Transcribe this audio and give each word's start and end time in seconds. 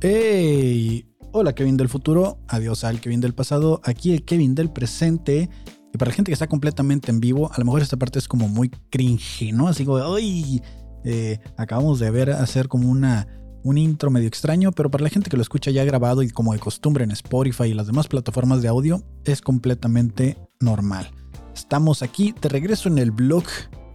¡Hey! 0.00 1.12
Hola 1.32 1.56
Kevin 1.56 1.76
del 1.76 1.88
futuro, 1.88 2.38
adiós 2.46 2.84
al 2.84 3.00
Kevin 3.00 3.20
del 3.20 3.34
pasado, 3.34 3.80
aquí 3.82 4.12
el 4.12 4.24
Kevin 4.24 4.54
del 4.54 4.70
presente. 4.70 5.50
Y 5.92 5.98
para 5.98 6.10
la 6.10 6.14
gente 6.14 6.30
que 6.30 6.34
está 6.34 6.46
completamente 6.46 7.10
en 7.10 7.18
vivo, 7.18 7.50
a 7.52 7.58
lo 7.58 7.64
mejor 7.64 7.82
esta 7.82 7.96
parte 7.96 8.20
es 8.20 8.28
como 8.28 8.46
muy 8.46 8.68
cringe, 8.90 9.52
¿no? 9.52 9.66
Así 9.66 9.84
como, 9.84 9.98
¡ay! 10.14 10.62
Eh, 11.04 11.40
acabamos 11.56 11.98
de 11.98 12.12
ver 12.12 12.30
hacer 12.30 12.68
como 12.68 12.88
una, 12.88 13.26
un 13.64 13.76
intro 13.76 14.08
medio 14.12 14.28
extraño, 14.28 14.70
pero 14.70 14.88
para 14.88 15.02
la 15.02 15.10
gente 15.10 15.30
que 15.30 15.36
lo 15.36 15.42
escucha 15.42 15.72
ya 15.72 15.82
grabado 15.82 16.22
y 16.22 16.30
como 16.30 16.52
de 16.52 16.60
costumbre 16.60 17.02
en 17.02 17.10
Spotify 17.10 17.64
y 17.64 17.74
las 17.74 17.88
demás 17.88 18.06
plataformas 18.06 18.62
de 18.62 18.68
audio, 18.68 19.02
es 19.24 19.40
completamente 19.40 20.38
normal. 20.60 21.10
Estamos 21.56 22.04
aquí 22.04 22.36
de 22.40 22.48
regreso 22.48 22.88
en 22.88 22.98
el 22.98 23.10
blog 23.10 23.46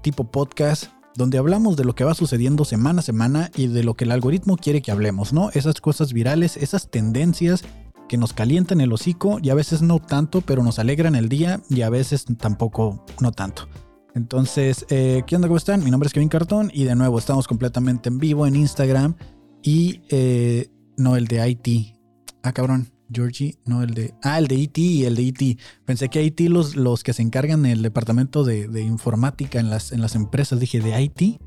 tipo 0.02 0.30
podcast 0.30 0.92
donde 1.16 1.38
hablamos 1.38 1.78
de 1.78 1.86
lo 1.86 1.96
que 1.96 2.04
va 2.04 2.14
sucediendo 2.14 2.66
semana 2.66 3.00
a 3.00 3.04
semana 3.04 3.52
y 3.56 3.68
de 3.68 3.84
lo 3.84 3.96
que 3.96 4.06
el 4.06 4.12
algoritmo 4.12 4.58
quiere 4.58 4.82
que 4.82 4.92
hablemos, 4.92 5.34
¿no? 5.34 5.50
Esas 5.52 5.82
cosas 5.82 6.14
virales, 6.14 6.58
esas 6.58 6.90
tendencias 6.90 7.64
que 8.10 8.18
nos 8.18 8.34
calientan 8.34 8.82
el 8.82 8.92
hocico 8.92 9.40
y 9.42 9.50
a 9.50 9.56
veces 9.56 9.82
no 9.82 10.00
tanto, 10.00 10.42
pero 10.42 10.64
nos 10.64 10.80
alegran 10.80 11.16
el 11.16 11.30
día 11.30 11.62
y 11.70 11.82
a 11.82 11.90
veces 11.90 12.26
tampoco 12.38 13.06
no 13.20 13.32
tanto. 13.32 13.68
Entonces, 14.16 14.86
eh, 14.90 15.24
¿qué 15.26 15.36
onda? 15.36 15.48
¿Cómo 15.48 15.58
están? 15.58 15.84
Mi 15.84 15.90
nombre 15.90 16.08
es 16.08 16.14
Kevin 16.14 16.30
Cartón 16.30 16.70
y 16.74 16.84
de 16.84 16.96
nuevo 16.96 17.18
estamos 17.18 17.48
completamente 17.48 18.10
en 18.10 18.20
vivo 18.20 18.46
en 18.46 18.56
Instagram 18.56 19.16
y 19.64 20.02
eh, 20.10 20.70
no 20.98 21.16
el 21.16 21.28
de 21.28 21.50
IT. 21.50 21.96
Ah, 22.44 22.52
cabrón. 22.52 22.93
Georgie, 23.14 23.58
no 23.66 23.84
el 23.84 23.94
de. 23.94 24.14
Ah, 24.24 24.40
el 24.40 24.48
de 24.48 24.56
IT, 24.56 25.06
el 25.06 25.16
de 25.16 25.22
IT. 25.22 25.60
Pensé 25.86 26.10
que 26.10 26.24
IT, 26.24 26.42
los, 26.42 26.76
los 26.76 27.04
que 27.04 27.14
se 27.14 27.22
encargan 27.22 27.66
en 27.66 27.72
el 27.72 27.82
departamento 27.82 28.44
de, 28.44 28.82
informática 28.82 29.60
en 29.60 29.70
las, 29.70 29.92
en 29.92 30.02
las 30.02 30.16
empresas, 30.16 30.60
dije 30.60 30.82
de 30.82 31.02
IT, 31.02 31.42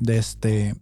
de 0.00 0.18
este. 0.18 0.74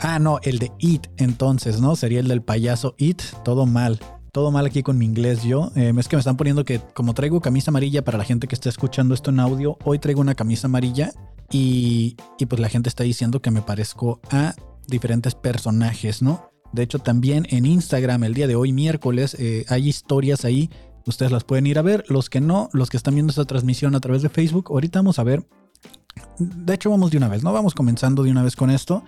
Ah, 0.00 0.18
no, 0.18 0.40
el 0.42 0.58
de 0.58 0.72
IT, 0.78 1.06
entonces, 1.16 1.80
¿no? 1.80 1.96
Sería 1.96 2.20
el 2.20 2.28
del 2.28 2.42
payaso 2.42 2.94
IT, 2.98 3.22
todo 3.44 3.66
mal. 3.66 4.00
Todo 4.32 4.50
mal 4.50 4.64
aquí 4.64 4.82
con 4.82 4.96
mi 4.96 5.04
inglés 5.04 5.42
yo. 5.42 5.70
Eh, 5.76 5.92
es 5.96 6.08
que 6.08 6.16
me 6.16 6.20
están 6.20 6.38
poniendo 6.38 6.64
que 6.64 6.80
como 6.94 7.12
traigo 7.12 7.40
camisa 7.40 7.70
amarilla 7.70 8.02
para 8.02 8.16
la 8.16 8.24
gente 8.24 8.48
que 8.48 8.54
está 8.54 8.70
escuchando 8.70 9.14
esto 9.14 9.30
en 9.30 9.40
audio, 9.40 9.76
hoy 9.84 9.98
traigo 9.98 10.22
una 10.22 10.34
camisa 10.34 10.68
amarilla 10.68 11.12
y, 11.50 12.16
y 12.38 12.46
pues 12.46 12.58
la 12.58 12.70
gente 12.70 12.88
está 12.88 13.04
diciendo 13.04 13.42
que 13.42 13.50
me 13.50 13.60
parezco 13.60 14.20
a 14.30 14.54
diferentes 14.88 15.34
personajes, 15.34 16.22
¿no? 16.22 16.51
De 16.72 16.82
hecho, 16.82 16.98
también 16.98 17.46
en 17.50 17.66
Instagram 17.66 18.24
el 18.24 18.34
día 18.34 18.46
de 18.46 18.56
hoy, 18.56 18.72
miércoles, 18.72 19.36
eh, 19.38 19.64
hay 19.68 19.88
historias 19.88 20.44
ahí. 20.44 20.70
Ustedes 21.06 21.30
las 21.30 21.44
pueden 21.44 21.66
ir 21.66 21.78
a 21.78 21.82
ver. 21.82 22.04
Los 22.08 22.30
que 22.30 22.40
no, 22.40 22.70
los 22.72 22.88
que 22.88 22.96
están 22.96 23.14
viendo 23.14 23.30
esta 23.30 23.44
transmisión 23.44 23.94
a 23.94 24.00
través 24.00 24.22
de 24.22 24.30
Facebook, 24.30 24.68
ahorita 24.70 25.00
vamos 25.00 25.18
a 25.18 25.24
ver. 25.24 25.46
De 26.38 26.74
hecho, 26.74 26.90
vamos 26.90 27.10
de 27.10 27.18
una 27.18 27.28
vez, 27.28 27.42
¿no? 27.42 27.52
Vamos 27.52 27.74
comenzando 27.74 28.22
de 28.22 28.30
una 28.30 28.42
vez 28.42 28.56
con 28.56 28.70
esto. 28.70 29.04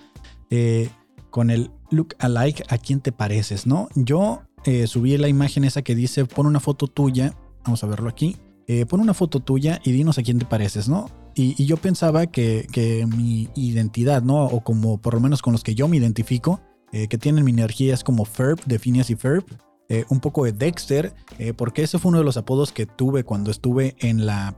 Eh, 0.51 0.91
con 1.31 1.51
el 1.51 1.71
look 1.91 2.15
alike, 2.19 2.65
¿a 2.69 2.79
quién 2.79 3.01
te 3.01 3.13
pareces, 3.13 3.67
no? 3.67 3.89
Yo 3.95 4.43
eh, 4.65 4.87
subí 4.87 5.17
la 5.17 5.29
imagen 5.29 5.65
esa 5.65 5.83
que 5.83 5.95
dice, 5.95 6.27
pon 6.27 6.47
una 6.47 6.61
foto 6.61 6.87
tuya. 6.87 7.35
Vamos 7.65 7.83
a 7.83 7.87
verlo 7.87 8.11
aquí. 8.11 8.37
pon 8.89 9.01
una 9.01 9.15
foto 9.15 9.41
tuya 9.41 9.81
y 9.85 9.93
dinos 9.93 10.19
a 10.19 10.23
quién 10.23 10.39
te 10.39 10.45
pareces, 10.45 10.89
¿no? 10.89 11.11
Y, 11.35 11.65
yo 11.65 11.77
pensaba 11.77 12.27
que, 12.27 12.67
que, 12.71 13.07
mi 13.07 13.49
identidad, 13.57 14.23
¿no? 14.23 14.45
O 14.45 14.63
como 14.63 14.99
por 14.99 15.15
lo 15.15 15.21
menos 15.21 15.43
con 15.43 15.53
los 15.53 15.65
que 15.65 15.75
yo 15.75 15.89
me 15.89 15.97
identifico, 15.97 16.61
eh, 16.95 17.09
que 17.09 17.19
tienen 17.19 17.45
mi 17.45 17.51
energía 17.51 17.93
es 17.93 18.05
como 18.05 18.25
Ferb, 18.25 18.65
de 18.67 18.79
Phineas 18.79 19.11
y 19.11 19.17
Ferb. 19.17 19.45
Eh, 19.89 20.05
un 20.11 20.21
poco 20.21 20.45
de 20.45 20.53
Dexter, 20.53 21.13
eh, 21.41 21.53
porque 21.53 21.83
ese 21.83 21.99
fue 21.99 22.11
uno 22.11 22.19
de 22.19 22.25
los 22.25 22.37
apodos 22.37 22.71
que 22.71 22.87
tuve 22.87 23.25
cuando 23.25 23.51
estuve 23.51 23.97
en 23.99 24.27
la 24.27 24.55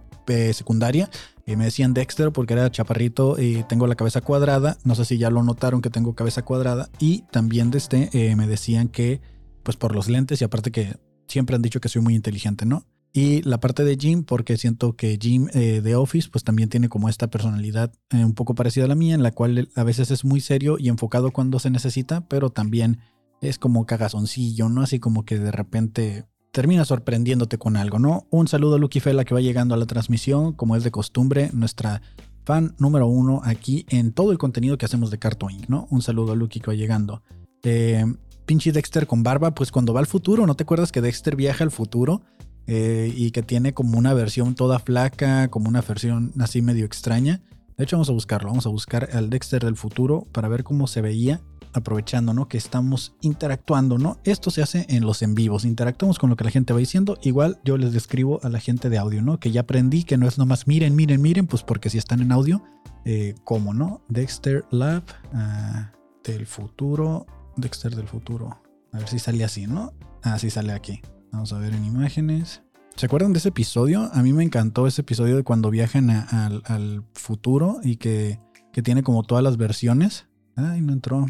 secundaria. 0.52 1.08
me 1.46 1.64
decían 1.64 1.94
Dexter 1.94 2.32
porque 2.32 2.54
era 2.54 2.68
chaparrito 2.68 3.40
y 3.40 3.62
tengo 3.68 3.86
la 3.86 3.94
cabeza 3.94 4.20
cuadrada. 4.20 4.76
No 4.82 4.96
sé 4.96 5.04
si 5.04 5.18
ya 5.18 5.30
lo 5.30 5.42
notaron 5.44 5.80
que 5.80 5.88
tengo 5.88 6.16
cabeza 6.16 6.42
cuadrada. 6.42 6.90
Y 6.98 7.22
también 7.30 7.70
desde 7.70 8.10
me 8.34 8.48
decían 8.48 8.88
que, 8.88 9.20
pues 9.62 9.76
por 9.76 9.94
los 9.94 10.08
lentes 10.08 10.42
y 10.42 10.44
aparte 10.44 10.72
que 10.72 10.96
siempre 11.28 11.54
han 11.54 11.62
dicho 11.62 11.80
que 11.80 11.88
soy 11.88 12.02
muy 12.02 12.16
inteligente, 12.16 12.66
¿no? 12.66 12.84
Y 13.16 13.40
la 13.44 13.58
parte 13.60 13.82
de 13.82 13.96
Jim, 13.96 14.24
porque 14.24 14.58
siento 14.58 14.94
que 14.94 15.18
Jim 15.18 15.48
eh, 15.54 15.80
de 15.80 15.94
Office, 15.96 16.28
pues 16.30 16.44
también 16.44 16.68
tiene 16.68 16.90
como 16.90 17.08
esta 17.08 17.28
personalidad 17.28 17.90
eh, 18.10 18.22
un 18.22 18.34
poco 18.34 18.54
parecida 18.54 18.84
a 18.84 18.88
la 18.88 18.94
mía, 18.94 19.14
en 19.14 19.22
la 19.22 19.30
cual 19.30 19.70
a 19.74 19.84
veces 19.84 20.10
es 20.10 20.22
muy 20.26 20.42
serio 20.42 20.76
y 20.78 20.90
enfocado 20.90 21.30
cuando 21.30 21.58
se 21.58 21.70
necesita, 21.70 22.28
pero 22.28 22.50
también 22.50 22.98
es 23.40 23.58
como 23.58 23.86
cagazoncillo, 23.86 24.68
¿no? 24.68 24.82
Así 24.82 25.00
como 25.00 25.24
que 25.24 25.38
de 25.38 25.50
repente 25.50 26.26
termina 26.52 26.84
sorprendiéndote 26.84 27.56
con 27.56 27.78
algo, 27.78 27.98
¿no? 27.98 28.26
Un 28.28 28.48
saludo 28.48 28.74
a 28.74 28.78
Lucky 28.78 29.00
Fela 29.00 29.24
que 29.24 29.32
va 29.32 29.40
llegando 29.40 29.74
a 29.74 29.78
la 29.78 29.86
transmisión, 29.86 30.52
como 30.52 30.76
es 30.76 30.84
de 30.84 30.90
costumbre, 30.90 31.48
nuestra 31.54 32.02
fan 32.44 32.74
número 32.78 33.06
uno 33.06 33.40
aquí 33.44 33.86
en 33.88 34.12
todo 34.12 34.30
el 34.30 34.36
contenido 34.36 34.76
que 34.76 34.84
hacemos 34.84 35.10
de 35.10 35.18
Cartoon 35.18 35.52
Inc., 35.52 35.68
¿no? 35.70 35.88
Un 35.90 36.02
saludo 36.02 36.32
a 36.32 36.36
Lucky 36.36 36.60
que 36.60 36.66
va 36.66 36.74
llegando. 36.74 37.22
Eh, 37.62 38.04
pinche 38.44 38.72
Dexter 38.72 39.06
con 39.06 39.22
barba, 39.22 39.54
pues 39.54 39.72
cuando 39.72 39.94
va 39.94 40.00
al 40.00 40.06
futuro, 40.06 40.46
¿no 40.46 40.54
te 40.54 40.64
acuerdas 40.64 40.92
que 40.92 41.00
Dexter 41.00 41.34
viaja 41.34 41.64
al 41.64 41.70
futuro? 41.70 42.20
Eh, 42.66 43.12
y 43.14 43.30
que 43.30 43.42
tiene 43.42 43.74
como 43.74 43.96
una 43.96 44.12
versión 44.12 44.54
toda 44.54 44.78
flaca, 44.78 45.48
como 45.48 45.68
una 45.68 45.82
versión 45.82 46.32
así 46.40 46.62
medio 46.62 46.84
extraña. 46.84 47.42
De 47.76 47.84
hecho, 47.84 47.96
vamos 47.96 48.08
a 48.08 48.12
buscarlo, 48.12 48.48
vamos 48.48 48.66
a 48.66 48.70
buscar 48.70 49.10
al 49.12 49.30
Dexter 49.30 49.64
del 49.64 49.76
futuro 49.76 50.26
para 50.32 50.48
ver 50.48 50.64
cómo 50.64 50.86
se 50.86 51.02
veía, 51.02 51.42
aprovechando, 51.74 52.32
¿no? 52.32 52.48
Que 52.48 52.56
estamos 52.56 53.14
interactuando, 53.20 53.98
¿no? 53.98 54.18
Esto 54.24 54.50
se 54.50 54.62
hace 54.62 54.86
en 54.88 55.04
los 55.04 55.22
en 55.22 55.34
vivos, 55.34 55.64
interactuamos 55.64 56.18
con 56.18 56.30
lo 56.30 56.36
que 56.36 56.44
la 56.44 56.50
gente 56.50 56.72
va 56.72 56.78
diciendo. 56.78 57.18
Igual 57.22 57.60
yo 57.64 57.76
les 57.76 57.92
describo 57.92 58.40
a 58.42 58.48
la 58.48 58.60
gente 58.60 58.88
de 58.88 58.98
audio, 58.98 59.22
¿no? 59.22 59.38
Que 59.38 59.52
ya 59.52 59.60
aprendí 59.62 60.04
que 60.04 60.16
no 60.16 60.26
es 60.26 60.38
nomás 60.38 60.66
miren, 60.66 60.96
miren, 60.96 61.20
miren, 61.20 61.46
pues 61.46 61.62
porque 61.62 61.90
si 61.90 61.98
están 61.98 62.20
en 62.20 62.32
audio, 62.32 62.62
eh, 63.04 63.34
¿cómo, 63.44 63.74
no? 63.74 64.00
Dexter 64.08 64.64
Lab 64.70 65.04
ah, 65.34 65.92
del 66.24 66.46
futuro, 66.46 67.26
Dexter 67.56 67.94
del 67.94 68.08
futuro. 68.08 68.58
A 68.92 68.98
ver 68.98 69.08
si 69.08 69.18
sale 69.18 69.44
así, 69.44 69.66
¿no? 69.66 69.92
Ah, 70.22 70.38
sale 70.38 70.72
aquí. 70.72 71.02
Vamos 71.36 71.52
a 71.52 71.58
ver 71.58 71.74
en 71.74 71.84
imágenes. 71.84 72.62
¿Se 72.96 73.04
acuerdan 73.04 73.34
de 73.34 73.40
ese 73.40 73.50
episodio? 73.50 74.08
A 74.14 74.22
mí 74.22 74.32
me 74.32 74.42
encantó 74.42 74.86
ese 74.86 75.02
episodio 75.02 75.36
de 75.36 75.42
cuando 75.42 75.68
viajan 75.68 76.08
al 76.08 77.04
futuro 77.12 77.78
y 77.84 77.96
que, 77.96 78.40
tiene 78.82 79.02
como 79.02 79.22
todas 79.22 79.44
las 79.44 79.58
versiones. 79.58 80.28
Ay, 80.56 80.80
no 80.80 80.94
entró. 80.94 81.26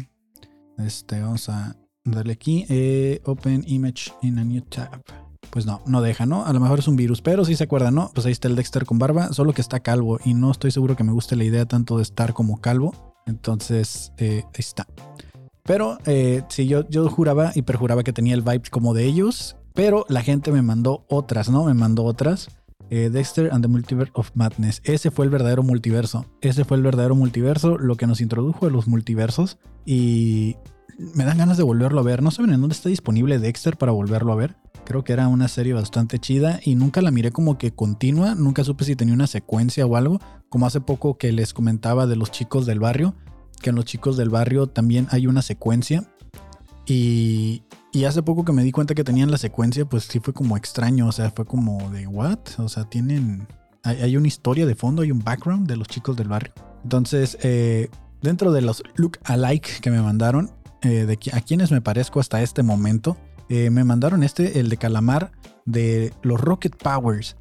Este, 0.77 1.19
vamos 1.19 1.49
a 1.49 1.75
darle 2.05 2.31
aquí. 2.31 2.65
Eh, 2.69 3.19
open 3.25 3.65
image 3.67 4.13
in 4.21 4.39
a 4.39 4.45
new 4.45 4.61
tab. 4.61 5.01
Pues 5.49 5.65
no, 5.65 5.81
no 5.85 6.01
deja, 6.01 6.25
¿no? 6.25 6.45
A 6.45 6.53
lo 6.53 6.61
mejor 6.61 6.79
es 6.79 6.87
un 6.87 6.95
virus, 6.95 7.21
pero 7.21 7.43
si 7.43 7.57
se 7.57 7.65
acuerdan, 7.65 7.95
¿no? 7.95 8.09
Pues 8.13 8.25
ahí 8.25 8.31
está 8.31 8.47
el 8.47 8.55
Dexter 8.55 8.85
con 8.85 8.99
barba, 8.99 9.33
solo 9.33 9.51
que 9.51 9.59
está 9.59 9.81
calvo 9.81 10.21
y 10.23 10.35
no 10.35 10.51
estoy 10.51 10.71
seguro 10.71 10.95
que 10.95 11.03
me 11.03 11.11
guste 11.11 11.35
la 11.35 11.43
idea 11.43 11.65
tanto 11.65 11.97
de 11.97 12.03
estar 12.03 12.31
como 12.33 12.61
calvo. 12.61 13.13
Entonces, 13.25 14.13
eh, 14.17 14.43
ahí 14.45 14.51
está. 14.59 14.87
Pero 15.63 15.97
eh, 16.05 16.43
sí, 16.47 16.65
yo, 16.65 16.87
yo 16.87 17.09
juraba 17.09 17.51
y 17.55 17.63
perjuraba 17.63 18.03
que 18.03 18.13
tenía 18.13 18.35
el 18.35 18.41
vibe 18.41 18.69
como 18.71 18.93
de 18.93 19.03
ellos 19.03 19.56
pero 19.77 20.07
la 20.09 20.23
gente 20.23 20.51
me 20.51 20.63
mandó 20.63 21.05
otras, 21.07 21.49
¿no? 21.49 21.63
Me 21.63 21.75
mandó 21.75 22.03
otras. 22.03 22.49
Eh, 22.89 23.11
Dexter 23.11 23.51
and 23.53 23.63
the 23.63 23.67
Multiverse 23.67 24.11
of 24.15 24.31
Madness. 24.33 24.81
Ese 24.83 25.11
fue 25.11 25.25
el 25.25 25.29
verdadero 25.29 25.61
multiverso. 25.61 26.25
Ese 26.41 26.65
fue 26.65 26.77
el 26.77 26.83
verdadero 26.83 27.13
multiverso, 27.13 27.77
lo 27.77 27.95
que 27.95 28.07
nos 28.07 28.19
introdujo 28.19 28.65
a 28.65 28.71
los 28.71 28.87
multiversos. 28.87 29.59
Y 29.85 30.55
me 31.13 31.25
dan 31.25 31.37
ganas 31.37 31.57
de 31.57 31.63
volverlo 31.63 31.99
a 31.99 32.03
ver. 32.03 32.23
No 32.23 32.31
saben 32.31 32.53
en 32.53 32.59
dónde 32.59 32.73
está 32.73 32.89
disponible 32.89 33.37
Dexter 33.37 33.77
para 33.77 33.91
volverlo 33.91 34.33
a 34.33 34.35
ver. 34.35 34.55
Creo 34.83 35.03
que 35.03 35.13
era 35.13 35.27
una 35.27 35.47
serie 35.47 35.73
bastante 35.73 36.17
chida 36.17 36.59
y 36.63 36.73
nunca 36.73 37.03
la 37.03 37.11
miré 37.11 37.31
como 37.31 37.59
que 37.59 37.71
continua. 37.71 38.33
Nunca 38.33 38.63
supe 38.63 38.83
si 38.83 38.95
tenía 38.95 39.13
una 39.13 39.27
secuencia 39.27 39.85
o 39.85 39.95
algo. 39.95 40.19
Como 40.49 40.65
hace 40.65 40.81
poco 40.81 41.19
que 41.19 41.31
les 41.31 41.53
comentaba 41.53 42.07
de 42.07 42.15
los 42.15 42.31
chicos 42.31 42.65
del 42.65 42.79
barrio. 42.79 43.13
Que 43.61 43.69
en 43.69 43.75
los 43.75 43.85
chicos 43.85 44.17
del 44.17 44.29
barrio 44.29 44.65
también 44.65 45.07
hay 45.11 45.27
una 45.27 45.43
secuencia. 45.43 46.09
Y, 46.87 47.63
y 47.91 48.05
hace 48.05 48.23
poco 48.23 48.45
que 48.45 48.53
me 48.53 48.63
di 48.63 48.71
cuenta 48.71 48.95
que 48.95 49.03
tenían 49.03 49.29
la 49.29 49.37
secuencia, 49.37 49.85
pues 49.85 50.05
sí 50.05 50.19
fue 50.19 50.33
como 50.33 50.55
extraño, 50.55 51.07
o 51.07 51.11
sea, 51.11 51.31
fue 51.31 51.45
como 51.45 51.89
de 51.91 52.07
what? 52.07 52.39
O 52.57 52.69
sea, 52.69 52.85
tienen... 52.85 53.47
Hay, 53.83 54.17
una 54.17 54.27
historia 54.27 54.65
de 54.65 54.75
fondo, 54.75 55.01
hay 55.01 55.11
un 55.11 55.23
background 55.23 55.67
de 55.67 55.77
los 55.77 55.87
chicos 55.87 56.17
del 56.17 56.27
barrio. 56.27 56.51
Entonces, 56.83 57.37
eh, 57.41 57.89
dentro 58.21 58.51
de 58.51 58.61
los 58.61 58.83
look 58.95 59.17
alike 59.23 59.79
que 59.81 59.89
me 59.89 60.01
mandaron, 60.01 60.51
eh, 60.81 61.05
de 61.05 61.17
a 61.31 61.39
quienes 61.39 61.71
me 61.71 61.79
parezco 61.79 62.19
hasta 62.19 62.41
este 62.41 62.63
momento, 62.63 63.15
eh, 63.47 63.69
me 63.69 63.85
mandaron 63.85 64.23
este, 64.23 64.59
el 64.59 64.67
de 64.67 64.75
Calamar, 64.75 65.31
de 65.65 66.11
los 66.21 66.41
Rocket 66.41 66.75
Powers. 66.75 67.37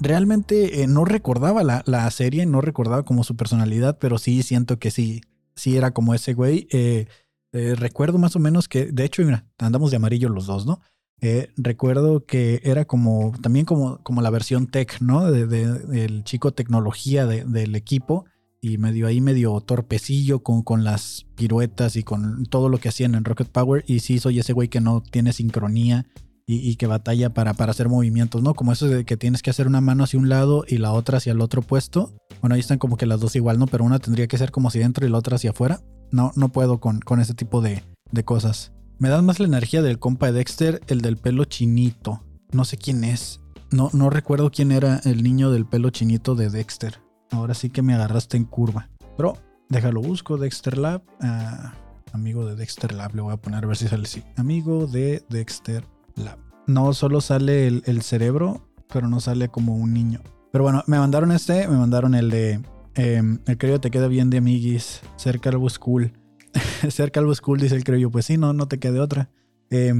realmente 0.00 0.86
no 0.88 1.04
recordaba 1.04 1.62
la, 1.62 1.82
la, 1.84 2.10
serie, 2.10 2.46
no 2.46 2.62
recordaba 2.62 3.02
como 3.04 3.22
su 3.22 3.36
personalidad, 3.36 3.98
pero 3.98 4.16
sí 4.16 4.42
siento 4.42 4.78
que 4.78 4.90
sí, 4.90 5.20
sí 5.54 5.76
era 5.76 5.90
como 5.90 6.14
ese 6.14 6.32
güey. 6.32 6.68
Eh, 6.70 7.06
recuerdo 7.52 8.18
más 8.18 8.36
o 8.36 8.38
menos 8.38 8.68
que, 8.68 8.86
de 8.86 9.04
hecho, 9.04 9.22
mira, 9.22 9.46
andamos 9.58 9.90
de 9.90 9.96
amarillo 9.96 10.28
los 10.28 10.46
dos, 10.46 10.66
¿no? 10.66 10.80
Eh, 11.20 11.48
recuerdo 11.56 12.24
que 12.26 12.60
era 12.62 12.84
como, 12.84 13.32
también 13.42 13.66
como, 13.66 13.98
como 14.02 14.22
la 14.22 14.30
versión 14.30 14.68
tech, 14.68 15.00
¿no? 15.00 15.30
De, 15.30 15.46
del 15.46 16.24
chico 16.24 16.52
tecnología 16.52 17.26
del 17.26 17.74
equipo 17.74 18.26
y 18.60 18.78
medio 18.78 19.06
ahí 19.06 19.20
medio 19.20 19.60
torpecillo 19.60 20.42
con, 20.42 20.62
con 20.62 20.84
las 20.84 21.26
piruetas 21.36 21.96
y 21.96 22.02
con 22.02 22.44
todo 22.46 22.68
lo 22.68 22.78
que 22.78 22.88
hacían 22.88 23.14
en 23.14 23.24
Rocket 23.24 23.48
Power. 23.48 23.84
Y 23.86 24.00
sí, 24.00 24.18
soy 24.18 24.38
ese 24.38 24.52
güey 24.52 24.68
que 24.68 24.80
no 24.80 25.02
tiene 25.02 25.32
sincronía 25.32 26.06
y, 26.50 26.76
que 26.76 26.86
batalla 26.86 27.34
para, 27.34 27.52
para, 27.52 27.72
hacer 27.72 27.90
movimientos, 27.90 28.42
¿no? 28.42 28.54
Como 28.54 28.72
eso 28.72 28.88
de 28.88 29.04
que 29.04 29.18
tienes 29.18 29.42
que 29.42 29.50
hacer 29.50 29.66
una 29.66 29.82
mano 29.82 30.04
hacia 30.04 30.18
un 30.18 30.30
lado 30.30 30.64
y 30.66 30.78
la 30.78 30.92
otra 30.92 31.18
hacia 31.18 31.32
el 31.32 31.42
otro 31.42 31.60
puesto. 31.60 32.14
Bueno, 32.40 32.54
ahí 32.54 32.60
están 32.60 32.78
como 32.78 32.96
que 32.96 33.04
las 33.04 33.20
dos 33.20 33.36
igual, 33.36 33.58
¿no? 33.58 33.66
Pero 33.66 33.84
una 33.84 33.98
tendría 33.98 34.28
que 34.28 34.38
ser 34.38 34.50
como 34.50 34.68
hacia 34.68 34.80
dentro 34.80 35.06
y 35.06 35.10
la 35.10 35.18
otra 35.18 35.36
hacia 35.36 35.50
afuera. 35.50 35.82
No, 36.10 36.32
no 36.36 36.48
puedo 36.50 36.80
con, 36.80 37.00
con 37.00 37.20
ese 37.20 37.34
tipo 37.34 37.60
de, 37.60 37.82
cosas. 38.24 38.72
Me 38.98 39.08
das 39.08 39.22
más 39.22 39.38
la 39.38 39.46
energía 39.46 39.82
del 39.82 39.98
compa 39.98 40.26
de 40.26 40.32
Dexter, 40.32 40.80
el 40.88 41.00
del 41.00 41.16
pelo 41.16 41.44
chinito. 41.44 42.22
No 42.50 42.64
sé 42.64 42.76
quién 42.76 43.04
es. 43.04 43.40
No, 43.70 43.90
no 43.92 44.10
recuerdo 44.10 44.50
quién 44.50 44.72
era 44.72 45.00
el 45.04 45.22
niño 45.22 45.50
del 45.50 45.66
pelo 45.66 45.90
chinito 45.90 46.34
de 46.34 46.50
Dexter. 46.50 47.00
Ahora 47.30 47.54
sí 47.54 47.70
que 47.70 47.82
me 47.82 47.94
agarraste 47.94 48.36
en 48.36 48.44
curva. 48.44 48.88
Pero 49.16 49.36
déjalo 49.68 50.00
busco, 50.00 50.36
Dexter 50.36 50.78
Lab. 50.78 51.02
Ah, 51.20 51.74
amigo 52.12 52.46
de 52.46 52.56
Dexter 52.56 52.92
Lab, 52.94 53.14
le 53.14 53.22
voy 53.22 53.34
a 53.34 53.36
poner 53.36 53.64
a 53.64 53.66
ver 53.68 53.76
si 53.76 53.88
sale 53.88 54.04
así. 54.04 54.24
Amigo 54.36 54.86
de 54.86 55.22
Dexter 55.28 55.84
Lab. 56.16 56.38
No, 56.66 56.92
solo 56.92 57.20
sale 57.20 57.66
el, 57.66 58.02
cerebro, 58.02 58.68
pero 58.92 59.08
no 59.08 59.20
sale 59.20 59.48
como 59.48 59.74
un 59.74 59.94
niño. 59.94 60.20
Pero 60.52 60.64
bueno, 60.64 60.82
me 60.86 60.98
mandaron 60.98 61.32
este, 61.32 61.66
me 61.68 61.76
mandaron 61.76 62.14
el 62.14 62.30
de... 62.30 62.60
Em, 62.98 63.38
el 63.46 63.56
creo 63.56 63.80
te 63.80 63.90
queda 63.90 64.08
bien 64.08 64.28
de 64.28 64.38
amiguis. 64.38 65.00
Cerca 65.16 65.50
Calvo 65.50 65.70
School. 65.70 66.12
Cerca 66.90 67.14
Calvo 67.20 67.34
School 67.34 67.60
dice 67.60 67.74
el 67.76 67.84
creo. 67.84 68.10
Pues 68.10 68.26
sí, 68.26 68.36
no, 68.36 68.52
no 68.52 68.68
te 68.68 68.78
quede 68.78 69.00
otra. 69.00 69.30
Eh, 69.70 69.94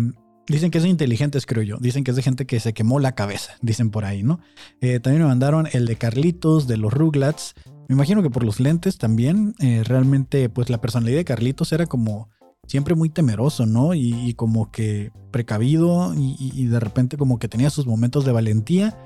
Dicen 0.49 0.71
que 0.71 0.79
es 0.79 0.87
inteligentes, 0.87 1.45
creo 1.45 1.63
yo. 1.63 1.77
Dicen 1.79 2.05
que 2.05 2.11
es 2.11 2.17
de 2.17 2.23
gente 2.23 2.47
que 2.47 2.59
se 2.59 2.73
quemó 2.73 3.01
la 3.01 3.15
cabeza, 3.15 3.53
dicen 3.61 3.91
por 3.91 4.07
ahí, 4.07 4.23
¿no? 4.23 4.41
Eh, 4.81 4.99
también 4.99 5.23
me 5.23 5.29
mandaron 5.29 5.69
el 5.73 5.85
de 5.85 5.97
Carlitos, 5.97 6.67
de 6.67 6.79
los 6.79 6.93
Ruglats. 6.93 7.55
Me 7.87 7.95
imagino 7.95 8.23
que 8.23 8.31
por 8.31 8.45
los 8.45 8.59
lentes 8.59 8.97
también. 8.97 9.55
Eh, 9.61 9.83
realmente, 9.85 10.49
pues 10.49 10.71
la 10.71 10.81
personalidad 10.81 11.19
de 11.19 11.25
Carlitos 11.27 11.73
era 11.73 11.85
como 11.85 12.31
siempre 12.69 12.95
muy 12.95 13.11
temeroso, 13.11 13.67
¿no? 13.67 13.95
Y, 13.95 14.35
como 14.35 14.71
que 14.71 15.11
precavido 15.33 16.15
y, 16.17 16.67
de 16.67 16.79
repente 16.79 17.17
como 17.17 17.41
que 17.41 17.49
tenía 17.49 17.71
sus 17.71 17.87
momentos 17.87 18.25
de 18.25 18.31
valentía. 18.31 18.97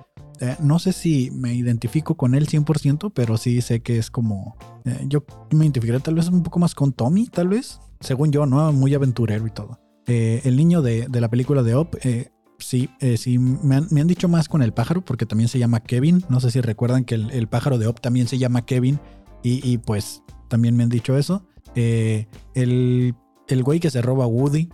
Eh, 0.41 0.56
no 0.61 0.79
sé 0.79 0.93
si 0.93 1.31
me 1.31 1.55
identifico 1.55 2.17
con 2.17 2.35
él 2.35 2.47
100%, 2.47 3.12
pero 3.14 3.38
sí 3.38 3.62
sé 3.62 3.81
que 3.81 3.97
es 3.97 4.11
como... 4.11 4.56
yo 5.06 5.25
me 5.53 5.64
identificaré 5.64 6.00
tal 6.00 6.17
vez 6.17 6.29
un 6.29 6.43
poco 6.43 6.59
más 6.59 6.75
con 6.75 6.93
Tommy, 6.93 7.29
tal 7.29 7.49
vez. 7.49 7.81
Según 8.00 8.32
yo, 8.32 8.44
¿no? 8.44 8.70
Muy 8.73 8.93
aventurero 8.93 9.47
y 9.47 9.50
todo. 9.50 9.79
Eh, 10.06 10.43
el 10.44 10.56
niño 10.56 10.82
de, 10.82 11.09
la 11.09 11.29
película 11.29 11.62
de 11.62 11.75
Op, 11.75 11.94
eh, 12.03 12.31
sí, 12.59 12.91
eh, 13.00 13.17
sí 13.17 13.38
me 13.38 13.76
han, 13.76 14.06
dicho 14.06 14.29
más 14.29 14.49
con 14.49 14.62
el 14.62 14.73
pájaro, 14.73 15.05
porque 15.05 15.26
también 15.26 15.49
se 15.49 15.59
llama 15.59 15.81
Kevin. 15.81 16.25
No 16.29 16.41
sé 16.41 16.50
si 16.50 16.61
recuerdan 16.61 17.05
que 17.05 17.14
el, 17.14 17.49
pájaro 17.49 17.79
de 17.79 17.87
Op 17.87 18.00
también 18.00 18.26
se 18.26 18.38
llama 18.38 18.64
Kevin, 18.67 18.99
y, 19.44 19.79
pues 19.79 20.23
también 20.49 20.76
me 20.76 20.85
han 20.85 20.88
dicho 20.88 21.17
eso. 21.17 21.44
el, 21.75 23.14
el 23.52 23.62
güey 23.62 23.81
que 23.81 23.90
se 23.90 24.02
roba 24.02 24.26
Woody, 24.26 24.69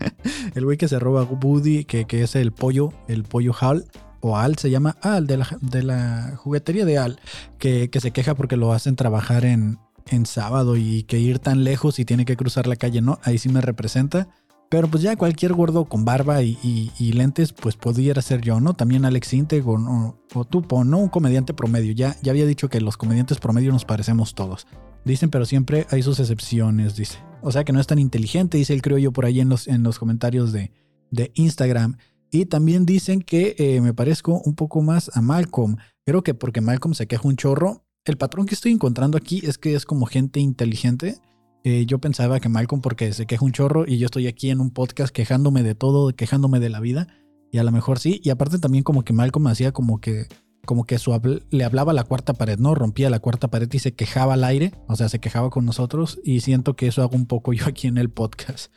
el 0.54 0.64
güey 0.64 0.76
que 0.76 0.88
se 0.88 0.98
roba 0.98 1.22
Woody, 1.24 1.84
que, 1.84 2.06
es 2.10 2.36
el 2.36 2.52
pollo, 2.52 2.92
el 3.08 3.24
pollo 3.24 3.54
Hal, 3.58 3.86
o 4.20 4.36
Al 4.36 4.56
se 4.56 4.70
llama 4.70 4.96
Al, 5.02 5.26
de 5.26 5.38
la, 5.38 5.58
de 5.60 5.82
la 5.82 6.34
juguetería 6.36 6.84
de 6.84 6.98
Al, 6.98 7.20
que, 7.58 7.90
se 8.00 8.10
queja 8.10 8.34
porque 8.34 8.56
lo 8.56 8.72
hacen 8.72 8.96
trabajar 8.96 9.44
en, 9.44 9.78
en 10.06 10.26
sábado 10.26 10.76
y 10.76 11.02
que 11.04 11.18
ir 11.18 11.38
tan 11.38 11.64
lejos 11.64 11.98
y 11.98 12.04
tiene 12.04 12.24
que 12.24 12.36
cruzar 12.36 12.66
la 12.66 12.76
calle, 12.76 13.00
¿no? 13.00 13.18
Ahí 13.22 13.38
sí 13.38 13.48
me 13.48 13.60
representa. 13.60 14.28
Pero 14.70 14.88
pues 14.88 15.02
ya 15.02 15.16
cualquier 15.16 15.52
gordo 15.52 15.86
con 15.86 16.04
barba 16.04 16.42
y, 16.42 17.12
lentes, 17.12 17.52
pues 17.52 17.74
pudiera 17.76 18.22
ser 18.22 18.40
yo, 18.40 18.60
¿no? 18.60 18.74
También 18.74 19.04
Alex 19.04 19.34
Integ 19.34 19.66
o, 19.66 20.16
o, 20.32 20.44
Tupo, 20.44 20.84
¿no? 20.84 20.98
Un 20.98 21.08
comediante 21.08 21.52
promedio. 21.52 21.92
Ya, 21.92 22.16
ya 22.22 22.30
había 22.30 22.46
dicho 22.46 22.68
que 22.68 22.80
los 22.80 22.96
comediantes 22.96 23.40
promedio 23.40 23.72
nos 23.72 23.84
parecemos 23.84 24.36
todos. 24.36 24.68
Dicen, 25.04 25.28
pero 25.28 25.44
siempre 25.44 25.88
hay 25.90 26.04
sus 26.04 26.20
excepciones, 26.20 26.94
dice. 26.94 27.18
O 27.42 27.50
sea 27.50 27.64
que 27.64 27.72
no 27.72 27.80
es 27.80 27.88
tan 27.88 27.98
inteligente, 27.98 28.58
dice 28.58 28.72
el 28.72 28.80
creo 28.80 28.96
yo 28.98 29.10
por 29.10 29.24
ahí 29.24 29.40
en 29.40 29.48
los, 29.48 29.66
en 29.66 29.82
los 29.82 29.98
comentarios 29.98 30.52
de, 30.52 30.70
de 31.10 31.32
Instagram. 31.34 31.96
Y 32.30 32.46
también 32.46 32.86
dicen 32.86 33.22
que 33.22 33.56
eh, 33.58 33.80
me 33.80 33.92
parezco 33.92 34.40
un 34.44 34.54
poco 34.54 34.82
más 34.82 35.10
a 35.14 35.20
Malcolm. 35.20 35.78
Creo 36.06 36.22
que 36.22 36.34
porque 36.34 36.60
Malcolm 36.60 36.94
se 36.94 37.08
queja 37.08 37.26
un 37.26 37.34
chorro. 37.34 37.84
El 38.04 38.18
patrón 38.18 38.46
que 38.46 38.54
estoy 38.54 38.70
encontrando 38.70 39.18
aquí 39.18 39.42
es 39.44 39.58
que 39.58 39.74
es 39.74 39.84
como 39.84 40.06
gente 40.06 40.38
inteligente 40.38 41.18
eh, 41.64 41.84
yo 41.86 41.98
pensaba 41.98 42.40
que 42.40 42.48
Malcolm 42.48 42.80
porque 42.80 43.12
se 43.12 43.26
queja 43.26 43.44
un 43.44 43.52
chorro 43.52 43.84
y 43.86 43.98
yo 43.98 44.06
estoy 44.06 44.26
aquí 44.26 44.50
en 44.50 44.60
un 44.60 44.70
podcast 44.70 45.14
quejándome 45.14 45.62
de 45.62 45.74
todo, 45.74 46.14
quejándome 46.14 46.60
de 46.60 46.70
la 46.70 46.80
vida. 46.80 47.08
Y 47.52 47.58
a 47.58 47.64
lo 47.64 47.72
mejor 47.72 47.98
sí. 47.98 48.20
Y 48.22 48.30
aparte 48.30 48.58
también 48.58 48.84
como 48.84 49.02
que 49.02 49.12
Malcolm 49.12 49.46
hacía 49.48 49.72
como 49.72 50.00
que 50.00 50.28
como 50.66 50.84
que 50.84 50.98
su 50.98 51.18
le 51.50 51.64
hablaba 51.64 51.92
la 51.92 52.04
cuarta 52.04 52.34
pared, 52.34 52.58
¿no? 52.58 52.74
Rompía 52.74 53.10
la 53.10 53.18
cuarta 53.18 53.48
pared 53.48 53.68
y 53.72 53.78
se 53.78 53.92
quejaba 53.92 54.34
al 54.34 54.44
aire, 54.44 54.72
o 54.88 54.94
sea, 54.94 55.08
se 55.08 55.18
quejaba 55.18 55.50
con 55.50 55.64
nosotros 55.64 56.20
y 56.22 56.40
siento 56.40 56.76
que 56.76 56.86
eso 56.86 57.02
hago 57.02 57.16
un 57.16 57.26
poco 57.26 57.52
yo 57.54 57.66
aquí 57.66 57.88
en 57.88 57.98
el 57.98 58.10
podcast. 58.10 58.72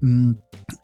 Mm, 0.00 0.32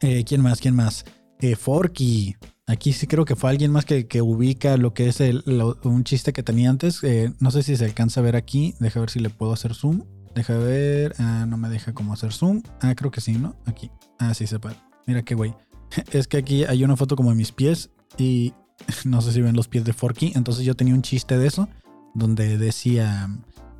eh, 0.01 0.23
¿Quién 0.23 0.41
más? 0.41 0.61
¿Quién 0.61 0.75
más? 0.75 1.05
Eh, 1.39 1.55
Forky. 1.55 2.35
Aquí 2.67 2.93
sí 2.93 3.05
creo 3.05 3.25
que 3.25 3.35
fue 3.35 3.49
alguien 3.49 3.71
más 3.71 3.85
que, 3.85 4.07
ubica 4.21 4.77
lo 4.77 4.93
que 4.93 5.07
es 5.07 5.21
el, 5.21 5.43
un 5.83 6.03
chiste 6.03 6.33
que 6.33 6.41
tenía 6.41 6.69
antes. 6.71 7.01
no 7.39 7.51
sé 7.51 7.61
si 7.61 7.75
se 7.75 7.85
alcanza 7.85 8.21
a 8.21 8.23
ver 8.23 8.35
aquí. 8.35 8.73
Deja 8.79 8.99
ver 8.99 9.11
si 9.11 9.19
le 9.19 9.29
puedo 9.29 9.53
hacer 9.53 9.75
zoom. 9.75 10.01
Deja 10.35 10.57
ver. 10.57 11.15
Ah, 11.17 11.45
no 11.47 11.57
me 11.57 11.69
deja 11.69 11.93
como 11.93 12.13
hacer 12.13 12.33
zoom. 12.33 12.61
Ah, 12.81 12.93
creo 12.93 13.09
que 13.09 13.21
sí, 13.21 13.33
¿no? 13.33 13.55
Aquí. 13.65 13.89
Ah, 14.19 14.33
sí 14.33 14.45
se 14.45 14.59
puede. 14.59 14.75
Mira 15.07 15.23
qué 15.23 15.33
güey. 15.33 15.55
Es 16.11 16.27
que 16.27 16.37
aquí 16.37 16.65
hay 16.65 16.83
una 16.83 16.97
foto 16.97 17.15
como 17.15 17.29
de 17.29 17.35
mis 17.35 17.53
pies 17.53 17.89
y 18.17 18.53
no 19.05 19.21
sé 19.21 19.31
si 19.31 19.41
ven 19.41 19.55
los 19.55 19.69
pies 19.69 19.85
de 19.85 19.93
Forky. 19.93 20.33
Entonces 20.35 20.65
yo 20.65 20.75
tenía 20.75 20.93
un 20.93 21.01
chiste 21.01 21.37
de 21.37 21.47
eso 21.47 21.69
donde 22.13 22.57
decía, 22.57 23.29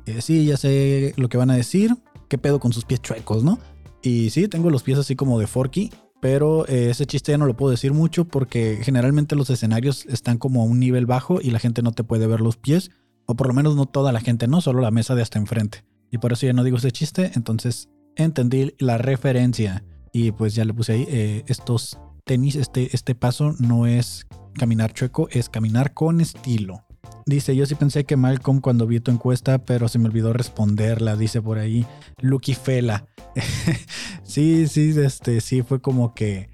eh, 0.06 0.20
sí, 0.22 0.46
ya 0.46 0.56
sé 0.56 1.14
lo 1.16 1.28
que 1.28 1.36
van 1.36 1.50
a 1.50 1.56
decir. 1.56 1.94
¿Qué 2.28 2.38
pedo 2.38 2.58
con 2.58 2.72
sus 2.72 2.84
pies 2.84 3.02
chuecos, 3.02 3.44
no? 3.44 3.58
Y 4.02 4.30
sí, 4.30 4.48
tengo 4.48 4.70
los 4.70 4.82
pies 4.82 4.98
así 4.98 5.14
como 5.14 5.38
de 5.38 5.46
Forky. 5.46 5.92
Pero 6.22 6.66
eh, 6.68 6.88
ese 6.90 7.04
chiste 7.04 7.32
ya 7.32 7.38
no 7.38 7.44
lo 7.44 7.54
puedo 7.54 7.70
decir 7.70 7.92
mucho 7.92 8.24
porque 8.24 8.78
generalmente 8.82 9.36
los 9.36 9.50
escenarios 9.50 10.06
están 10.06 10.38
como 10.38 10.62
a 10.62 10.64
un 10.64 10.80
nivel 10.80 11.04
bajo 11.04 11.40
y 11.42 11.50
la 11.50 11.58
gente 11.58 11.82
no 11.82 11.92
te 11.92 12.02
puede 12.02 12.26
ver 12.26 12.40
los 12.40 12.56
pies. 12.56 12.90
O 13.26 13.34
por 13.34 13.46
lo 13.46 13.52
menos 13.52 13.76
no 13.76 13.84
toda 13.84 14.12
la 14.12 14.20
gente, 14.20 14.48
no 14.48 14.62
solo 14.62 14.80
la 14.80 14.90
mesa 14.90 15.14
de 15.14 15.22
hasta 15.22 15.38
enfrente. 15.38 15.84
Y 16.10 16.18
por 16.18 16.32
eso 16.32 16.46
ya 16.46 16.52
no 16.52 16.64
digo 16.64 16.76
ese 16.76 16.92
chiste. 16.92 17.32
Entonces 17.34 17.88
entendí 18.16 18.74
la 18.78 18.98
referencia. 18.98 19.84
Y 20.12 20.32
pues 20.32 20.54
ya 20.54 20.64
le 20.64 20.74
puse 20.74 20.92
ahí. 20.92 21.06
Eh, 21.08 21.44
estos 21.46 21.98
tenis, 22.24 22.56
este, 22.56 22.94
este 22.94 23.14
paso 23.14 23.54
no 23.58 23.86
es 23.86 24.26
caminar 24.54 24.92
chueco, 24.92 25.28
es 25.30 25.48
caminar 25.48 25.94
con 25.94 26.20
estilo. 26.20 26.84
Dice, 27.24 27.56
yo 27.56 27.66
sí 27.66 27.74
pensé 27.74 28.04
que 28.04 28.16
Malcolm 28.16 28.60
cuando 28.60 28.86
vi 28.86 29.00
tu 29.00 29.10
encuesta, 29.10 29.58
pero 29.58 29.88
se 29.88 29.98
me 29.98 30.08
olvidó 30.08 30.32
responderla, 30.32 31.16
dice 31.16 31.42
por 31.42 31.58
ahí, 31.58 31.84
Lucky 32.20 32.54
Fela. 32.54 33.06
sí, 34.22 34.66
sí, 34.68 34.94
este, 34.96 35.40
sí, 35.40 35.62
fue 35.62 35.80
como 35.80 36.14
que 36.14 36.50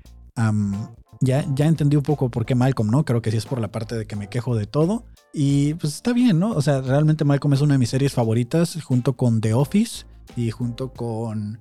ya, 1.21 1.45
ya 1.55 1.67
entendí 1.67 1.97
un 1.97 2.03
poco 2.03 2.31
por 2.31 2.47
qué 2.47 2.55
Malcolm, 2.55 2.91
¿no? 2.91 3.05
Creo 3.05 3.23
que 3.23 3.31
sí 3.31 3.37
es 3.37 3.47
por 3.47 3.61
la 3.61 3.71
parte 3.71 3.97
de 3.97 4.07
que 4.07 4.17
me 4.17 4.29
quejo 4.29 4.57
de 4.57 4.67
todo. 4.67 5.05
Y 5.33 5.75
pues 5.75 5.95
está 5.95 6.13
bien, 6.13 6.39
¿no? 6.39 6.51
O 6.51 6.63
sea, 6.63 6.81
realmente 6.83 7.25
Malcolm 7.25 7.55
es 7.55 7.63
una 7.63 7.75
de 7.75 7.79
mis 7.79 7.91
series 7.91 8.13
favoritas 8.13 8.79
junto 8.83 9.15
con 9.15 9.41
The 9.41 9.55
Office 9.55 10.05
y 10.37 10.51
junto 10.51 10.93
con 10.93 11.59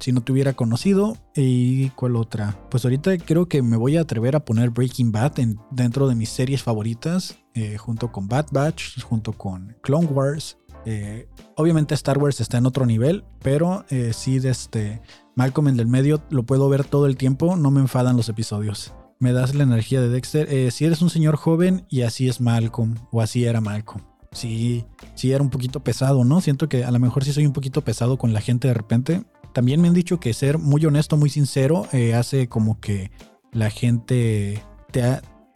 Si 0.00 0.10
no 0.10 0.20
te 0.20 0.32
hubiera 0.32 0.52
conocido 0.54 1.16
y 1.34 1.90
cuál 1.90 2.16
otra. 2.16 2.58
Pues 2.70 2.84
ahorita 2.84 3.16
creo 3.18 3.46
que 3.46 3.62
me 3.62 3.76
voy 3.76 3.96
a 3.96 4.00
atrever 4.00 4.34
a 4.34 4.44
poner 4.44 4.70
Breaking 4.70 5.12
Bad 5.12 5.38
en, 5.38 5.60
dentro 5.70 6.08
de 6.08 6.16
mis 6.16 6.28
series 6.28 6.62
favoritas 6.62 7.38
eh, 7.54 7.76
junto 7.78 8.10
con 8.10 8.26
Bad 8.26 8.46
Batch, 8.50 9.00
junto 9.02 9.32
con 9.32 9.76
Clone 9.82 10.06
Wars. 10.06 10.58
Eh, 10.84 11.28
obviamente 11.56 11.94
Star 11.94 12.18
Wars 12.18 12.40
está 12.40 12.58
en 12.58 12.66
otro 12.66 12.84
nivel, 12.86 13.24
pero 13.40 13.84
eh, 13.90 14.12
sí 14.12 14.40
de 14.40 14.50
este 14.50 15.02
Malcolm 15.36 15.68
en 15.68 15.78
el 15.78 15.86
medio 15.86 16.22
lo 16.30 16.44
puedo 16.44 16.68
ver 16.68 16.84
todo 16.84 17.06
el 17.06 17.16
tiempo, 17.16 17.56
no 17.56 17.70
me 17.70 17.80
enfadan 17.80 18.16
los 18.16 18.28
episodios 18.28 18.92
me 19.18 19.32
das 19.32 19.54
la 19.54 19.64
energía 19.64 20.00
de 20.00 20.08
Dexter. 20.08 20.52
Eh, 20.52 20.70
si 20.70 20.84
eres 20.84 21.02
un 21.02 21.10
señor 21.10 21.36
joven 21.36 21.86
y 21.88 22.02
así 22.02 22.28
es 22.28 22.40
Malcolm, 22.40 22.94
o 23.10 23.20
así 23.20 23.44
era 23.44 23.60
Malcolm. 23.60 24.04
Sí, 24.32 24.84
sí 25.14 25.32
era 25.32 25.42
un 25.42 25.50
poquito 25.50 25.80
pesado, 25.80 26.24
¿no? 26.24 26.40
Siento 26.40 26.68
que 26.68 26.84
a 26.84 26.90
lo 26.90 26.98
mejor 26.98 27.24
sí 27.24 27.32
soy 27.32 27.46
un 27.46 27.52
poquito 27.52 27.82
pesado 27.82 28.18
con 28.18 28.32
la 28.32 28.40
gente 28.40 28.68
de 28.68 28.74
repente. 28.74 29.24
También 29.52 29.80
me 29.80 29.88
han 29.88 29.94
dicho 29.94 30.20
que 30.20 30.34
ser 30.34 30.58
muy 30.58 30.84
honesto, 30.84 31.16
muy 31.16 31.30
sincero, 31.30 31.86
eh, 31.92 32.14
hace 32.14 32.48
como 32.48 32.80
que 32.80 33.10
la 33.52 33.70
gente 33.70 34.62
te 34.92 35.02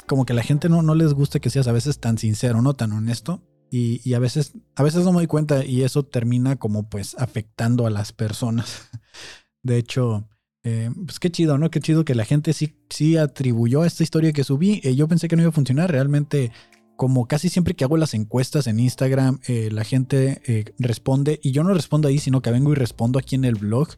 como 0.06 0.26
que 0.26 0.34
la 0.34 0.42
gente 0.42 0.68
no, 0.68 0.82
no 0.82 0.94
les 0.94 1.14
gusta 1.14 1.38
que 1.38 1.50
seas 1.50 1.68
a 1.68 1.72
veces 1.72 2.00
tan 2.00 2.18
sincero, 2.18 2.60
no 2.60 2.74
tan 2.74 2.92
honesto. 2.92 3.42
Y, 3.70 4.02
y, 4.04 4.12
a 4.12 4.18
veces, 4.18 4.52
a 4.76 4.82
veces 4.82 5.04
no 5.04 5.12
me 5.12 5.18
doy 5.18 5.26
cuenta 5.26 5.64
y 5.64 5.82
eso 5.82 6.02
termina 6.02 6.56
como 6.56 6.90
pues 6.90 7.16
afectando 7.18 7.86
a 7.86 7.90
las 7.90 8.12
personas. 8.12 8.90
De 9.62 9.78
hecho, 9.78 10.28
eh, 10.64 10.90
pues 10.94 11.18
qué 11.18 11.30
chido, 11.30 11.58
¿no? 11.58 11.70
Qué 11.70 11.80
chido 11.80 12.04
que 12.04 12.14
la 12.14 12.24
gente 12.24 12.52
sí, 12.52 12.74
sí 12.88 13.16
atribuyó 13.16 13.82
a 13.82 13.86
esta 13.86 14.02
historia 14.02 14.32
que 14.32 14.44
subí. 14.44 14.80
Eh, 14.84 14.94
yo 14.94 15.08
pensé 15.08 15.28
que 15.28 15.36
no 15.36 15.42
iba 15.42 15.48
a 15.48 15.52
funcionar. 15.52 15.90
Realmente, 15.90 16.52
como 16.96 17.26
casi 17.26 17.48
siempre 17.48 17.74
que 17.74 17.84
hago 17.84 17.96
las 17.96 18.14
encuestas 18.14 18.66
en 18.66 18.78
Instagram, 18.78 19.40
eh, 19.48 19.70
la 19.72 19.84
gente 19.84 20.40
responde. 20.78 21.40
Y 21.42 21.50
yo 21.50 21.64
no 21.64 21.74
respondo 21.74 22.08
ahí, 22.08 22.18
sino 22.18 22.42
que 22.42 22.50
vengo 22.50 22.72
y 22.72 22.76
respondo 22.76 23.18
aquí 23.18 23.34
en 23.34 23.44
el 23.44 23.56
blog. 23.56 23.88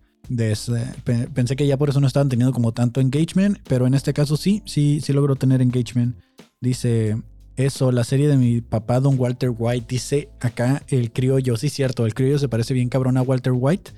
pensé 1.35 1.57
que 1.57 1.67
ya 1.67 1.77
por 1.77 1.91
eso 1.91 2.01
no 2.01 2.07
estaban 2.07 2.31
teniendo 2.31 2.55
como 2.55 2.73
tanto 2.73 3.01
engagement. 3.01 3.59
Pero 3.69 3.87
en 3.87 3.95
este 3.95 4.15
caso 4.15 4.37
sí, 4.37 4.63
sí, 4.65 5.01
sí 5.03 5.13
logró 5.13 5.37
tener 5.37 5.61
engagement. 5.61 6.17
Dice. 6.61 7.17
Eso, 7.57 7.93
la 7.93 8.03
serie 8.03 8.27
de 8.27 8.37
mi 8.37 8.63
papá, 8.63 8.99
Don 8.99 9.15
Walter 9.17 9.53
White, 9.57 9.87
dice 9.89 10.29
acá 10.41 10.83
el 10.89 11.13
criollo. 11.13 11.57
Sí, 11.57 11.69
cierto, 11.69 12.05
el 12.05 12.13
criollo 12.13 12.41
se 12.41 12.49
parece 12.49 12.75
bien 12.75 12.89
cabrón 12.89 13.17
a 13.17 13.23
Walter 13.23 13.53
White. 13.55 13.93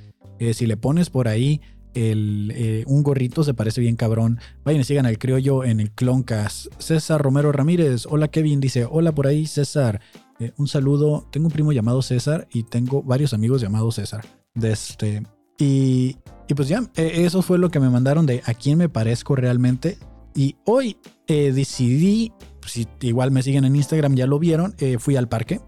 si 0.52 0.66
le 0.66 0.76
pones 0.76 1.08
por 1.08 1.26
ahí 1.26 1.62
el, 1.96 2.52
eh, 2.54 2.84
un 2.86 3.02
gorrito 3.02 3.42
se 3.42 3.54
parece 3.54 3.80
bien 3.80 3.96
cabrón. 3.96 4.38
Vayan 4.64 4.82
y 4.82 4.84
sigan 4.84 5.06
al 5.06 5.18
criollo 5.18 5.64
en 5.64 5.80
el 5.80 5.90
Cloncast. 5.90 6.66
César 6.78 7.20
Romero 7.20 7.52
Ramírez. 7.52 8.06
Hola 8.06 8.28
Kevin, 8.28 8.60
dice. 8.60 8.86
Hola 8.88 9.12
por 9.12 9.26
ahí 9.26 9.46
César. 9.46 10.00
Eh, 10.38 10.52
un 10.56 10.68
saludo. 10.68 11.26
Tengo 11.32 11.46
un 11.46 11.52
primo 11.52 11.72
llamado 11.72 12.02
César 12.02 12.46
y 12.52 12.64
tengo 12.64 13.02
varios 13.02 13.32
amigos 13.32 13.60
llamados 13.60 13.96
César. 13.96 14.24
Este, 14.54 15.22
Y, 15.58 16.16
y 16.48 16.54
pues 16.54 16.68
ya, 16.68 16.82
e, 16.96 17.24
eso 17.24 17.42
fue 17.42 17.58
lo 17.58 17.70
que 17.70 17.80
me 17.80 17.90
mandaron 17.90 18.26
de 18.26 18.42
a 18.44 18.54
quién 18.54 18.78
me 18.78 18.88
parezco 18.88 19.34
realmente. 19.36 19.98
Y 20.34 20.56
hoy 20.66 20.98
eh, 21.26 21.52
decidí, 21.52 22.32
si 22.66 22.86
igual 23.00 23.30
me 23.30 23.42
siguen 23.42 23.64
en 23.64 23.74
Instagram, 23.74 24.14
ya 24.14 24.26
lo 24.26 24.38
vieron, 24.38 24.74
eh, 24.78 24.98
fui 24.98 25.16
al 25.16 25.28
parque. 25.28 25.60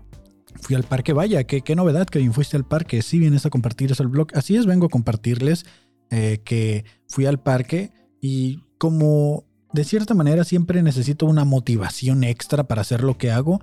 Fui 0.61 0.75
al 0.75 0.83
parque, 0.83 1.13
vaya, 1.13 1.45
qué, 1.45 1.61
qué 1.61 1.77
novedad 1.77 2.07
bien 2.13 2.33
fuiste 2.33 2.57
al 2.57 2.67
parque. 2.67 3.01
Si 3.01 3.19
vienes 3.19 3.47
a 3.47 3.51
compartir 3.51 3.93
eso 3.93 4.03
el 4.03 4.09
blog. 4.09 4.29
Así 4.35 4.57
es, 4.57 4.67
vengo 4.67 4.87
a 4.87 4.89
compartirles 4.89 5.65
eh, 6.11 6.41
que 6.45 6.85
fui 7.09 7.27
al 7.27 7.41
parque 7.41 7.93
y 8.21 8.65
como 8.79 9.45
de 9.73 9.85
cierta 9.85 10.15
manera 10.15 10.45
siempre 10.45 10.83
necesito 10.83 11.27
una 11.27 11.45
motivación 11.45 12.25
extra 12.25 12.65
para 12.65 12.81
hacer 12.81 13.03
lo 13.03 13.19
que 13.19 13.31
hago, 13.31 13.61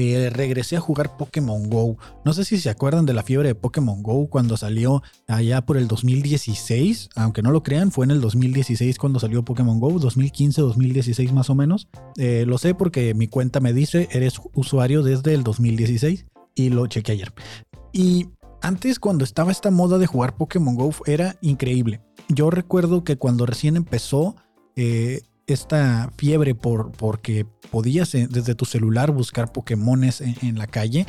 eh, 0.00 0.30
regresé 0.30 0.76
a 0.76 0.80
jugar 0.80 1.16
Pokémon 1.16 1.68
Go. 1.68 1.96
No 2.24 2.32
sé 2.32 2.44
si 2.44 2.58
se 2.58 2.70
acuerdan 2.70 3.04
de 3.04 3.14
la 3.14 3.24
fiebre 3.24 3.48
de 3.48 3.54
Pokémon 3.56 4.00
Go 4.00 4.28
cuando 4.30 4.56
salió 4.56 5.02
allá 5.26 5.62
por 5.62 5.76
el 5.76 5.88
2016. 5.88 7.08
Aunque 7.16 7.42
no 7.42 7.50
lo 7.50 7.64
crean, 7.64 7.90
fue 7.90 8.04
en 8.04 8.12
el 8.12 8.20
2016 8.20 8.96
cuando 8.96 9.18
salió 9.18 9.44
Pokémon 9.44 9.80
Go, 9.80 9.98
2015, 9.98 10.62
2016 10.62 11.32
más 11.32 11.50
o 11.50 11.56
menos. 11.56 11.88
Eh, 12.16 12.44
lo 12.46 12.58
sé 12.58 12.76
porque 12.76 13.12
mi 13.14 13.26
cuenta 13.26 13.58
me 13.58 13.72
dice, 13.72 14.08
eres 14.12 14.40
usuario 14.54 15.02
desde 15.02 15.34
el 15.34 15.42
2016 15.42 16.26
y 16.54 16.68
lo 16.70 16.86
chequé 16.86 17.12
ayer. 17.12 17.32
Y 17.92 18.28
antes 18.62 18.98
cuando 18.98 19.24
estaba 19.24 19.52
esta 19.52 19.70
moda 19.70 19.98
de 19.98 20.06
jugar 20.06 20.36
Pokémon 20.36 20.74
Go 20.74 20.92
era 21.06 21.36
increíble. 21.40 22.00
Yo 22.28 22.50
recuerdo 22.50 23.04
que 23.04 23.16
cuando 23.16 23.46
recién 23.46 23.76
empezó... 23.76 24.36
Eh, 24.76 25.22
esta 25.48 26.12
fiebre 26.16 26.54
por 26.54 26.92
porque 26.92 27.46
podías 27.70 28.14
eh, 28.14 28.28
desde 28.30 28.54
tu 28.54 28.66
celular 28.66 29.10
buscar 29.10 29.50
Pokémones 29.50 30.20
en, 30.20 30.58
la 30.58 30.66
calle 30.66 31.06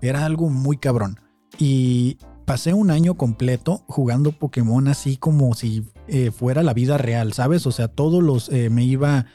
era 0.00 0.24
algo 0.24 0.48
muy 0.48 0.78
cabrón. 0.78 1.20
Y 1.58 2.16
pasé 2.46 2.72
un 2.72 2.90
año 2.90 3.14
completo 3.14 3.84
jugando 3.86 4.32
Pokémon 4.32 4.88
así 4.88 5.18
como 5.18 5.54
si 5.54 5.86
eh, 6.08 6.30
fuera 6.30 6.62
la 6.62 6.72
vida 6.72 6.96
real, 6.96 7.34
¿sabes? 7.34 7.66
O 7.66 7.70
sea, 7.70 7.86
todos 7.86 8.22
los 8.22 8.50
me 8.50 8.82
iba, 8.82 9.26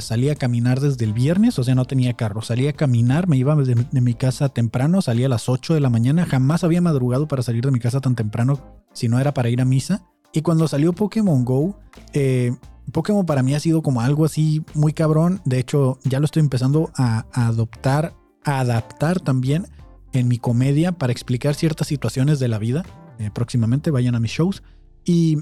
salía 0.00 0.32
a 0.32 0.36
caminar 0.36 0.80
desde 0.80 1.04
el 1.04 1.12
viernes, 1.12 1.58
o 1.58 1.64
sea, 1.64 1.74
no 1.74 1.84
tenía 1.84 2.14
carro, 2.14 2.40
salía 2.40 2.70
a 2.70 2.72
caminar, 2.72 3.28
me 3.28 3.36
iba 3.36 3.54
de, 3.56 4.00
mi 4.00 4.14
casa 4.14 4.48
temprano, 4.48 5.02
salía 5.02 5.26
a 5.26 5.28
las 5.28 5.48
8 5.48 5.74
de 5.74 5.80
la 5.80 5.90
mañana, 5.90 6.24
jamás 6.24 6.64
había 6.64 6.80
madrugado 6.80 7.28
para 7.28 7.42
salir 7.42 7.64
de 7.64 7.70
mi 7.70 7.78
casa 7.78 8.00
tan 8.00 8.14
temprano 8.14 8.80
si 8.92 9.08
no 9.08 9.20
era 9.20 9.34
para 9.34 9.50
ir 9.50 9.60
a 9.60 9.64
misa. 9.64 10.06
Y 10.32 10.42
cuando 10.42 10.68
salió 10.68 10.92
Pokémon 10.92 11.44
Go, 11.44 11.78
eh, 12.12 12.52
Pokémon 12.92 13.26
para 13.26 13.42
mí 13.42 13.54
ha 13.54 13.60
sido 13.60 13.82
como 13.82 14.00
algo 14.00 14.24
así 14.24 14.64
muy 14.74 14.92
cabrón. 14.92 15.40
De 15.44 15.58
hecho, 15.58 15.98
ya 16.04 16.20
lo 16.20 16.24
estoy 16.24 16.40
empezando 16.40 16.90
a, 16.96 17.26
adoptar, 17.32 18.14
a 18.44 18.60
adaptar 18.60 19.20
también 19.20 19.66
en 20.12 20.28
mi 20.28 20.38
comedia 20.38 20.92
para 20.92 21.12
explicar 21.12 21.54
ciertas 21.54 21.88
situaciones 21.88 22.38
de 22.38 22.48
la 22.48 22.58
vida. 22.58 22.84
Eh, 23.18 23.30
próximamente 23.32 23.90
vayan 23.90 24.14
a 24.14 24.20
mis 24.20 24.30
shows. 24.30 24.62
Y, 25.04 25.38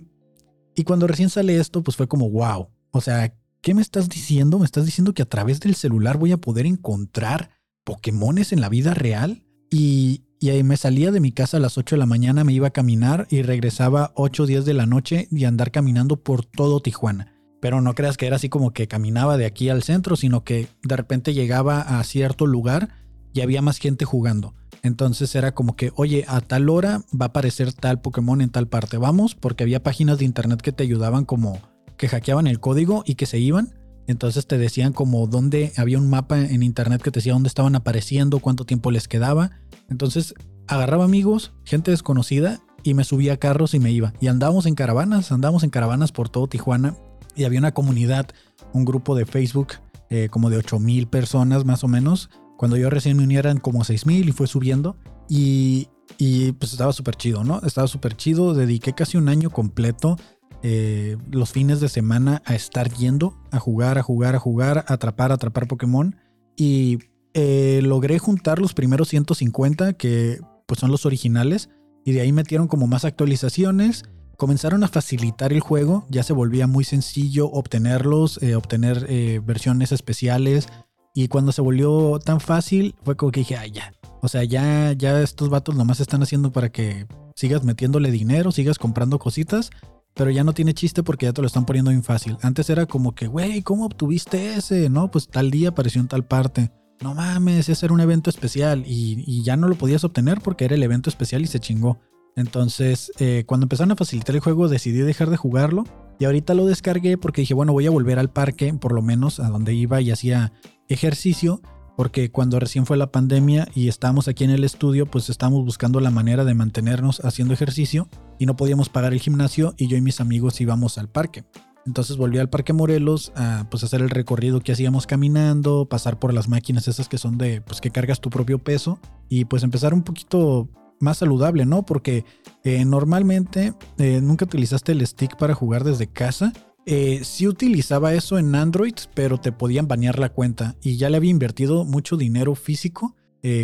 y 0.75 0.85
cuando 0.85 1.07
recién 1.07 1.31
sale 1.31 1.59
esto, 1.59 1.83
pues 1.83 1.97
fue 1.97 2.09
como, 2.09 2.31
wow. 2.31 2.69
O 2.91 3.01
sea, 3.01 3.35
¿qué 3.61 3.75
me 3.75 3.83
estás 3.83 4.09
diciendo? 4.09 4.59
¿Me 4.59 4.65
estás 4.65 4.85
diciendo 4.87 5.15
que 5.15 5.23
a 5.23 5.29
través 5.29 5.61
del 5.61 5.75
celular 5.75 6.19
voy 6.19 6.33
a 6.33 6.39
poder 6.39 6.67
encontrar 6.67 7.51
Pokémones 7.85 8.53
en 8.53 8.61
la 8.61 8.69
vida 8.69 8.95
real? 8.95 9.45
Y, 9.71 10.25
y 10.41 10.63
me 10.63 10.77
salía 10.77 11.11
de 11.11 11.21
mi 11.21 11.33
casa 11.33 11.57
a 11.57 11.61
las 11.61 11.79
8 11.79 11.97
de 11.97 12.01
la 12.01 12.07
mañana, 12.07 12.45
me 12.45 12.53
iba 12.53 12.69
a 12.69 12.73
caminar 12.73 13.27
y 13.31 13.43
regresaba 13.43 14.13
8 14.15 14.43
o 14.43 14.47
10 14.47 14.65
de 14.65 14.75
la 14.75 14.87
noche 14.87 15.29
y 15.31 15.45
andar 15.45 15.71
caminando 15.71 16.23
por 16.23 16.45
todo 16.45 16.81
Tijuana. 16.81 17.35
Pero 17.61 17.81
no 17.81 17.95
creas 17.95 18.17
que 18.17 18.27
era 18.27 18.37
así 18.37 18.49
como 18.49 18.73
que 18.73 18.87
caminaba 18.87 19.37
de 19.37 19.47
aquí 19.47 19.69
al 19.69 19.83
centro, 19.83 20.17
sino 20.17 20.45
que 20.45 20.69
de 20.83 20.97
repente 20.97 21.35
llegaba 21.35 21.81
a 21.81 22.05
cierto 22.05 22.47
lugar 22.47 22.91
y 23.35 23.41
había 23.41 23.63
más 23.63 23.79
gente 23.79 24.05
jugando. 24.05 24.55
Entonces 24.83 25.35
era 25.35 25.55
como 25.55 25.75
que, 25.75 25.91
oye, 25.97 26.25
a 26.29 26.41
tal 26.41 26.69
hora 26.69 27.03
va 27.11 27.27
a 27.27 27.29
aparecer 27.29 27.73
tal 27.73 28.01
Pokémon 28.01 28.41
en 28.41 28.51
tal 28.51 28.69
parte. 28.69 28.97
Vamos, 28.97 29.35
porque 29.35 29.65
había 29.65 29.83
páginas 29.83 30.19
de 30.19 30.25
internet 30.25 30.63
que 30.63 30.73
te 30.73 30.85
ayudaban 30.85 31.25
como 31.25 31.61
que 31.99 32.09
hackeaban 32.09 32.47
el 32.47 32.61
código 32.61 33.03
y 33.05 33.17
que 33.17 33.27
se 33.27 33.39
iban. 33.39 33.75
Entonces 34.07 34.47
te 34.47 34.57
decían 34.57 34.95
como 34.95 35.27
dónde 35.27 35.73
había 35.77 35.99
un 35.99 36.09
mapa 36.09 36.39
en 36.39 36.63
internet 36.63 37.03
que 37.03 37.11
te 37.11 37.19
decía 37.19 37.35
dónde 37.35 37.49
estaban 37.49 37.77
apareciendo, 37.77 38.39
cuánto 38.39 38.65
tiempo 38.65 38.91
les 38.91 39.07
quedaba. 39.07 39.51
Entonces 39.91 40.33
agarraba 40.67 41.05
amigos, 41.05 41.53
gente 41.65 41.91
desconocida 41.91 42.61
y 42.83 42.95
me 42.95 43.05
subía 43.05 43.35
a 43.35 43.37
carros 43.37 43.75
y 43.75 43.81
me 43.81 43.91
iba. 43.91 44.15
Y 44.21 44.29
andábamos 44.29 44.65
en 44.65 44.75
caravanas, 44.75 45.31
andábamos 45.31 45.63
en 45.63 45.71
caravanas 45.71 46.13
por 46.13 46.31
todo 46.31 46.47
Tijuana 46.47 46.97
y 47.37 47.45
había 47.45 47.59
una 47.59 47.75
comunidad, 47.75 48.29
un 48.73 48.87
grupo 48.87 49.15
de 49.15 49.27
Facebook 49.27 49.75
eh, 50.09 50.29
como 50.31 50.49
de 50.49 50.57
8 50.57 50.79
mil 50.79 51.07
personas 51.07 51.67
más 51.67 51.85
o 51.85 51.89
menos. 51.89 52.31
Cuando 52.57 52.79
yo 52.79 52.89
recién 52.89 53.17
me 53.17 53.25
uní 53.25 53.37
eran 53.37 53.59
como 53.59 53.85
6 53.85 54.07
mil 54.07 54.29
y 54.29 54.33
fue 54.33 54.47
subiendo. 54.47 54.97
Y, 55.29 55.89
y 56.17 56.53
pues 56.53 56.73
estaba 56.73 56.95
súper 56.95 57.17
chido, 57.17 57.45
¿no? 57.45 57.61
Estaba 57.63 57.87
súper 57.87 58.17
chido. 58.17 58.55
Dediqué 58.55 58.95
casi 58.95 59.19
un 59.19 59.29
año 59.29 59.51
completo 59.51 60.17
eh, 60.63 61.17
los 61.31 61.53
fines 61.53 61.81
de 61.81 61.89
semana 61.89 62.43
a 62.45 62.55
estar 62.55 62.93
yendo, 62.93 63.39
a 63.51 63.59
jugar, 63.59 63.99
a 63.99 64.03
jugar, 64.03 64.35
a 64.35 64.39
jugar, 64.39 64.85
a 64.87 64.95
atrapar, 64.95 65.31
a 65.31 65.35
atrapar 65.35 65.69
Pokémon. 65.69 66.17
Y 66.57 66.99
eh, 67.35 67.81
logré 67.83 68.19
juntar 68.19 68.59
los 68.59 68.75
primeros 68.75 69.09
150, 69.09 69.93
que 69.95 70.41
pues 70.67 70.81
son 70.81 70.91
los 70.91 71.07
originales. 71.07 71.71
Y 72.05 72.13
de 72.13 72.23
ahí 72.23 72.33
metieron 72.33 72.69
como 72.69 72.87
más 72.87 73.05
actualizaciones 73.05 74.05
comenzaron 74.37 74.85
a 74.85 74.89
facilitar 74.89 75.53
el 75.53 75.59
juego, 75.59 76.07
ya 76.11 76.23
se 76.23 76.33
volvía 76.33 76.69
muy 76.69 76.85
sencillo 76.85 77.51
obtenerlos, 77.51 78.41
eh, 78.41 78.55
obtener 78.55 79.05
versiones 79.43 79.91
especiales. 79.91 80.69
Y 81.13 81.27
cuando 81.27 81.51
se 81.51 81.61
volvió 81.61 82.21
tan 82.21 82.39
fácil, 82.39 82.95
fue 83.03 83.17
como 83.17 83.33
que 83.33 83.41
dije, 83.41 83.57
ay, 83.57 83.73
ya. 83.73 83.93
O 84.23 84.29
sea, 84.29 84.45
ya, 84.45 84.93
ya 84.93 85.21
estos 85.21 85.49
vatos 85.49 85.75
nomás 85.75 85.99
están 85.99 86.23
haciendo 86.23 86.53
para 86.53 86.71
que 86.71 87.09
sigas 87.35 87.65
metiéndole 87.65 88.11
dinero, 88.11 88.53
sigas 88.53 88.79
comprando 88.79 89.19
cositas, 89.19 89.71
pero 90.15 90.31
ya 90.31 90.45
no 90.45 90.53
tiene 90.53 90.75
chiste 90.75 91.03
porque 91.03 91.27
ya 91.27 91.33
te 91.33 91.41
lo 91.41 91.47
están 91.47 91.65
poniendo 91.65 91.91
bien 91.91 92.03
fácil. 92.03 92.37
Antes 92.43 92.69
era 92.71 92.87
como 92.87 93.15
que, 93.15 93.29
güey, 93.29 93.63
¿cómo 93.63 93.87
obtuviste 93.87 94.55
ese? 94.55 94.91
No, 94.91 95.11
pues 95.11 95.29
tal 95.29 95.51
día 95.51 95.71
apareció 95.71 96.01
en 96.01 96.09
tal 96.09 96.25
parte. 96.25 96.73
No 97.01 97.15
mames, 97.15 97.69
ese 97.69 97.87
era 97.87 97.95
un 97.95 98.01
evento 98.01 98.29
especial 98.29 98.83
y, 98.85 99.43
ya 99.43 99.57
no 99.57 99.69
lo 99.69 99.77
podías 99.77 100.03
obtener 100.03 100.41
porque 100.41 100.65
era 100.65 100.75
el 100.75 100.83
evento 100.83 101.09
especial 101.09 101.43
y 101.43 101.47
se 101.47 101.61
chingó. 101.61 102.01
Entonces, 102.35 103.13
eh, 103.19 103.45
cuando 103.47 103.65
empezaron 103.67 103.93
a 103.93 103.97
facilitar 103.97 104.35
el 104.35 104.41
juego, 104.41 104.69
decidí 104.69 104.99
dejar 104.99 105.31
de 105.31 105.37
jugarlo. 105.37 105.85
Y 106.19 106.25
ahorita 106.25 106.55
lo 106.55 106.67
descargué 106.67 107.17
porque 107.17 107.43
dije, 107.43 107.55
bueno, 107.55 107.73
voy 107.73 107.87
a 107.87 107.91
volver 107.91 108.19
al 108.19 108.31
parque, 108.31 108.75
por 108.75 108.93
lo 108.93 109.03
menos 109.03 109.39
a 109.39 109.49
donde 109.49 109.75
iba 109.75 110.01
y 110.01 110.11
hacía 110.11 110.53
ejercicio. 110.89 111.63
Porque 111.97 112.31
cuando 112.31 112.59
recién 112.59 112.87
fue 112.87 112.97
la 112.97 113.13
pandemia 113.13 113.69
y 113.75 113.89
estábamos 113.89 114.27
aquí 114.27 114.45
en 114.45 114.51
el 114.51 114.65
estudio, 114.65 115.07
pues 115.07 115.31
estábamos 115.31 115.65
buscando 115.65 116.01
la 116.01 116.11
manera 116.11 116.45
de 116.45 116.55
mantenernos 116.55 117.25
haciendo 117.25 117.55
ejercicio 117.55 118.09
y 118.39 118.47
no 118.47 118.57
podíamos 118.57 118.89
pagar 118.89 119.13
el 119.13 119.21
gimnasio 119.21 119.75
y 119.77 119.89
yo 119.89 119.97
y 119.97 120.01
mis 120.01 120.21
amigos 120.21 120.61
íbamos 120.61 120.99
al 120.99 121.09
parque. 121.09 121.45
Entonces 121.87 122.19
volví 122.19 122.39
al 122.39 122.51
Parque 122.51 122.75
Morelos 122.75 123.33
a 123.35 123.67
pues 123.71 123.83
hacer 123.83 124.03
el 124.03 124.11
recorrido 124.11 124.61
que 124.61 124.73
hacíamos 124.73 125.07
caminando, 125.07 125.89
pasar 125.89 126.19
por 126.19 126.35
las 126.35 126.47
máquinas 126.47 126.87
esas 126.87 127.09
que 127.09 127.17
son 127.17 127.39
de 127.39 127.63
pues 127.63 127.81
que 127.81 127.91
cargas 127.91 128.21
tu 128.21 128.29
propio 128.29 128.59
peso 128.59 129.01
y 129.31 129.47
pues 129.47 129.63
empezar 129.63 129.95
un 129.95 130.03
poquito 130.03 130.69
más 131.01 131.19
saludable, 131.19 131.65
¿no? 131.65 131.87
Porque 131.87 132.27
eh, 132.65 132.85
normalmente 132.85 133.73
eh, 133.97 134.21
nunca 134.23 134.45
utilizaste 134.45 134.93
el 134.93 135.07
stick 135.07 135.37
para 135.39 135.55
jugar 135.55 135.83
desde 135.83 136.09
casa. 136.09 136.53
Eh, 136.85 137.21
sí 137.23 137.47
utilizaba 137.47 138.13
eso 138.13 138.39
en 138.39 138.55
Android, 138.55 138.95
pero 139.15 139.39
te 139.39 139.53
podían 139.53 139.89
banear 139.89 140.19
la 140.19 140.29
cuenta. 140.31 140.77
Y 140.83 140.97
ya 140.97 141.09
le 141.09 141.17
había 141.17 141.31
invertido 141.31 141.85
mucho 141.85 142.17
dinero 142.17 142.55
físico 142.55 143.15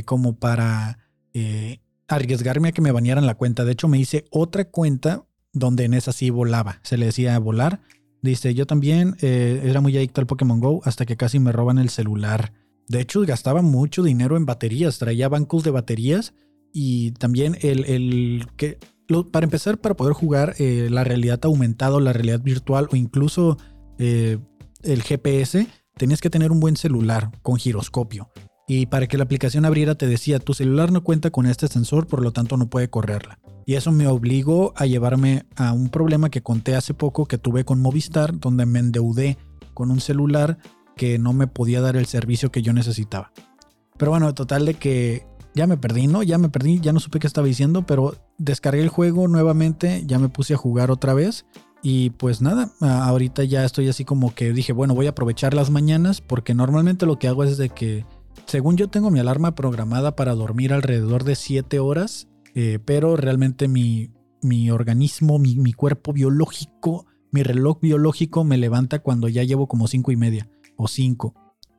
como 0.07 0.39
para 0.39 0.99
arriesgarme 2.09 2.69
a 2.69 2.73
que 2.73 2.83
me 2.83 2.93
banearan 2.93 3.27
la 3.27 3.35
cuenta. 3.35 3.65
De 3.65 3.73
hecho, 3.73 3.89
me 3.89 3.99
hice 3.99 4.25
otra 4.31 4.65
cuenta 4.67 5.27
donde 5.53 5.85
en 5.85 5.95
esa 5.95 6.13
sí 6.13 6.31
volaba. 6.31 6.81
Se 6.83 6.97
le 6.97 7.07
decía 7.07 7.39
volar. 7.39 7.81
Dice, 8.23 8.55
yo 8.55 8.67
también 8.67 9.17
era 9.21 9.83
muy 9.83 9.97
adicto 9.97 10.21
al 10.21 10.27
Pokémon 10.27 10.59
Go 10.59 10.81
hasta 10.85 11.05
que 11.05 11.17
casi 11.17 11.39
me 11.39 11.53
roban 11.53 11.79
el 11.79 11.91
celular. 11.91 12.53
De 12.89 13.01
hecho, 13.01 13.21
gastaba 13.23 13.63
mucho 13.63 14.03
dinero 14.03 14.37
en 14.37 14.47
baterías. 14.47 14.99
Traía 14.99 15.29
bancos 15.29 15.63
de 15.63 15.71
baterías 15.71 16.35
y 16.73 17.13
también 17.13 17.57
el, 17.63 18.47
que, 18.57 18.79
para 19.31 19.45
empezar, 19.45 19.79
para 19.79 19.95
poder 19.95 20.13
jugar 20.13 20.55
eh, 20.59 20.89
la 20.91 21.05
realidad 21.05 21.39
aumentada 21.45 22.01
la 22.01 22.13
realidad 22.13 22.41
virtual 22.41 22.89
o 22.91 22.97
incluso 22.97 23.57
eh, 23.99 24.39
el 24.83 25.03
GPS, 25.03 25.69
tenías 25.97 26.21
que 26.21 26.31
tener 26.31 26.51
un 26.51 26.59
buen 26.59 26.77
celular 26.77 27.31
con 27.43 27.57
giroscopio. 27.57 28.29
Y 28.67 28.87
para 28.87 29.07
que 29.07 29.19
la 29.19 29.25
aplicación 29.25 29.65
abriera 29.65 29.95
te 29.95 30.07
decía, 30.07 30.39
tu 30.39 30.55
celular 30.55 30.91
no 30.91 31.05
cuenta 31.05 31.31
con 31.31 31.47
este 31.47 31.69
sensor, 31.69 32.07
por 32.07 32.23
lo 32.23 32.33
tanto 32.33 32.57
no 32.57 32.69
puede 32.69 32.89
correrla. 32.89 33.39
Y 33.67 33.75
eso 33.75 33.93
me 33.93 34.07
obligó 34.07 34.73
a 34.77 34.87
llevarme 34.87 35.47
a 35.57 35.73
un 35.73 35.89
problema 35.89 36.31
que 36.31 36.43
conté 36.43 36.75
hace 36.75 36.95
poco 36.95 37.27
que 37.27 37.39
tuve 37.39 37.65
con 37.65 37.81
Movistar, 37.81 38.39
donde 38.39 38.67
me 38.67 38.79
endeudé 38.79 39.39
con 39.75 39.91
un 39.91 40.01
celular 40.01 40.59
que 40.97 41.19
no 41.19 41.33
me 41.33 41.47
podía 41.47 41.81
dar 41.81 41.97
el 41.97 42.07
servicio 42.07 42.51
que 42.51 42.63
yo 42.63 42.73
necesitaba. 42.73 43.33
Pero 43.99 44.11
bueno, 44.11 44.33
total 44.35 44.65
de 44.65 44.75
que 44.75 45.27
ya 45.55 45.67
me 45.67 45.77
perdí, 45.77 46.07
¿no? 46.07 46.23
Ya 46.23 46.39
me 46.39 46.49
perdí, 46.49 46.81
ya 46.81 46.93
no 46.93 47.01
supe 47.01 47.19
qué 47.19 47.27
estaba 47.27 47.47
diciendo, 47.47 47.87
pero 47.87 48.17
descargué 48.39 48.83
el 48.83 48.89
juego 48.89 49.29
nuevamente, 49.29 50.05
ya 50.07 50.19
me 50.19 50.29
puse 50.29 50.55
a 50.55 50.59
jugar 50.59 50.91
otra 50.91 51.15
vez. 51.15 51.47
Y 51.83 52.11
pues 52.11 52.41
nada, 52.41 52.71
ahorita 52.81 53.45
ya 53.45 53.65
estoy 53.65 53.89
así 53.89 54.07
como 54.07 54.35
que 54.35 54.53
dije, 54.53 54.73
bueno, 54.73 54.95
voy 54.95 55.07
a 55.07 55.11
aprovechar 55.11 55.53
las 55.53 55.71
mañanas 55.71 56.23
porque 56.23 56.55
normalmente 56.55 57.05
lo 57.05 57.19
que 57.19 57.29
hago 57.29 57.45
es 57.45 57.59
de 57.59 57.69
que, 57.69 58.07
según 58.47 58.77
yo 58.77 58.89
tengo 58.89 59.11
mi 59.11 59.19
alarma 59.19 59.55
programada 59.55 60.17
para 60.17 60.35
dormir 60.35 60.73
alrededor 60.73 61.25
de 61.25 61.35
7 61.35 61.79
horas, 61.79 62.29
eh, 62.55 62.79
pero 62.85 63.17
realmente 63.17 63.69
mi, 63.69 64.11
mi 64.43 64.71
organismo, 64.71 65.39
mi, 65.39 65.57
mi, 65.57 65.73
cuerpo 65.73 66.13
biológico, 66.13 67.07
mi 67.33 67.43
reloj 67.43 67.81
biológico 67.81 68.45
me 68.45 68.59
levanta 68.59 69.01
cuando 69.01 69.29
ya 69.29 69.43
llevo 69.43 69.67
como 69.67 69.89
cinco 69.89 70.13
y 70.13 70.17
media 70.17 70.49
o 70.77 70.87
cinco. 70.87 71.35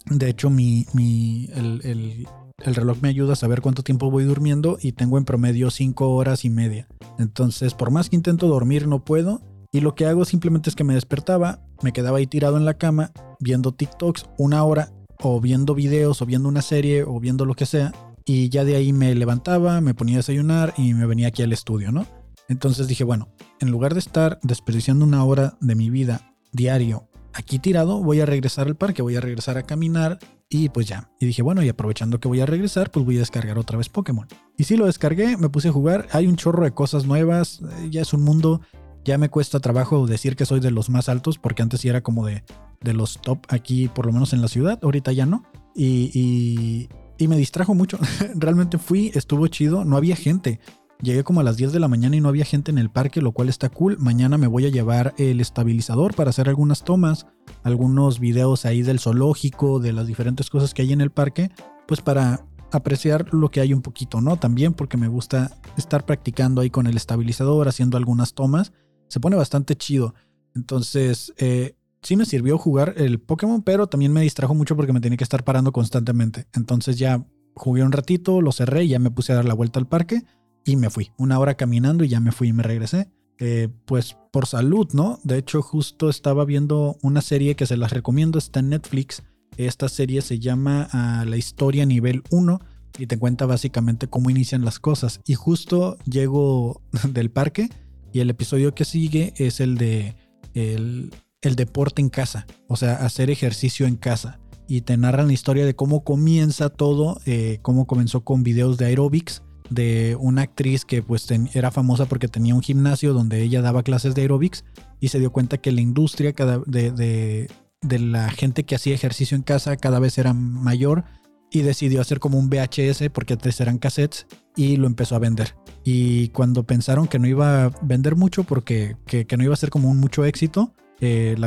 De 0.05 0.29
hecho, 0.29 0.50
mi, 0.50 0.86
mi, 0.93 1.50
el, 1.53 1.81
el, 1.84 2.27
el 2.63 2.75
reloj 2.75 2.98
me 3.01 3.10
ayuda 3.10 3.34
a 3.34 3.38
saber 3.38 3.62
cuánto 3.62 3.84
tiempo 3.84 4.12
voy 4.12 4.24
durmiendo 4.24 4.77
y 4.81 4.93
tengo 4.93 5.17
en 5.17 5.25
promedio 5.25 5.72
cinco 5.72 6.10
horas 6.12 6.45
y 6.45 6.50
media. 6.50 6.88
Entonces, 7.19 7.74
por 7.74 7.91
más 7.91 8.10
que 8.10 8.15
intento 8.15 8.48
dormir, 8.48 8.88
no 8.88 9.03
puedo. 9.03 9.41
Y 9.72 9.81
lo 9.81 9.93
que 9.93 10.05
hago 10.05 10.25
simplemente 10.25 10.69
es 10.69 10.75
que 10.75 10.86
me 10.86 10.93
despertaba, 10.93 11.62
me 11.81 11.91
quedaba 11.91 12.17
ahí 12.17 12.27
tirado 12.27 12.55
en 12.57 12.65
la 12.65 12.75
cama, 12.75 13.12
viendo 13.39 13.74
TikToks 13.74 14.25
una 14.38 14.63
hora, 14.63 14.91
o 15.27 15.41
viendo 15.41 15.75
videos, 15.75 16.22
o 16.22 16.25
viendo 16.25 16.50
una 16.50 16.62
serie, 16.62 17.03
o 17.03 17.20
viendo 17.20 17.46
lo 17.46 17.55
que 17.55 17.65
sea. 17.65 17.91
Y 18.25 18.50
ya 18.50 18.63
de 18.63 18.75
ahí 18.75 18.94
me 18.94 19.13
levantaba, 19.15 19.82
me 19.82 19.94
ponía 19.94 20.15
a 20.15 20.17
desayunar 20.17 20.74
y 20.77 20.94
me 20.94 21.05
venía 21.05 21.27
aquí 21.27 21.44
al 21.44 21.53
estudio, 21.53 21.91
¿no? 21.91 22.05
Entonces 22.48 22.88
dije, 22.88 23.03
bueno, 23.03 23.29
en 23.60 23.72
lugar 23.72 23.94
de 23.94 24.00
estar 24.00 24.39
desperdiciando 24.44 25.05
una 25.05 25.24
hora 25.24 25.58
de 25.62 25.75
mi 25.75 25.89
vida 25.89 26.34
diario 26.51 27.08
aquí 27.36 27.60
tirado, 27.60 28.01
voy 28.01 28.22
a 28.22 28.25
regresar 28.25 28.67
al 28.67 28.75
parque, 28.75 29.01
voy 29.01 29.15
a 29.15 29.22
regresar 29.22 29.58
a 29.58 29.63
caminar 29.63 30.20
y 30.50 30.70
pues 30.70 30.88
ya. 30.88 31.12
Y 31.20 31.25
dije, 31.25 31.41
bueno, 31.41 31.62
y 31.62 31.70
aprovechando 31.70 32.20
que 32.20 32.27
voy 32.27 32.39
a 32.39 32.46
regresar, 32.46 32.91
pues 32.91 33.05
voy 33.05 33.17
a 33.17 33.20
descargar 33.20 33.60
otra 33.60 33.77
vez 33.77 33.89
Pokémon. 33.89 34.27
Y 34.58 34.63
sí 34.63 34.77
lo 34.77 34.86
descargué, 34.86 35.38
me 35.38 35.50
puse 35.50 35.67
a 35.67 35.72
jugar, 35.72 36.08
hay 36.12 36.27
un 36.27 36.38
chorro 36.38 36.63
de 36.63 36.72
cosas 36.72 37.05
nuevas, 37.05 37.62
eh, 37.62 37.89
ya 37.89 38.01
es 38.01 38.13
un 38.13 38.24
mundo, 38.24 38.62
ya 39.05 39.17
me 39.17 39.29
cuesta 39.29 39.59
trabajo 39.59 40.07
decir 40.07 40.35
que 40.35 40.45
soy 40.45 40.59
de 40.59 40.71
los 40.71 40.89
más 40.89 41.07
altos, 41.07 41.38
porque 41.38 41.62
antes 41.62 41.81
sí 41.81 41.88
era 41.88 42.01
como 42.01 42.25
de, 42.25 42.43
de 42.81 42.93
los 42.93 43.21
top 43.21 43.39
aquí, 43.47 43.88
por 43.88 44.07
lo 44.07 44.12
menos 44.12 44.33
en 44.33 44.41
la 44.41 44.47
ciudad, 44.47 44.79
ahorita 44.81 45.12
ya 45.13 45.25
no. 45.25 45.43
Y, 45.75 46.09
y, 46.13 46.89
y 47.17 47.27
me 47.27 47.38
distrajo 47.38 47.75
mucho, 47.75 48.00
realmente 48.35 48.77
fui, 48.77 49.12
estuvo 49.13 49.47
chido, 49.47 49.85
no 49.85 49.95
había 49.95 50.15
gente. 50.15 50.59
Llegué 51.01 51.24
como 51.24 51.41
a 51.41 51.43
las 51.43 51.57
10 51.57 51.74
de 51.74 51.79
la 51.79 51.88
mañana 51.88 52.15
y 52.15 52.21
no 52.21 52.29
había 52.29 52.45
gente 52.45 52.71
en 52.71 52.77
el 52.77 52.89
parque, 52.89 53.21
lo 53.21 53.33
cual 53.33 53.50
está 53.50 53.69
cool. 53.69 53.97
Mañana 54.00 54.38
me 54.38 54.47
voy 54.47 54.65
a 54.65 54.69
llevar 54.69 55.13
el 55.17 55.39
estabilizador 55.39 56.15
para 56.15 56.29
hacer 56.31 56.50
algunas 56.50 56.83
tomas, 56.83 57.27
algunos 57.63 58.19
videos 58.19 58.65
ahí 58.65 58.81
del 58.81 59.00
zoológico, 59.00 59.79
de 59.79 59.93
las 59.93 60.07
diferentes 60.07 60.50
cosas 60.50 60.74
que 60.74 60.81
hay 60.81 60.93
en 60.93 61.01
el 61.01 61.12
parque, 61.12 61.51
pues 61.85 62.01
para 62.01 62.45
apreciar 62.71 63.33
lo 63.33 63.51
que 63.51 63.62
hay 63.62 63.74
un 63.74 63.81
poquito, 63.81 64.21
¿no? 64.21 64.38
También 64.38 64.74
porque 64.74 64.97
me 64.97 65.07
gusta 65.07 65.51
estar 65.77 66.05
practicando 66.05 66.62
ahí 66.62 66.69
con 66.69 66.88
el 66.88 66.97
estabilizador, 66.97 67.67
haciendo 67.67 67.97
algunas 67.97 68.33
tomas. 68.33 68.71
Se 69.07 69.19
pone 69.19 69.35
bastante 69.35 69.75
chido. 69.75 70.13
Entonces, 70.55 71.33
eh, 71.38 71.75
sí 72.01 72.15
me 72.15 72.25
sirvió 72.25 72.57
jugar 72.57 72.93
el 72.97 73.19
Pokémon, 73.19 73.63
pero 73.63 73.88
también 73.88 74.13
me 74.13 74.21
distrajo 74.21 74.53
mucho 74.53 74.75
porque 74.75 74.93
me 74.93 75.01
tenía 75.01 75.17
que 75.17 75.24
estar 75.24 75.43
parando 75.43 75.71
constantemente. 75.71 76.47
Entonces 76.53 76.97
ya 76.97 77.25
jugué 77.55 77.83
un 77.83 77.91
ratito, 77.91 78.41
lo 78.41 78.51
cerré 78.51 78.88
ya 78.88 79.00
me 79.00 79.12
puse 79.12 79.31
a 79.31 79.35
dar 79.35 79.45
la 79.45 79.53
vuelta 79.53 79.79
al 79.79 79.88
parque 79.88 80.24
y 80.63 80.75
me 80.75 80.89
fui. 80.89 81.12
Una 81.17 81.39
hora 81.39 81.55
caminando 81.55 82.03
y 82.03 82.09
ya 82.09 82.19
me 82.19 82.31
fui 82.31 82.50
y 82.50 82.53
me 82.53 82.63
regresé. 82.63 83.09
Eh, 83.38 83.69
pues 83.85 84.15
por 84.31 84.45
salud, 84.45 84.88
¿no? 84.93 85.19
De 85.24 85.38
hecho, 85.38 85.62
justo 85.62 86.09
estaba 86.09 86.45
viendo 86.45 86.97
una 87.01 87.21
serie 87.21 87.55
que 87.55 87.65
se 87.65 87.75
las 87.75 87.91
recomiendo, 87.91 88.38
está 88.39 88.59
en 88.59 88.69
Netflix. 88.69 89.24
Esta 89.57 89.89
serie 89.89 90.21
se 90.21 90.39
llama 90.39 90.88
ah, 90.91 91.25
La 91.27 91.38
historia 91.38 91.85
nivel 91.85 92.24
1 92.29 92.59
y 92.97 93.07
te 93.07 93.17
cuenta 93.17 93.45
básicamente 93.45 94.07
cómo 94.07 94.29
inician 94.29 94.63
las 94.63 94.79
cosas. 94.79 95.21
Y 95.25 95.33
justo 95.33 95.97
llego 96.05 96.81
del 97.09 97.29
parque 97.29 97.69
y 98.15 98.21
el 98.21 98.29
episodio 98.29 98.73
que 98.73 98.85
sigue 98.85 99.33
es 99.35 99.59
el 99.59 99.77
de 99.77 100.15
el, 100.53 101.11
deporte 101.41 102.01
en 102.01 102.07
casa, 102.07 102.47
o 102.69 102.77
sea, 102.77 102.93
hacer 102.93 103.29
ejercicio 103.29 103.87
en 103.87 103.97
casa. 103.97 104.39
Y 104.69 104.81
te 104.81 104.95
narran 104.95 105.27
la 105.27 105.33
historia 105.33 105.65
de 105.65 105.75
cómo 105.75 106.05
comienza 106.05 106.69
todo, 106.69 107.19
eh, 107.25 107.59
cómo 107.61 107.85
comenzó 107.85 108.23
con 108.23 108.41
videos 108.41 108.77
de 108.77 108.85
aerobics 108.85 109.43
de 109.69 110.15
una 110.17 110.43
actriz 110.43 110.85
que 110.85 111.03
pues 111.03 111.27
era 111.53 111.71
famosa 111.71 112.05
porque 112.05 112.29
tenía 112.29 112.55
un 112.55 112.61
gimnasio 112.61 113.11
donde 113.11 113.41
ella 113.41 113.61
daba 113.61 113.83
clases 113.83 114.15
de 114.15 114.21
aerobics 114.21 114.63
y 115.01 115.09
se 115.09 115.19
dio 115.19 115.33
cuenta 115.33 115.57
que 115.57 115.73
la 115.73 115.81
industria 115.81 116.31
cada, 116.31 116.59
de, 116.65 116.91
de, 116.91 117.49
de, 117.81 117.99
la 117.99 118.29
gente 118.29 118.63
que 118.63 118.75
hacía 118.75 118.95
ejercicio 118.95 119.35
en 119.35 119.43
casa 119.43 119.75
cada 119.75 119.99
vez 119.99 120.17
era 120.17 120.33
mayor 120.33 121.03
y 121.51 121.63
decidió 121.63 121.99
hacer 121.99 122.21
como 122.21 122.39
un 122.39 122.49
VHS 122.49 123.09
porque 123.11 123.33
antes 123.33 123.59
eran 123.59 123.77
cassettes 123.77 124.25
y 124.55 124.77
lo 124.77 124.87
empezó 124.87 125.17
a 125.17 125.19
vender. 125.19 125.53
Y 125.85 126.29
cuando 126.29 126.63
pensaron 126.63 127.07
que 127.07 127.19
no 127.19 127.27
iba 127.27 127.65
a 127.65 127.71
vender 127.81 128.17
mucho 128.17 128.43
porque 128.43 128.98
que, 129.05 129.25
no 129.37 129.43
iba 129.43 129.53
a 129.53 129.57
ser 129.57 129.69
como 129.69 129.89
un 129.89 130.00
mucho 130.00 130.25
éxito, 130.25 130.74
eh, 131.00 131.37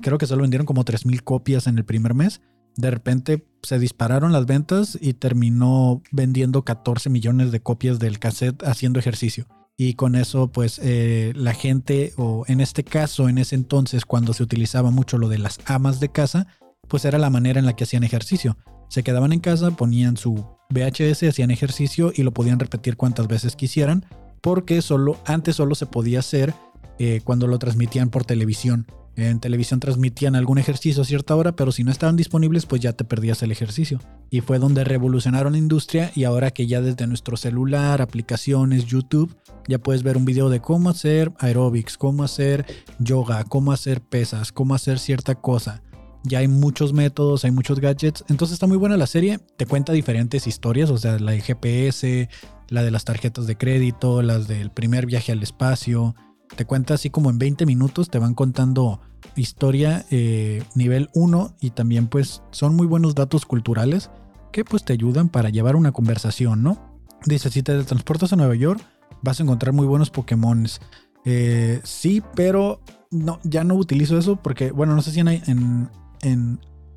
creo 0.00 0.18
que 0.18 0.26
solo 0.26 0.42
vendieron 0.42 0.66
como 0.66 0.84
3.000 0.84 1.22
copias 1.22 1.66
en 1.66 1.78
el 1.78 1.84
primer 1.84 2.14
mes 2.14 2.40
de 2.76 2.90
repente 2.90 3.46
se 3.62 3.78
dispararon 3.78 4.32
las 4.32 4.46
ventas 4.46 4.96
y 5.00 5.14
terminó 5.14 6.02
vendiendo 6.12 6.62
14 6.62 7.10
millones 7.10 7.50
de 7.50 7.60
copias 7.60 7.98
del 7.98 8.18
cassette 8.18 8.62
haciendo 8.64 8.98
ejercicio. 8.98 9.46
Y 9.78 9.94
con 9.94 10.14
eso, 10.14 10.48
pues 10.52 10.80
eh, 10.82 11.32
la 11.34 11.52
gente, 11.52 12.12
o 12.16 12.44
en 12.48 12.60
este 12.60 12.84
caso, 12.84 13.28
en 13.28 13.38
ese 13.38 13.54
entonces, 13.54 14.06
cuando 14.06 14.32
se 14.32 14.42
utilizaba 14.42 14.90
mucho 14.90 15.18
lo 15.18 15.28
de 15.28 15.38
las 15.38 15.58
amas 15.66 16.00
de 16.00 16.10
casa, 16.10 16.46
pues 16.88 17.04
era 17.04 17.18
la 17.18 17.30
manera 17.30 17.58
en 17.58 17.66
la 17.66 17.74
que 17.74 17.84
hacían 17.84 18.04
ejercicio. 18.04 18.56
Se 18.88 19.02
quedaban 19.02 19.32
en 19.32 19.40
casa, 19.40 19.70
ponían 19.72 20.16
su 20.16 20.55
VHS, 20.70 21.24
hacían 21.24 21.50
ejercicio 21.50 22.12
y 22.14 22.22
lo 22.22 22.32
podían 22.32 22.58
repetir 22.58 22.96
cuantas 22.96 23.28
veces 23.28 23.56
quisieran, 23.56 24.06
porque 24.40 24.82
solo, 24.82 25.18
antes 25.24 25.56
solo 25.56 25.74
se 25.74 25.86
podía 25.86 26.20
hacer 26.20 26.54
eh, 26.98 27.20
cuando 27.24 27.46
lo 27.46 27.58
transmitían 27.58 28.10
por 28.10 28.24
televisión. 28.24 28.86
En 29.16 29.40
televisión 29.40 29.80
transmitían 29.80 30.36
algún 30.36 30.58
ejercicio 30.58 31.00
a 31.02 31.06
cierta 31.06 31.34
hora, 31.34 31.56
pero 31.56 31.72
si 31.72 31.84
no 31.84 31.90
estaban 31.90 32.16
disponibles, 32.16 32.66
pues 32.66 32.82
ya 32.82 32.92
te 32.92 33.04
perdías 33.04 33.42
el 33.42 33.50
ejercicio. 33.50 33.98
Y 34.28 34.42
fue 34.42 34.58
donde 34.58 34.84
revolucionaron 34.84 35.52
la 35.52 35.58
industria 35.58 36.12
y 36.14 36.24
ahora 36.24 36.50
que 36.50 36.66
ya 36.66 36.82
desde 36.82 37.06
nuestro 37.06 37.38
celular, 37.38 38.02
aplicaciones, 38.02 38.84
YouTube, 38.84 39.34
ya 39.68 39.78
puedes 39.78 40.02
ver 40.02 40.18
un 40.18 40.26
video 40.26 40.50
de 40.50 40.60
cómo 40.60 40.90
hacer 40.90 41.32
aerobics, 41.38 41.96
cómo 41.96 42.24
hacer 42.24 42.66
yoga, 42.98 43.44
cómo 43.44 43.72
hacer 43.72 44.02
pesas, 44.02 44.52
cómo 44.52 44.74
hacer 44.74 44.98
cierta 44.98 45.34
cosa. 45.34 45.82
Ya 46.26 46.40
hay 46.40 46.48
muchos 46.48 46.92
métodos, 46.92 47.44
hay 47.44 47.50
muchos 47.50 47.80
gadgets. 47.80 48.24
Entonces 48.28 48.54
está 48.54 48.66
muy 48.66 48.76
buena 48.76 48.96
la 48.96 49.06
serie. 49.06 49.38
Te 49.56 49.66
cuenta 49.66 49.92
diferentes 49.92 50.46
historias, 50.46 50.90
o 50.90 50.98
sea, 50.98 51.18
la 51.18 51.32
de 51.32 51.40
GPS, 51.40 52.28
la 52.68 52.82
de 52.82 52.90
las 52.90 53.04
tarjetas 53.04 53.46
de 53.46 53.56
crédito, 53.56 54.22
las 54.22 54.48
del 54.48 54.70
primer 54.70 55.06
viaje 55.06 55.32
al 55.32 55.42
espacio, 55.42 56.14
te 56.54 56.64
cuenta 56.64 56.94
así 56.94 57.10
como 57.10 57.30
en 57.30 57.38
20 57.38 57.66
minutos, 57.66 58.10
te 58.10 58.18
van 58.18 58.34
contando 58.34 59.00
historia 59.34 60.06
eh, 60.10 60.62
nivel 60.74 61.10
1 61.14 61.56
y 61.60 61.70
también 61.70 62.06
pues 62.06 62.42
son 62.50 62.76
muy 62.76 62.86
buenos 62.86 63.14
datos 63.14 63.44
culturales 63.44 64.10
que 64.52 64.64
pues 64.64 64.84
te 64.84 64.92
ayudan 64.92 65.28
para 65.28 65.50
llevar 65.50 65.76
una 65.76 65.92
conversación, 65.92 66.62
¿no? 66.62 67.00
Dice, 67.24 67.50
si 67.50 67.62
te 67.62 67.82
transportas 67.84 68.32
a 68.32 68.36
Nueva 68.36 68.54
York, 68.54 68.80
vas 69.22 69.40
a 69.40 69.42
encontrar 69.42 69.74
muy 69.74 69.86
buenos 69.86 70.10
Pokémones. 70.10 70.80
Eh, 71.24 71.80
sí, 71.82 72.22
pero 72.34 72.80
no, 73.10 73.40
ya 73.42 73.64
no 73.64 73.74
utilizo 73.74 74.16
eso 74.16 74.36
porque, 74.36 74.70
bueno, 74.70 74.94
no 74.94 75.02
sé 75.02 75.10
si 75.10 75.20
en, 75.20 75.28
en, 75.28 75.90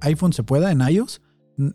iPhone 0.01 0.33
se 0.33 0.43
pueda, 0.43 0.71
en 0.71 0.81
iOS. 0.81 1.21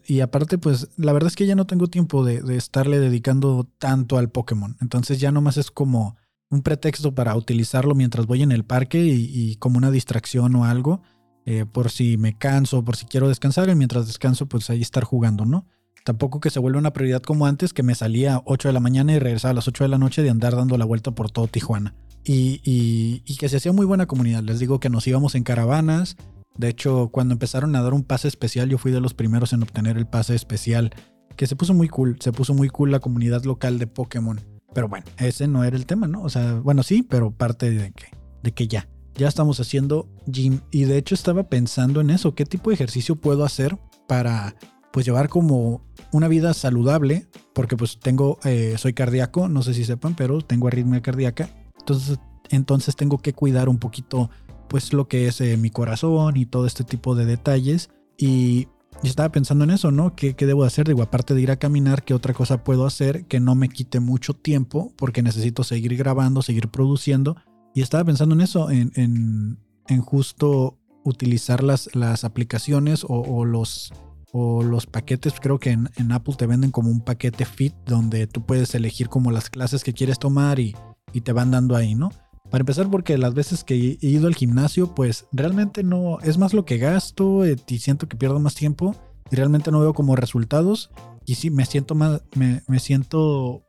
Y 0.07 0.20
aparte, 0.20 0.57
pues 0.57 0.88
la 0.96 1.12
verdad 1.12 1.28
es 1.28 1.37
que 1.37 1.46
ya 1.46 1.54
no 1.54 1.66
tengo 1.66 1.88
tiempo 1.88 2.24
de, 2.24 2.40
de 2.40 2.57
estarle 2.57 2.98
dedicando 2.98 3.68
tanto 3.78 4.16
al 4.16 4.30
Pokémon. 4.30 4.76
Entonces 4.80 5.20
ya 5.20 5.30
nomás 5.30 5.59
es 5.59 5.70
como 5.70 6.16
un 6.54 6.62
pretexto 6.62 7.14
para 7.14 7.37
utilizarlo 7.37 7.94
mientras 7.94 8.26
voy 8.26 8.42
en 8.42 8.52
el 8.52 8.64
parque 8.64 9.04
y, 9.04 9.57
como 9.57 9.78
una 9.78 9.90
distracción 9.90 10.54
o 10.57 10.64
algo, 10.64 11.02
eh, 11.46 11.66
por 11.70 11.90
si 11.90 12.16
me 12.16 12.38
canso, 12.38 12.85
por 12.85 12.96
si 12.96 13.07
quiero 13.07 13.28
descansar 13.28 13.68
y 13.68 13.74
mientras 13.74 14.07
descanso 14.07 14.46
pues 14.46 14.70
ahí 14.70 14.80
estar 14.80 15.04
jugando, 15.04 15.44
¿no? 15.44 15.66
Tampoco 16.04 16.40
que 16.40 16.50
se 16.50 16.61
vuelva 16.61 16.78
una 16.78 16.92
prioridad 16.92 17.22
como 17.22 17.46
antes, 17.46 17.72
que 17.72 17.83
me 17.83 17.94
salía 17.94 18.37
a 18.37 18.42
8 18.44 18.68
de 18.68 18.74
la 18.74 18.80
mañana 18.80 19.14
y 19.14 19.18
regresaba 19.18 19.52
a 19.52 19.54
las 19.54 19.68
8 19.68 19.85
de 19.85 19.88
la 19.88 19.98
noche 19.98 20.22
de 20.22 20.30
andar 20.30 20.54
dando 20.54 20.76
la 20.76 20.85
vuelta 20.85 21.11
por 21.12 21.30
todo 21.30 21.48
Tijuana. 21.48 21.94
Y, 22.26 22.61
y, 22.64 23.37
que 23.37 23.50
se 23.50 23.59
hacía 23.59 23.72
muy 23.72 23.85
buena 23.85 24.07
comunidad. 24.07 24.42
Les 24.42 24.59
digo 24.59 24.80
que 24.80 24.88
nos 24.88 25.07
íbamos 25.07 25.35
en 25.35 25.44
caravanas. 25.44 26.16
De 26.56 26.68
hecho, 26.68 27.08
cuando 27.10 27.32
empezaron 27.32 27.74
a 27.74 27.82
dar 27.82 27.94
un 27.94 28.04
pase 28.04 28.28
especial, 28.28 28.68
yo 28.68 28.78
fui 28.78 28.92
de 28.92 29.00
los 29.00 29.14
primeros 29.14 29.52
en 29.52 29.62
obtener 29.62 29.96
el 29.96 30.06
pase 30.06 30.34
especial. 30.34 30.92
Que 31.36 31.46
se 31.46 31.56
puso 31.56 31.74
muy 31.74 31.88
cool. 31.88 32.16
Se 32.20 32.32
puso 32.32 32.54
muy 32.54 32.68
cool 32.68 32.92
la 32.92 33.00
comunidad 33.00 33.42
local 33.44 33.78
de 33.78 33.86
Pokémon. 33.86 34.40
Pero 34.72 34.88
bueno, 34.88 35.06
ese 35.18 35.48
no 35.48 35.64
era 35.64 35.76
el 35.76 35.86
tema, 35.86 36.06
¿no? 36.06 36.22
O 36.22 36.28
sea, 36.28 36.54
bueno, 36.54 36.82
sí, 36.82 37.02
pero 37.02 37.32
parte 37.32 37.70
de 37.70 37.92
que, 37.92 38.06
de 38.42 38.52
que 38.52 38.68
ya. 38.68 38.88
Ya 39.16 39.28
estamos 39.28 39.58
haciendo 39.60 40.08
gym. 40.26 40.60
Y 40.70 40.84
de 40.84 40.96
hecho 40.96 41.14
estaba 41.14 41.44
pensando 41.44 42.00
en 42.00 42.10
eso. 42.10 42.34
¿Qué 42.34 42.44
tipo 42.44 42.70
de 42.70 42.74
ejercicio 42.74 43.16
puedo 43.16 43.44
hacer 43.44 43.76
para 44.06 44.54
pues 44.92 45.06
llevar 45.06 45.28
como 45.28 45.84
una 46.12 46.28
vida 46.28 46.54
saludable? 46.54 47.26
Porque 47.52 47.76
pues 47.76 47.98
tengo, 47.98 48.38
eh, 48.44 48.74
soy 48.78 48.94
cardíaco, 48.94 49.48
no 49.48 49.62
sé 49.62 49.74
si 49.74 49.84
sepan, 49.84 50.14
pero 50.14 50.40
tengo 50.40 50.68
arritmia 50.68 51.02
cardíaca. 51.02 51.48
Entonces, 51.78 52.18
entonces 52.50 52.96
tengo 52.96 53.18
que 53.18 53.32
cuidar 53.32 53.68
un 53.68 53.78
poquito 53.78 54.30
pues 54.74 54.92
lo 54.92 55.06
que 55.06 55.28
es 55.28 55.40
eh, 55.40 55.56
mi 55.56 55.70
corazón 55.70 56.37
y 56.37 56.46
todo 56.46 56.66
este 56.66 56.82
tipo 56.82 57.14
de 57.14 57.26
detalles. 57.26 57.90
Y 58.18 58.66
estaba 59.04 59.28
pensando 59.28 59.62
en 59.62 59.70
eso, 59.70 59.92
¿no? 59.92 60.16
¿Qué, 60.16 60.34
debo 60.34 60.64
hacer? 60.64 60.88
Digo, 60.88 61.00
aparte 61.00 61.32
de 61.32 61.42
ir 61.42 61.52
a 61.52 61.60
caminar, 61.60 62.02
¿qué 62.02 62.12
otra 62.12 62.34
cosa 62.34 62.64
puedo 62.64 62.84
hacer 62.84 63.24
que 63.26 63.38
no 63.38 63.54
me 63.54 63.68
quite 63.68 64.00
mucho 64.00 64.34
tiempo? 64.34 64.92
Porque 64.96 65.22
necesito 65.22 65.62
seguir 65.62 65.96
grabando, 65.96 66.42
seguir 66.42 66.70
produciendo. 66.70 67.37
Y 67.72 67.82
estaba 67.82 68.02
pensando 68.02 68.34
en 68.34 68.40
eso, 68.40 68.68
en, 68.68 68.90
en, 68.96 70.00
justo 70.00 70.76
utilizar 71.04 71.62
las, 71.62 71.94
las 71.94 72.24
aplicaciones 72.24 73.06
o, 73.08 73.44
los, 73.44 73.92
o 74.32 74.64
los 74.64 74.87
paquetes. 74.87 75.34
Creo 75.40 75.60
que 75.60 75.70
en, 75.70 75.88
en, 75.94 76.10
Apple 76.10 76.34
te 76.37 76.48
venden 76.48 76.72
como 76.72 76.90
un 76.90 77.00
paquete 77.00 77.44
fit 77.44 77.76
donde 77.87 78.26
tú 78.26 78.44
puedes 78.44 78.74
elegir 78.74 79.08
como 79.08 79.30
las 79.30 79.50
clases 79.50 79.84
que 79.84 79.92
quieres 79.92 80.18
tomar 80.18 80.58
y, 80.58 80.74
y 81.12 81.20
te 81.20 81.32
van 81.32 81.52
dando 81.52 81.76
ahí, 81.76 81.94
¿no? 81.94 82.10
Para 82.50 82.62
empezar, 82.62 82.90
porque 82.90 83.18
las 83.18 83.35
veces 83.35 83.64
que 83.64 83.98
he 84.00 84.07
ido 84.07 84.26
al 84.26 84.35
gimnasio, 84.35 84.94
pues 84.94 85.26
realmente 85.33 85.83
no, 85.83 86.20
es 86.20 86.38
más 86.38 86.54
lo 86.54 86.64
que 86.64 86.78
gasto 86.78 87.44
eh, 87.44 87.57
y 87.66 87.78
siento 87.78 88.09
que 88.09 88.16
pierdo 88.16 88.38
más 88.38 88.54
tiempo 88.54 88.94
y 89.30 89.37
realmente 89.37 89.70
no 89.70 89.80
veo 89.80 89.94
como 89.94 90.14
resultados. 90.14 90.90
Y 91.24 91.37
sí, 91.37 91.50
me 91.50 91.64
siento 91.64 91.94
más, 91.94 92.22
me, 92.35 92.78
siento 92.78 93.64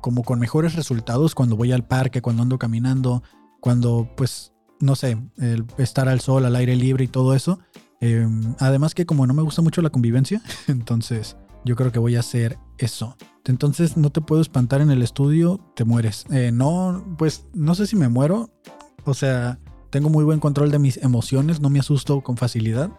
como 0.00 0.22
con 0.22 0.38
mejores 0.38 0.74
resultados 0.74 1.34
cuando 1.34 1.56
voy 1.56 1.72
al 1.72 1.86
parque, 1.86 2.22
cuando 2.22 2.42
ando 2.42 2.58
caminando, 2.58 3.22
cuando 3.60 4.08
pues, 4.16 4.52
no 4.78 4.94
sé, 4.94 5.18
estar 5.76 6.08
al 6.08 6.20
sol, 6.20 6.46
al 6.46 6.56
aire 6.56 6.76
libre 6.76 7.04
y 7.04 7.08
todo 7.08 7.34
eso. 7.34 7.58
Em, 8.00 8.54
además 8.60 8.94
que 8.94 9.04
como 9.04 9.26
no 9.26 9.34
me 9.34 9.42
gusta 9.42 9.60
mucho 9.60 9.82
la 9.82 9.90
convivencia, 9.90 10.40
entonces 10.68 11.36
yo 11.64 11.76
creo 11.76 11.92
que 11.92 11.98
voy 11.98 12.16
a 12.16 12.20
hacer 12.20 12.58
eso. 12.78 13.16
Entonces 13.44 13.96
no 13.96 14.10
te 14.10 14.20
puedo 14.20 14.40
espantar 14.40 14.80
en 14.80 14.90
el 14.90 15.02
estudio, 15.02 15.60
te 15.74 15.84
mueres. 15.84 16.24
Eh, 16.30 16.50
no, 16.52 17.04
pues 17.18 17.46
no 17.52 17.74
sé 17.74 17.86
si 17.86 17.96
me 17.96 18.08
muero. 18.08 18.50
O 19.04 19.14
sea, 19.14 19.58
tengo 19.90 20.08
muy 20.08 20.24
buen 20.24 20.40
control 20.40 20.70
de 20.70 20.78
mis 20.78 20.96
emociones, 20.98 21.60
no 21.60 21.70
me 21.70 21.80
asusto 21.80 22.20
con 22.22 22.36
facilidad. 22.36 22.90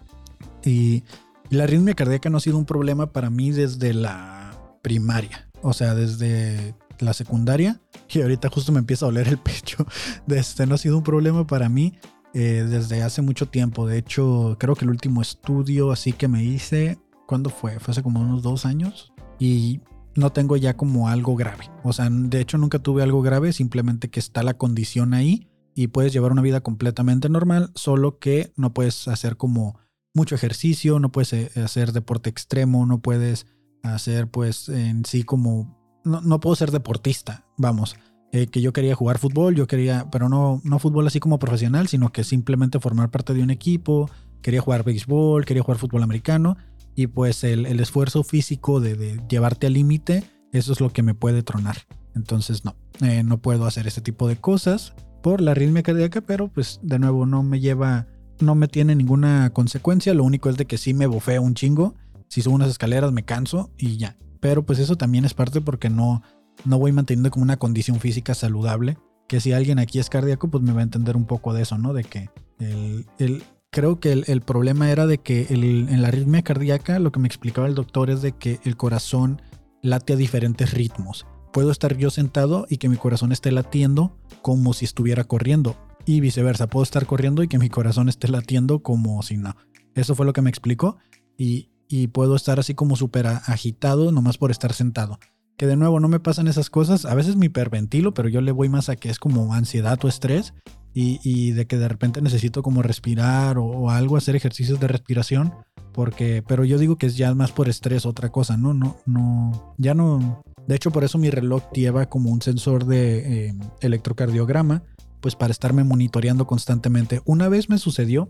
Y 0.64 1.04
la 1.50 1.64
arritmia 1.64 1.94
cardíaca 1.94 2.30
no 2.30 2.38
ha 2.38 2.42
sido 2.42 2.58
un 2.58 2.66
problema 2.66 3.12
para 3.12 3.30
mí 3.30 3.52
desde 3.52 3.94
la 3.94 4.52
primaria. 4.82 5.50
O 5.62 5.74
sea, 5.74 5.96
desde 5.96 6.76
la 7.00 7.14
secundaria. 7.14 7.82
Y 8.10 8.22
ahorita 8.22 8.50
justo 8.50 8.72
me 8.72 8.80
empieza 8.80 9.06
a 9.06 9.10
doler 9.10 9.28
el 9.28 9.38
pecho. 9.40 9.86
Este 10.28 10.66
no 10.66 10.76
ha 10.76 10.78
sido 10.78 10.98
un 10.98 11.04
problema 11.04 11.46
para 11.46 11.70
mí 11.70 11.94
eh, 12.34 12.66
desde 12.68 13.04
hace 13.04 13.22
mucho 13.22 13.48
tiempo. 13.48 13.88
De 13.88 13.98
hecho, 13.98 14.56
creo 14.60 14.76
que 14.76 14.86
el 14.86 14.92
último 14.92 15.22
estudio 15.22 15.92
así 15.92 16.14
que 16.14 16.28
me 16.28 16.44
hice, 16.44 16.98
¿cuándo 17.32 17.50
fue? 17.50 17.80
Fue 17.80 17.94
hace 17.94 18.04
como 18.04 18.20
unos 18.20 18.44
dos 18.44 18.66
años. 18.66 19.14
Y 19.40 19.80
no 20.16 20.34
tengo 20.34 20.58
ya 20.58 20.76
como 20.76 21.08
algo 21.08 21.38
grave. 21.38 21.72
O 21.82 21.94
sea, 21.94 22.10
de 22.12 22.42
hecho 22.42 22.58
nunca 22.58 22.80
tuve 22.80 23.04
algo 23.04 23.22
grave, 23.22 23.54
simplemente 23.54 24.10
que 24.10 24.20
está 24.20 24.44
la 24.44 24.56
condición 24.56 25.14
ahí 25.14 25.48
y 25.74 25.88
puedes 25.88 26.12
llevar 26.12 26.34
una 26.34 26.42
vida 26.42 26.60
completamente 26.60 27.30
normal, 27.30 27.72
solo 27.74 28.20
que 28.20 28.52
no 28.58 28.74
puedes 28.74 29.08
hacer 29.08 29.38
como 29.38 29.80
mucho 30.14 30.36
ejercicio, 30.36 31.00
no 31.00 31.14
puedes 31.14 31.32
eh, 31.32 31.52
hacer 31.64 31.94
deporte 31.94 32.30
extremo, 32.30 32.86
no 32.86 33.00
puedes 33.00 33.48
hacer 33.82 34.30
pues 34.30 34.68
en 34.68 35.06
sí 35.06 35.24
como... 35.24 35.80
No, 36.04 36.42
puedo 36.42 36.58
ser 36.58 36.72
deportista, 36.72 37.46
vamos. 37.58 37.96
Eh, 38.34 38.48
que 38.48 38.60
yo 38.60 38.74
quería 38.74 38.94
jugar 38.94 39.20
fútbol, 39.20 39.56
yo 39.56 39.68
quería, 39.68 40.10
pero 40.12 40.28
no, 40.28 40.60
no 40.66 40.80
fútbol 40.80 41.08
así 41.08 41.22
como 41.22 41.40
profesional, 41.40 41.88
sino 41.88 42.12
que 42.12 42.26
simplemente 42.26 42.82
formar 42.82 43.10
parte 43.10 43.34
de 43.34 43.42
un 43.42 43.52
equipo, 43.52 44.10
quería 44.42 44.60
jugar 44.60 44.84
béisbol, 44.84 45.46
quería 45.46 45.64
jugar 45.64 45.78
fútbol 45.78 46.04
americano 46.04 46.58
y 46.96 47.08
pues 47.08 47.44
el, 47.44 47.66
esfuerzo 47.80 48.24
físico 48.24 48.80
de, 48.80 49.22
llevarte 49.30 49.68
al 49.68 49.74
límite, 49.74 50.24
eso 50.52 50.74
es 50.74 50.82
lo 50.82 50.92
que 50.92 51.04
me 51.04 51.14
puede 51.14 51.44
tronar. 51.44 51.78
Entonces 52.16 52.66
no, 52.66 52.76
eh, 53.02 53.24
no 53.24 53.42
puedo 53.42 53.66
hacer 53.66 53.88
ese 53.88 54.02
tipo 54.02 54.28
de 54.28 54.36
cosas 54.36 54.94
por 55.22 55.42
la 55.42 55.52
arritmia 55.52 55.84
cardíaca, 55.84 56.22
pero 56.22 56.48
pues 56.48 56.80
de 56.84 57.00
nuevo 57.00 57.26
no 57.26 57.44
me 57.44 57.60
lleva, 57.60 58.08
no 58.40 58.56
me 58.56 58.68
tiene 58.68 58.96
ninguna 58.96 59.52
consecuencia, 59.52 60.14
lo 60.14 60.24
único 60.24 60.50
es 60.50 60.58
de 60.58 60.66
que 60.66 60.78
sí 60.78 60.94
me 60.94 61.08
bofeo 61.08 61.42
un 61.42 61.54
chingo, 61.54 61.96
si 62.28 62.42
subo 62.42 62.56
unas 62.56 62.70
escaleras 62.70 63.12
me 63.12 63.24
canso 63.24 63.72
y 63.78 63.98
ya. 63.98 64.18
Pero 64.40 64.66
pues 64.66 64.80
eso 64.80 64.98
también 64.98 65.26
es 65.26 65.34
parte 65.34 65.62
porque 65.62 65.90
no, 65.90 66.24
no 66.66 66.80
voy 66.80 66.92
manteniendo 66.92 67.32
como 67.32 67.44
una 67.44 67.58
condición 67.58 68.00
física 68.00 68.34
saludable, 68.34 68.98
que 69.28 69.40
si 69.40 69.54
alguien 69.54 69.80
aquí 69.80 70.00
es 70.00 70.10
cardíaco 70.10 70.50
pues 70.50 70.64
me 70.64 70.74
va 70.74 70.82
a 70.82 70.84
entender 70.84 71.16
un 71.16 71.26
poco 71.26 71.54
de 71.54 71.62
eso, 71.62 71.78
¿no? 71.78 71.94
De 71.94 72.04
que 72.04 72.30
el, 72.60 73.06
el, 73.20 73.44
creo 73.72 74.02
que 74.02 74.12
el, 74.12 74.42
problema 74.42 74.92
era 74.92 75.08
de 75.08 75.18
que 75.18 75.48
en 75.50 76.02
la 76.02 76.10
arritmia 76.10 76.42
cardíaca 76.42 77.00
lo 77.00 77.12
que 77.12 77.20
me 77.20 77.28
explicaba 77.28 77.68
el 77.68 77.76
doctor 77.76 78.10
es 78.10 78.22
de 78.22 78.34
que 78.34 78.60
el 78.66 78.76
corazón 78.76 79.42
late 79.82 80.14
a 80.14 80.16
diferentes 80.18 80.74
ritmos. 80.74 81.26
Puedo 81.54 81.72
estar 81.72 81.96
yo 81.98 82.10
sentado 82.10 82.66
y 82.70 82.78
que 82.78 82.90
mi 82.90 82.98
corazón 82.98 83.32
esté 83.32 83.52
latiendo 83.52 84.18
como 84.42 84.74
si 84.74 84.86
estuviera 84.86 85.24
corriendo. 85.24 85.78
Y 86.06 86.20
viceversa, 86.20 86.68
puedo 86.68 86.84
estar 86.84 87.06
corriendo 87.06 87.44
y 87.44 87.48
que 87.48 87.60
mi 87.60 87.70
corazón 87.70 88.10
esté 88.10 88.28
latiendo 88.28 88.80
como 88.80 89.22
si 89.24 89.38
no. 89.38 89.56
Eso 89.96 90.16
fue 90.16 90.26
lo 90.26 90.34
que 90.34 90.42
me 90.42 90.50
explicó. 90.50 90.98
Y, 91.38 91.70
y 91.88 92.08
puedo 92.08 92.36
estar 92.36 92.60
así 92.60 92.74
como 92.74 92.96
súper 92.96 93.28
agitado 93.28 94.12
nomás 94.12 94.38
por 94.38 94.52
estar 94.52 94.74
sentado. 94.74 95.18
Que 95.58 95.68
de 95.68 95.76
nuevo 95.76 96.00
no 96.00 96.08
me 96.08 96.20
pasan 96.20 96.48
esas 96.48 96.70
cosas. 96.70 97.06
A 97.06 97.14
veces 97.14 97.36
me 97.36 97.48
hiperventilo, 97.48 98.14
pero 98.14 98.30
yo 98.30 98.42
le 98.42 98.52
voy 98.52 98.70
más 98.70 98.90
a 98.90 98.96
que 98.96 99.10
es 99.10 99.20
como 99.20 99.54
ansiedad 99.54 100.00
o 100.04 100.08
estrés 100.08 100.54
y, 100.94 101.52
de 101.52 101.68
que 101.68 101.78
de 101.78 101.88
repente 101.88 102.22
necesito 102.22 102.64
como 102.64 102.82
respirar 102.82 103.58
o, 103.58 103.90
algo, 103.90 104.18
hacer 104.18 104.36
ejercicios 104.36 104.80
de 104.80 104.88
respiración, 104.88 105.54
porque, 105.94 106.44
pero 106.46 106.66
yo 106.66 106.78
digo 106.78 106.98
que 106.98 107.06
es 107.06 107.16
ya 107.16 107.34
más 107.34 107.52
por 107.52 107.70
estrés, 107.70 108.06
otra 108.06 108.30
cosa, 108.30 108.58
¿no? 108.58 108.74
No, 108.74 108.98
no, 109.06 109.76
ya 109.78 109.94
no. 109.94 110.44
De 110.68 110.76
hecho, 110.76 110.92
por 110.92 111.04
eso 111.04 111.18
mi 111.18 111.30
reloj 111.30 111.64
lleva 111.74 112.08
como 112.08 112.30
un 112.32 112.42
sensor 112.42 112.86
de 112.86 113.48
eh, 113.48 113.54
electrocardiograma, 113.80 114.84
pues 115.22 115.36
para 115.36 115.52
estarme 115.52 115.84
monitoreando 115.84 116.46
constantemente. 116.46 117.22
Una 117.26 117.48
vez 117.48 117.70
me 117.70 117.78
sucedió 117.78 118.30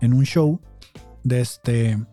en 0.00 0.12
un 0.12 0.24
show 0.24 0.60
de 1.24 1.40
este, 1.40 2.04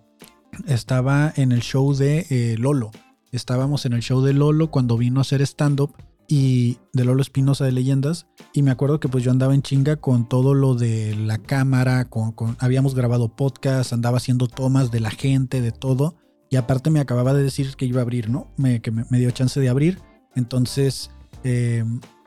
estaba 0.67 1.33
en 1.35 1.51
el 1.51 1.61
show 1.61 1.93
de 1.93 2.25
eh, 2.29 2.55
Lolo. 2.57 2.91
Estábamos 3.31 3.85
en 3.85 3.93
el 3.93 4.01
show 4.01 4.21
de 4.21 4.33
Lolo 4.33 4.71
cuando 4.71 4.97
vino 4.97 5.19
a 5.19 5.21
hacer 5.21 5.41
stand-up 5.41 5.93
y 6.27 6.77
de 6.93 7.05
Lolo 7.05 7.21
Espinosa 7.21 7.65
de 7.65 7.71
Leyendas. 7.71 8.27
Y 8.53 8.61
me 8.63 8.71
acuerdo 8.71 8.99
que 8.99 9.09
pues 9.09 9.23
yo 9.23 9.31
andaba 9.31 9.53
en 9.53 9.61
chinga 9.61 9.97
con 9.97 10.29
todo 10.29 10.53
lo 10.53 10.75
de 10.75 11.15
la 11.15 11.37
cámara, 11.37 12.05
con, 12.05 12.33
habíamos 12.59 12.95
grabado 12.95 13.35
podcast, 13.35 13.93
andaba 13.93 14.17
haciendo 14.17 14.47
tomas 14.47 14.91
de 14.91 14.99
la 14.99 15.11
gente, 15.11 15.61
de 15.61 15.71
todo. 15.71 16.15
Y 16.49 16.55
aparte 16.55 16.89
me 16.89 16.99
acababa 16.99 17.33
de 17.33 17.43
decir 17.43 17.75
que 17.75 17.85
iba 17.85 17.99
a 17.99 18.03
abrir, 18.03 18.29
¿no? 18.29 18.47
Que 18.81 18.91
me, 18.91 19.19
dio 19.19 19.29
chance 19.31 19.59
de 19.59 19.69
abrir. 19.69 19.99
Entonces 20.35 21.11
eh, 21.43 21.83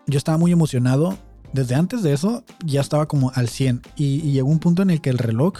yo 0.07 0.19
estaba 0.19 0.39
muy 0.39 0.53
emocionado. 0.53 1.17
Desde 1.53 1.75
antes 1.75 2.03
de 2.03 2.13
eso 2.13 2.45
ya 2.65 2.81
estaba 2.81 3.07
como 3.07 3.31
al 3.35 3.49
100. 3.49 3.83
Y, 3.97 4.33
llegó 4.33 4.49
un 4.49 4.59
punto 4.59 4.83
en 4.83 4.91
el 4.91 5.01
que 5.01 5.11
el 5.11 5.19
reloj, 5.19 5.55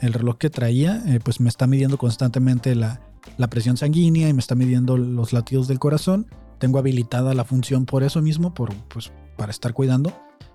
el 0.00 0.12
reloj 0.12 0.38
que 0.38 0.50
traía, 0.50 1.02
eh, 1.06 1.20
pues 1.22 1.40
me 1.40 1.48
está 1.48 1.66
midiendo 1.66 1.98
constantemente 1.98 2.74
la, 2.74 3.00
la 3.36 3.48
presión 3.48 3.76
sanguínea 3.76 4.28
y 4.28 4.32
me 4.32 4.40
está 4.40 4.54
midiendo 4.54 4.96
los 4.96 5.32
latidos 5.32 5.68
del 5.68 5.78
corazón 5.78 6.26
tengo 6.58 6.78
habilitada 6.78 7.34
la 7.34 7.44
función 7.44 7.86
por 7.86 8.02
eso 8.02 8.20
mismo, 8.20 8.52
por, 8.52 8.74
pues, 8.88 9.12
para 9.36 9.50
estar 9.50 9.72
cuidando. 9.72 10.12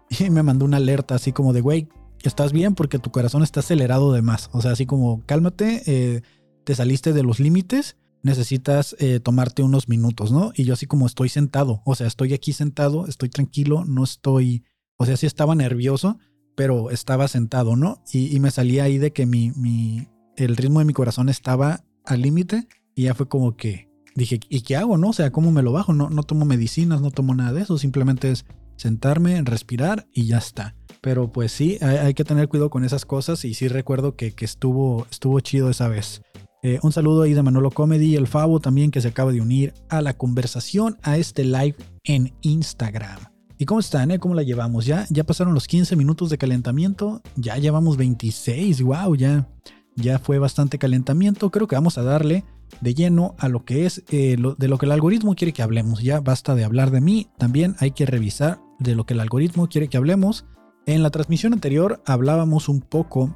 Y 0.20 0.30
me 0.30 0.44
mandó 0.44 0.66
una 0.66 0.78
alerta 0.78 1.16
así 1.16 1.32
como 1.32 1.54
de, 1.54 1.62
güey, 1.62 1.88
estás 2.22 2.52
bien 2.52 2.76
porque 2.76 3.00
tu 3.00 3.10
corazón 3.10 3.42
está 3.42 3.62
acelerado 3.62 4.14
de 4.14 4.22
más. 4.22 4.50
O 4.52 4.62
sea, 4.62 4.72
así 4.72 4.86
como, 4.86 5.26
cálmate, 5.26 5.82
eh, 5.88 6.22
te 6.66 6.76
saliste 6.76 7.14
de 7.14 7.24
los 7.24 7.40
límites, 7.40 7.98
necesitas 8.22 8.96
eh, 9.00 9.20
tomarte 9.20 9.64
unos 9.64 9.90
minutos, 9.90 10.32
¿no? 10.32 10.52
Y 10.56 10.66
yo 10.66 10.74
así 10.76 10.86
como 10.86 11.08
estoy 11.08 11.30
sentado, 11.30 11.82
o 11.84 11.96
sea, 11.96 12.06
estoy 12.06 12.34
aquí 12.34 12.54
sentado, 12.54 13.08
estoy 13.08 13.30
tranquilo, 13.30 13.86
no 13.86 14.04
estoy, 14.04 14.66
o 14.98 15.06
sea, 15.06 15.18
sí 15.18 15.26
estaba 15.26 15.56
nervioso, 15.56 16.20
pero 16.56 16.92
estaba 16.92 17.28
sentado, 17.28 17.76
¿no? 17.76 18.04
Y, 18.12 18.36
y 18.36 18.40
me 18.40 18.52
salía 18.52 18.84
ahí 18.84 19.00
de 19.00 19.14
que 19.14 19.26
mi, 19.26 19.52
mi, 19.56 20.10
el 20.36 20.58
ritmo 20.58 20.78
de 20.78 20.86
mi 20.86 20.94
corazón 20.94 21.28
estaba 21.28 21.86
al 22.06 22.22
límite 22.22 22.68
y 22.96 23.04
ya 23.04 23.14
fue 23.14 23.28
como 23.28 23.56
que, 23.56 23.90
dije, 24.16 24.40
¿y 24.50 24.62
qué 24.62 24.76
hago? 24.76 24.98
No, 24.98 25.10
o 25.10 25.14
sea, 25.14 25.32
¿cómo 25.32 25.52
me 25.52 25.64
lo 25.64 25.72
bajo? 25.72 25.94
No, 25.94 26.10
no 26.10 26.24
tomo 26.24 26.46
medicinas, 26.46 27.02
no 27.02 27.12
tomo 27.12 27.36
nada 27.36 27.54
de 27.54 27.62
eso, 27.62 27.78
simplemente 27.78 28.32
es 28.32 28.46
sentarme, 28.76 29.42
respirar 29.44 30.08
y 30.14 30.26
ya 30.28 30.38
está. 30.38 30.76
Pero 31.02 31.32
pues 31.32 31.52
sí, 31.52 31.78
hay, 31.82 32.14
que 32.14 32.24
tener 32.24 32.48
cuidado 32.48 32.70
con 32.70 32.86
esas 32.86 33.06
cosas 33.06 33.44
y 33.44 33.54
sí 33.54 33.68
recuerdo 33.68 34.16
que, 34.16 34.34
estuvo, 34.40 35.06
estuvo 35.12 35.40
chido 35.42 35.70
esa 35.70 35.88
vez. 35.88 36.22
Eh, 36.62 36.80
un 36.82 36.94
saludo 36.94 37.24
ahí 37.24 37.34
de 37.34 37.44
Manolo 37.44 37.72
Comedy, 37.72 38.16
el 38.16 38.28
Favo 38.28 38.62
también 38.62 38.90
que 38.90 39.02
se 39.02 39.10
acaba 39.10 39.34
de 39.34 39.42
unir 39.42 39.74
a 39.90 40.02
la 40.02 40.14
conversación, 40.14 40.98
a 41.02 41.18
este 41.18 41.44
live 41.44 41.76
en 42.06 42.34
Instagram. 42.42 43.20
¿Y 43.58 43.66
cómo 43.66 43.82
están? 43.82 44.12
Eh? 44.12 44.20
¿Cómo 44.20 44.34
la 44.34 44.44
llevamos? 44.44 44.86
¿Ya? 44.86 45.06
ya 45.10 45.26
pasaron 45.26 45.54
los 45.54 45.68
15 45.68 45.98
minutos 45.98 46.30
de 46.30 46.38
calentamiento, 46.38 47.22
ya 47.36 47.58
llevamos 47.58 47.98
26, 47.98 48.82
wow, 48.82 49.16
ya, 49.16 49.50
ya 49.96 50.20
fue 50.20 50.40
bastante 50.40 50.78
calentamiento. 50.78 51.52
Creo 51.52 51.68
que 51.68 51.76
vamos 51.76 51.98
a 51.98 52.04
darle 52.04 52.46
de 52.82 52.94
lleno 52.94 53.36
a 53.38 53.50
lo 53.50 53.66
que 53.66 53.86
es 53.86 54.04
eh, 54.10 54.38
de 54.58 54.68
lo 54.68 54.78
que 54.78 54.86
el 54.86 54.92
algoritmo 54.92 55.36
quiere 55.36 55.54
que 55.54 55.62
hablemos. 55.62 56.02
Ya 56.02 56.20
basta 56.20 56.56
de 56.56 56.64
hablar 56.64 56.92
de 56.92 57.02
mí, 57.02 57.28
también 57.38 57.76
hay 57.80 57.92
que 57.92 58.06
revisar 58.06 58.60
de 58.80 58.96
lo 58.96 59.06
que 59.06 59.14
el 59.14 59.20
algoritmo 59.20 59.68
quiere 59.68 59.88
que 59.88 59.98
hablemos. 59.98 60.46
En 60.86 61.04
la 61.04 61.12
transmisión 61.12 61.54
anterior 61.54 62.02
hablábamos 62.06 62.68
un 62.68 62.82
poco 62.82 63.36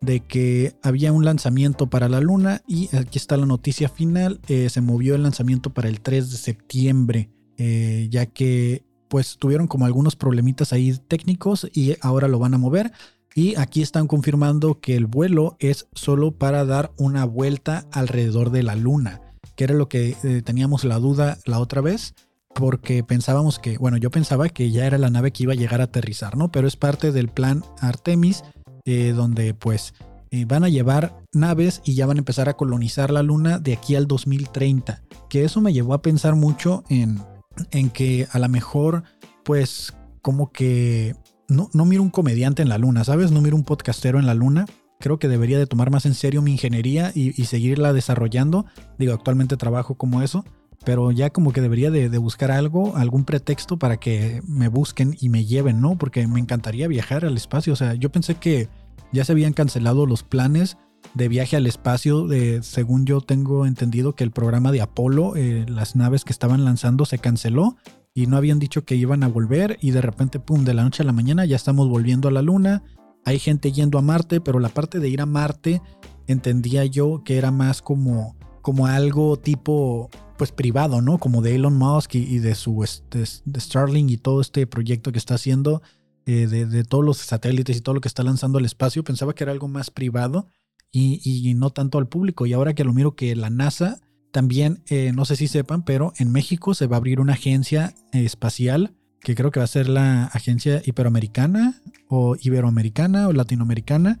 de 0.00 0.20
que 0.20 0.76
había 0.82 1.12
un 1.12 1.24
lanzamiento 1.24 1.90
para 1.90 2.08
la 2.08 2.20
luna 2.20 2.62
y 2.66 2.94
aquí 2.96 3.18
está 3.18 3.36
la 3.36 3.46
noticia 3.46 3.88
final. 3.88 4.40
Eh, 4.48 4.70
se 4.70 4.80
movió 4.80 5.14
el 5.14 5.22
lanzamiento 5.22 5.74
para 5.74 5.88
el 5.88 6.00
3 6.00 6.30
de 6.30 6.36
septiembre, 6.36 7.30
eh, 7.56 8.08
ya 8.10 8.26
que 8.26 8.84
pues 9.08 9.38
tuvieron 9.38 9.66
como 9.66 9.86
algunos 9.86 10.16
problemitas 10.16 10.72
ahí 10.72 10.94
técnicos 11.08 11.68
y 11.72 11.96
ahora 12.00 12.28
lo 12.28 12.38
van 12.38 12.54
a 12.54 12.58
mover. 12.58 12.92
Y 13.38 13.54
aquí 13.54 13.82
están 13.82 14.08
confirmando 14.08 14.80
que 14.80 14.96
el 14.96 15.06
vuelo 15.06 15.56
es 15.60 15.86
solo 15.94 16.32
para 16.32 16.64
dar 16.64 16.90
una 16.96 17.24
vuelta 17.24 17.86
alrededor 17.92 18.50
de 18.50 18.64
la 18.64 18.74
luna, 18.74 19.20
que 19.54 19.62
era 19.62 19.74
lo 19.74 19.88
que 19.88 20.16
eh, 20.24 20.42
teníamos 20.44 20.82
la 20.82 20.98
duda 20.98 21.38
la 21.44 21.60
otra 21.60 21.80
vez, 21.80 22.16
porque 22.52 23.04
pensábamos 23.04 23.60
que, 23.60 23.78
bueno, 23.78 23.96
yo 23.96 24.10
pensaba 24.10 24.48
que 24.48 24.72
ya 24.72 24.86
era 24.86 24.98
la 24.98 25.10
nave 25.10 25.30
que 25.30 25.44
iba 25.44 25.52
a 25.52 25.56
llegar 25.56 25.80
a 25.80 25.84
aterrizar, 25.84 26.36
¿no? 26.36 26.50
Pero 26.50 26.66
es 26.66 26.74
parte 26.74 27.12
del 27.12 27.28
plan 27.28 27.62
Artemis, 27.80 28.42
eh, 28.84 29.12
donde 29.14 29.54
pues 29.54 29.94
eh, 30.32 30.44
van 30.44 30.64
a 30.64 30.68
llevar 30.68 31.22
naves 31.32 31.80
y 31.84 31.94
ya 31.94 32.06
van 32.06 32.16
a 32.16 32.22
empezar 32.22 32.48
a 32.48 32.56
colonizar 32.56 33.12
la 33.12 33.22
luna 33.22 33.60
de 33.60 33.74
aquí 33.74 33.94
al 33.94 34.08
2030. 34.08 35.04
Que 35.30 35.44
eso 35.44 35.60
me 35.60 35.72
llevó 35.72 35.94
a 35.94 36.02
pensar 36.02 36.34
mucho 36.34 36.82
en, 36.88 37.22
en 37.70 37.90
que 37.90 38.26
a 38.32 38.40
lo 38.40 38.48
mejor, 38.48 39.04
pues 39.44 39.94
como 40.22 40.50
que 40.50 41.14
no, 41.48 41.70
no 41.72 41.84
miro 41.84 42.02
un 42.02 42.10
comediante 42.10 42.62
en 42.62 42.68
la 42.68 42.78
luna, 42.78 43.04
¿sabes? 43.04 43.32
No 43.32 43.40
miro 43.40 43.56
un 43.56 43.64
podcastero 43.64 44.18
en 44.18 44.26
la 44.26 44.34
luna. 44.34 44.66
Creo 45.00 45.18
que 45.18 45.28
debería 45.28 45.58
de 45.58 45.66
tomar 45.66 45.90
más 45.90 46.06
en 46.06 46.14
serio 46.14 46.42
mi 46.42 46.52
ingeniería 46.52 47.12
y, 47.14 47.32
seguirla 47.44 47.92
desarrollando. 47.92 48.66
Digo, 48.98 49.14
actualmente 49.14 49.56
trabajo 49.56 49.94
como 49.94 50.22
eso, 50.22 50.44
pero 50.84 51.12
ya 51.12 51.30
como 51.30 51.52
que 51.52 51.60
debería 51.60 51.90
de, 51.90 52.08
buscar 52.18 52.50
algo, 52.50 52.96
algún 52.96 53.24
pretexto 53.24 53.78
para 53.78 53.98
que 53.98 54.42
me 54.46 54.68
busquen 54.68 55.16
y 55.20 55.28
me 55.28 55.44
lleven, 55.44 55.80
¿no? 55.80 55.96
Porque 55.96 56.26
me 56.26 56.40
encantaría 56.40 56.88
viajar 56.88 57.24
al 57.24 57.36
espacio. 57.36 57.72
O 57.72 57.76
sea, 57.76 57.94
yo 57.94 58.10
pensé 58.10 58.34
que 58.34 58.68
ya 59.12 59.24
se 59.24 59.32
habían 59.32 59.52
cancelado 59.52 60.04
los 60.04 60.24
planes 60.24 60.76
de 61.14 61.28
viaje 61.28 61.56
al 61.56 61.66
espacio. 61.66 62.26
De, 62.26 62.62
según 62.64 63.06
yo 63.06 63.20
tengo 63.20 63.66
entendido 63.66 64.16
que 64.16 64.24
el 64.24 64.32
programa 64.32 64.72
de 64.72 64.82
Apolo, 64.82 65.36
eh, 65.36 65.64
las 65.68 65.94
naves 65.94 66.24
que 66.24 66.32
estaban 66.32 66.64
lanzando 66.64 67.04
se 67.04 67.18
canceló 67.18 67.76
y 68.18 68.26
no 68.26 68.36
habían 68.36 68.58
dicho 68.58 68.84
que 68.84 68.96
iban 68.96 69.22
a 69.22 69.28
volver 69.28 69.78
y 69.80 69.92
de 69.92 70.00
repente, 70.00 70.40
pum, 70.40 70.64
de 70.64 70.74
la 70.74 70.82
noche 70.82 71.04
a 71.04 71.06
la 71.06 71.12
mañana 71.12 71.44
ya 71.44 71.54
estamos 71.54 71.88
volviendo 71.88 72.26
a 72.26 72.32
la 72.32 72.42
luna. 72.42 72.82
Hay 73.24 73.38
gente 73.38 73.70
yendo 73.70 73.96
a 73.96 74.02
Marte, 74.02 74.40
pero 74.40 74.58
la 74.58 74.70
parte 74.70 74.98
de 74.98 75.08
ir 75.08 75.20
a 75.20 75.26
Marte 75.26 75.80
entendía 76.26 76.84
yo 76.84 77.22
que 77.22 77.38
era 77.38 77.52
más 77.52 77.80
como, 77.80 78.36
como 78.60 78.88
algo 78.88 79.36
tipo 79.36 80.10
pues 80.36 80.50
privado, 80.50 81.00
¿no? 81.00 81.18
Como 81.18 81.42
de 81.42 81.54
Elon 81.54 81.76
Musk 81.76 82.16
y, 82.16 82.40
de 82.40 82.56
su 82.56 82.82
este, 82.82 83.22
de 83.44 83.60
Starlink 83.60 84.10
y 84.10 84.18
todo 84.18 84.40
este 84.40 84.66
proyecto 84.66 85.12
que 85.12 85.18
está 85.18 85.36
haciendo 85.36 85.80
eh, 86.26 86.48
de, 86.48 86.82
todos 86.82 87.04
los 87.04 87.18
satélites 87.18 87.76
y 87.76 87.82
todo 87.82 87.94
lo 87.94 88.00
que 88.00 88.08
está 88.08 88.24
lanzando 88.24 88.58
al 88.58 88.64
espacio. 88.64 89.04
Pensaba 89.04 89.32
que 89.32 89.44
era 89.44 89.52
algo 89.52 89.68
más 89.68 89.92
privado 89.92 90.48
y, 90.90 91.20
y 91.22 91.54
no 91.54 91.70
tanto 91.70 91.98
al 91.98 92.08
público. 92.08 92.46
Y 92.46 92.52
ahora 92.52 92.74
que 92.74 92.82
lo 92.82 92.92
miro 92.92 93.14
que 93.14 93.36
la 93.36 93.48
NASA 93.48 94.00
también, 94.30 94.82
eh, 94.88 95.12
no 95.14 95.24
sé 95.24 95.36
si 95.36 95.48
sepan, 95.48 95.82
pero 95.82 96.12
en 96.18 96.30
México 96.30 96.74
se 96.74 96.86
va 96.86 96.96
a 96.96 96.98
abrir 96.98 97.20
una 97.20 97.34
agencia 97.34 97.94
espacial 98.12 98.94
que 99.20 99.34
creo 99.34 99.50
que 99.50 99.60
va 99.60 99.64
a 99.64 99.68
ser 99.68 99.88
la 99.88 100.26
agencia 100.26 100.80
hiperoamericana 100.84 101.80
o 102.08 102.36
iberoamericana 102.40 103.28
o 103.28 103.32
latinoamericana 103.32 104.20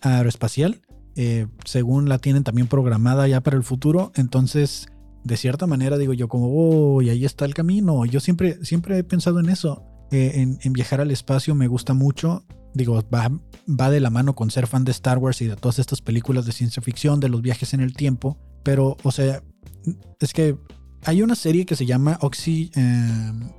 aeroespacial. 0.00 0.80
Eh, 1.16 1.46
según 1.64 2.08
la 2.08 2.18
tienen 2.18 2.44
también 2.44 2.66
programada 2.66 3.26
ya 3.28 3.42
para 3.42 3.56
el 3.56 3.62
futuro. 3.62 4.12
Entonces, 4.14 4.86
de 5.24 5.36
cierta 5.36 5.66
manera 5.66 5.98
digo 5.98 6.14
yo 6.14 6.28
como, 6.28 6.48
oh, 6.50 7.02
y 7.02 7.10
ahí 7.10 7.24
está 7.24 7.44
el 7.44 7.54
camino. 7.54 8.04
Yo 8.06 8.20
siempre, 8.20 8.64
siempre 8.64 8.98
he 8.98 9.04
pensado 9.04 9.40
en 9.40 9.48
eso, 9.48 9.84
eh, 10.10 10.32
en, 10.36 10.58
en, 10.62 10.72
viajar 10.72 11.00
al 11.00 11.10
espacio, 11.10 11.54
me 11.54 11.68
gusta 11.68 11.94
mucho. 11.94 12.44
Digo, 12.72 13.02
va, 13.12 13.30
va 13.68 13.90
de 13.90 14.00
la 14.00 14.10
mano 14.10 14.34
con 14.34 14.50
ser 14.50 14.66
fan 14.66 14.84
de 14.84 14.92
Star 14.92 15.18
Wars 15.18 15.42
y 15.42 15.46
de 15.46 15.56
todas 15.56 15.78
estas 15.78 16.00
películas 16.00 16.46
de 16.46 16.52
ciencia 16.52 16.82
ficción, 16.82 17.20
de 17.20 17.28
los 17.28 17.42
viajes 17.42 17.74
en 17.74 17.80
el 17.80 17.94
tiempo. 17.94 18.38
Pero, 18.62 18.96
o 19.02 19.12
sea, 19.12 19.42
es 20.20 20.32
que 20.32 20.56
hay 21.04 21.22
una 21.22 21.34
serie 21.34 21.66
que 21.66 21.76
se 21.76 21.86
llama 21.86 22.18
Oxy. 22.20 22.70
Em, 22.74 23.50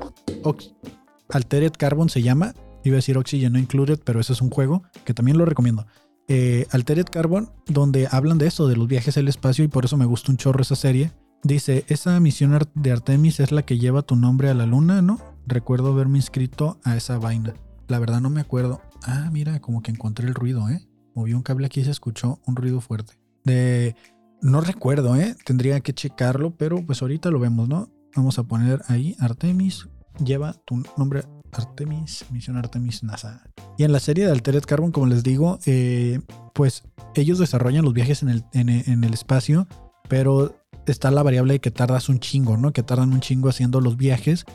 Altered 1.30 1.74
Carbon 1.78 2.10
se 2.10 2.22
llama. 2.22 2.54
Iba 2.84 2.96
a 2.96 2.98
decir 2.98 3.18
Oxygen 3.18 3.54
no 3.54 3.60
Included, 3.60 4.00
pero 4.04 4.20
eso 4.20 4.34
es 4.34 4.42
un 4.42 4.50
juego 4.50 4.84
que 5.06 5.14
también 5.14 5.38
lo 5.38 5.46
recomiendo. 5.46 5.86
Eh, 6.28 6.68
Altered 6.72 7.06
Carbon, 7.06 7.52
donde 7.68 8.08
hablan 8.10 8.38
de 8.38 8.48
eso, 8.48 8.68
de 8.68 8.76
los 8.76 8.88
viajes 8.88 9.18
al 9.18 9.28
espacio, 9.28 9.64
y 9.64 9.68
por 9.68 9.86
eso 9.86 9.98
me 9.98 10.06
gusta 10.06 10.32
un 10.32 10.38
chorro 10.38 10.62
esa 10.62 10.76
serie. 10.76 11.12
Dice: 11.44 11.86
Esa 11.88 12.20
misión 12.20 12.58
de 12.76 12.92
Artemis 12.92 13.40
es 13.40 13.52
la 13.52 13.64
que 13.64 13.80
lleva 13.80 14.04
tu 14.04 14.16
nombre 14.16 14.50
a 14.50 14.54
la 14.54 14.66
luna, 14.66 15.02
¿no? 15.02 15.20
Recuerdo 15.48 15.92
haberme 15.92 16.20
inscrito 16.20 16.80
a 16.84 16.96
esa 16.96 17.18
vaina. 17.18 17.54
La 17.88 18.00
verdad 18.00 18.22
no 18.22 18.30
me 18.30 18.42
acuerdo. 18.42 18.82
Ah, 19.04 19.30
mira, 19.32 19.60
como 19.60 19.82
que 19.82 19.92
encontré 19.92 20.28
el 20.28 20.36
ruido, 20.36 20.70
¿eh? 20.70 20.88
Moví 21.16 21.34
un 21.34 21.42
cable 21.42 21.66
aquí 21.66 21.82
y 21.82 21.84
se 21.84 21.92
escuchó 21.92 22.40
un 22.46 22.56
ruido 22.56 22.80
fuerte. 22.80 23.14
De 23.44 23.96
no 24.42 24.62
recuerdo, 24.62 25.16
¿eh? 25.16 25.36
Tendría 25.46 25.80
que 25.82 25.94
checarlo, 25.94 26.52
pero 26.56 26.84
pues 26.86 27.02
ahorita 27.02 27.30
lo 27.30 27.40
vemos, 27.40 27.70
¿no? 27.70 27.90
Vamos 28.16 28.40
a 28.40 28.44
poner 28.44 28.82
ahí 28.88 29.16
Artemis. 29.20 29.88
Lleva 30.24 30.54
tu 30.66 30.84
nombre 30.98 31.24
Artemis, 31.52 32.26
misión 32.32 32.58
Artemis 32.58 33.04
NASA. 33.04 33.44
Y 33.78 33.84
en 33.84 33.92
la 33.92 34.00
serie 34.00 34.26
de 34.26 34.32
Altered 34.32 34.64
Carbon, 34.64 34.92
como 34.92 35.08
les 35.08 35.24
digo, 35.24 35.60
eh, 35.66 36.20
pues 36.54 36.84
ellos 37.16 37.40
desarrollan 37.40 37.86
los 37.86 37.94
viajes 37.94 38.24
en 38.24 38.30
el, 38.30 38.46
en, 38.54 39.04
el 39.04 39.14
espacio, 39.14 39.68
pero 40.10 40.56
está 40.86 41.12
la 41.12 41.24
variable 41.24 41.54
de 41.54 41.60
que 41.60 41.72
tardas 41.72 42.10
un 42.10 42.20
chingo, 42.20 42.58
¿no? 42.58 42.74
Que 42.74 42.84
tardan 42.84 43.14
un 43.14 43.22
chingo 43.22 43.50
haciendo 43.50 43.80
los 43.80 43.96
viajes 43.96 44.46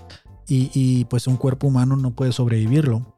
y, 0.47 0.71
y 0.75 1.05
pues 1.07 1.27
un 1.27 1.37
cuerpo 1.37 1.69
humano 1.69 1.97
no 1.97 2.15
puede 2.15 2.33
sobrevivirlo. 2.33 3.17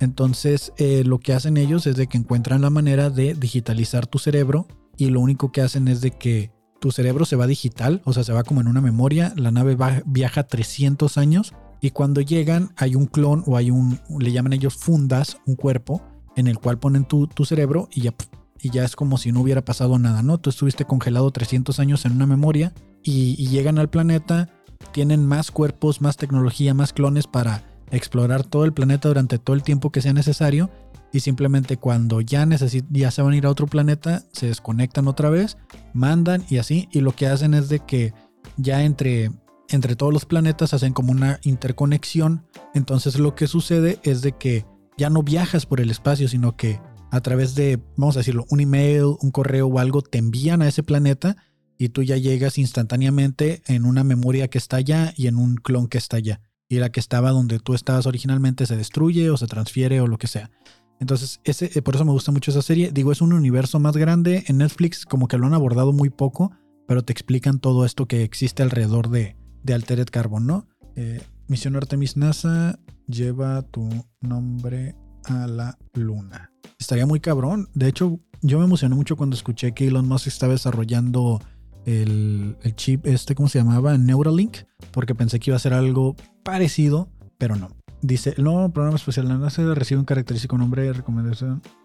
Entonces, 0.00 0.72
eh, 0.78 1.04
lo 1.04 1.18
que 1.18 1.34
hacen 1.34 1.56
ellos 1.56 1.86
es 1.86 1.96
de 1.96 2.06
que 2.06 2.18
encuentran 2.18 2.62
la 2.62 2.70
manera 2.70 3.10
de 3.10 3.34
digitalizar 3.34 4.06
tu 4.06 4.18
cerebro 4.18 4.66
y 5.00 5.08
lo 5.08 5.20
único 5.20 5.50
que 5.50 5.62
hacen 5.62 5.88
es 5.88 6.02
de 6.02 6.10
que 6.10 6.52
tu 6.78 6.92
cerebro 6.92 7.24
se 7.24 7.36
va 7.36 7.46
digital, 7.46 8.02
o 8.04 8.12
sea, 8.12 8.22
se 8.22 8.34
va 8.34 8.44
como 8.44 8.60
en 8.60 8.68
una 8.68 8.82
memoria, 8.82 9.32
la 9.34 9.50
nave 9.50 9.76
viaja 10.04 10.42
300 10.42 11.16
años 11.16 11.54
y 11.80 11.90
cuando 11.90 12.20
llegan 12.20 12.72
hay 12.76 12.96
un 12.96 13.06
clon 13.06 13.42
o 13.46 13.56
hay 13.56 13.70
un, 13.70 13.98
le 14.18 14.30
llaman 14.30 14.52
ellos 14.52 14.74
fundas, 14.74 15.38
un 15.46 15.56
cuerpo 15.56 16.02
en 16.36 16.48
el 16.48 16.58
cual 16.58 16.78
ponen 16.78 17.06
tu, 17.06 17.26
tu 17.26 17.46
cerebro 17.46 17.88
y 17.90 18.02
ya, 18.02 18.14
y 18.60 18.68
ya 18.70 18.84
es 18.84 18.94
como 18.94 19.16
si 19.16 19.32
no 19.32 19.40
hubiera 19.40 19.64
pasado 19.64 19.98
nada, 19.98 20.22
¿no? 20.22 20.36
Tú 20.36 20.50
estuviste 20.50 20.84
congelado 20.84 21.30
300 21.30 21.80
años 21.80 22.04
en 22.04 22.12
una 22.12 22.26
memoria 22.26 22.74
y 23.02 23.46
llegan 23.48 23.78
al 23.78 23.88
planeta, 23.88 24.50
tienen 24.92 25.24
más 25.24 25.50
cuerpos, 25.50 26.02
más 26.02 26.18
tecnología, 26.18 26.74
más 26.74 26.92
clones 26.92 27.26
para 27.26 27.64
explorar 27.90 28.44
todo 28.44 28.66
el 28.66 28.74
planeta 28.74 29.08
durante 29.08 29.38
todo 29.38 29.56
el 29.56 29.62
tiempo 29.62 29.90
que 29.90 30.02
sea 30.02 30.12
necesario 30.12 30.70
y 31.12 31.20
simplemente 31.20 31.76
cuando 31.76 32.20
ya, 32.20 32.46
ya 32.90 33.10
se 33.10 33.22
van 33.22 33.32
a 33.32 33.36
ir 33.36 33.46
a 33.46 33.50
otro 33.50 33.66
planeta, 33.66 34.24
se 34.32 34.46
desconectan 34.46 35.08
otra 35.08 35.30
vez, 35.30 35.56
mandan 35.92 36.44
y 36.48 36.58
así, 36.58 36.88
y 36.92 37.00
lo 37.00 37.12
que 37.12 37.26
hacen 37.26 37.54
es 37.54 37.68
de 37.68 37.80
que 37.80 38.14
ya 38.56 38.84
entre, 38.84 39.30
entre 39.68 39.96
todos 39.96 40.12
los 40.12 40.24
planetas 40.24 40.74
hacen 40.74 40.92
como 40.92 41.12
una 41.12 41.40
interconexión, 41.42 42.46
entonces 42.74 43.18
lo 43.18 43.34
que 43.34 43.46
sucede 43.46 43.98
es 44.02 44.22
de 44.22 44.32
que 44.32 44.64
ya 44.96 45.10
no 45.10 45.22
viajas 45.22 45.66
por 45.66 45.80
el 45.80 45.90
espacio, 45.90 46.28
sino 46.28 46.56
que 46.56 46.80
a 47.10 47.20
través 47.20 47.54
de, 47.54 47.80
vamos 47.96 48.16
a 48.16 48.20
decirlo, 48.20 48.46
un 48.50 48.60
email, 48.60 49.16
un 49.20 49.30
correo 49.30 49.66
o 49.66 49.78
algo, 49.78 50.02
te 50.02 50.18
envían 50.18 50.62
a 50.62 50.68
ese 50.68 50.82
planeta 50.82 51.36
y 51.76 51.88
tú 51.88 52.02
ya 52.02 52.16
llegas 52.16 52.58
instantáneamente 52.58 53.62
en 53.66 53.84
una 53.84 54.04
memoria 54.04 54.48
que 54.48 54.58
está 54.58 54.76
allá 54.76 55.12
y 55.16 55.26
en 55.26 55.36
un 55.36 55.56
clon 55.56 55.88
que 55.88 55.98
está 55.98 56.18
allá. 56.18 56.40
Y 56.68 56.76
la 56.76 56.92
que 56.92 57.00
estaba 57.00 57.30
donde 57.30 57.58
tú 57.58 57.74
estabas 57.74 58.06
originalmente 58.06 58.66
se 58.66 58.76
destruye 58.76 59.30
o 59.30 59.36
se 59.36 59.46
transfiere 59.46 60.00
o 60.00 60.06
lo 60.06 60.18
que 60.18 60.28
sea. 60.28 60.50
Entonces, 61.00 61.40
ese, 61.44 61.70
eh, 61.74 61.82
por 61.82 61.94
eso 61.94 62.04
me 62.04 62.12
gusta 62.12 62.30
mucho 62.30 62.50
esa 62.50 62.62
serie. 62.62 62.92
Digo, 62.92 63.10
es 63.10 63.20
un 63.22 63.32
universo 63.32 63.80
más 63.80 63.96
grande. 63.96 64.44
En 64.46 64.58
Netflix 64.58 65.06
como 65.06 65.26
que 65.26 65.38
lo 65.38 65.46
han 65.46 65.54
abordado 65.54 65.92
muy 65.92 66.10
poco, 66.10 66.52
pero 66.86 67.02
te 67.02 67.12
explican 67.12 67.58
todo 67.58 67.84
esto 67.84 68.06
que 68.06 68.22
existe 68.22 68.62
alrededor 68.62 69.08
de, 69.08 69.36
de 69.62 69.74
Altered 69.74 70.08
Carbon, 70.10 70.46
¿no? 70.46 70.68
Eh, 70.96 71.20
Misión 71.48 71.74
Artemis 71.74 72.16
NASA 72.16 72.78
lleva 73.06 73.62
tu 73.62 73.88
nombre 74.20 74.94
a 75.24 75.46
la 75.46 75.78
luna. 75.94 76.52
Estaría 76.78 77.06
muy 77.06 77.20
cabrón. 77.20 77.68
De 77.74 77.88
hecho, 77.88 78.20
yo 78.42 78.58
me 78.58 78.64
emocioné 78.66 78.94
mucho 78.94 79.16
cuando 79.16 79.36
escuché 79.36 79.72
que 79.72 79.88
Elon 79.88 80.06
Musk 80.06 80.28
estaba 80.28 80.52
desarrollando 80.52 81.40
el, 81.86 82.56
el 82.62 82.76
chip, 82.76 83.06
este, 83.06 83.34
¿cómo 83.34 83.48
se 83.48 83.58
llamaba? 83.58 83.96
Neuralink, 83.96 84.58
porque 84.92 85.14
pensé 85.14 85.40
que 85.40 85.50
iba 85.50 85.56
a 85.56 85.60
ser 85.60 85.72
algo 85.72 86.14
parecido, 86.42 87.08
pero 87.38 87.56
no. 87.56 87.79
Dice, 88.02 88.32
el 88.38 88.44
nuevo 88.44 88.70
programa 88.70 88.96
especial 88.96 89.28
de 89.28 89.34
la 89.34 89.38
NASA 89.38 89.74
recibe 89.74 90.00
un 90.00 90.06
característico 90.06 90.56
nombre 90.56 90.84
de 90.84 91.02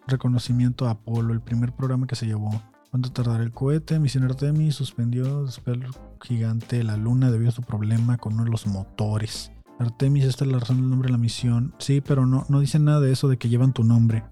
reconocimiento 0.07 0.87
a 0.87 0.91
Apolo, 0.91 1.33
el 1.33 1.41
primer 1.41 1.73
programa 1.73 2.07
que 2.07 2.15
se 2.15 2.25
llevó. 2.25 2.61
¿Cuánto 2.89 3.11
tardará 3.11 3.43
el 3.43 3.51
cohete? 3.51 3.99
Misión 3.99 4.23
Artemis 4.23 4.75
suspendió 4.75 5.45
el 5.65 5.85
gigante 6.21 6.77
de 6.77 6.83
la 6.85 6.95
luna 6.95 7.31
debido 7.31 7.49
a 7.49 7.53
su 7.53 7.63
problema 7.63 8.17
con 8.17 8.35
uno 8.35 8.45
de 8.45 8.49
los 8.49 8.65
motores. 8.65 9.51
Artemis, 9.77 10.23
esta 10.23 10.45
es 10.45 10.51
la 10.51 10.59
razón 10.59 10.77
del 10.77 10.89
nombre 10.89 11.07
de 11.07 11.11
la 11.11 11.17
misión. 11.17 11.75
Sí, 11.79 11.99
pero 11.99 12.25
no, 12.25 12.45
no 12.47 12.61
dicen 12.61 12.85
nada 12.85 13.01
de 13.01 13.11
eso 13.11 13.27
de 13.27 13.37
que 13.37 13.49
llevan 13.49 13.73
tu 13.73 13.83
nombre. 13.83 14.23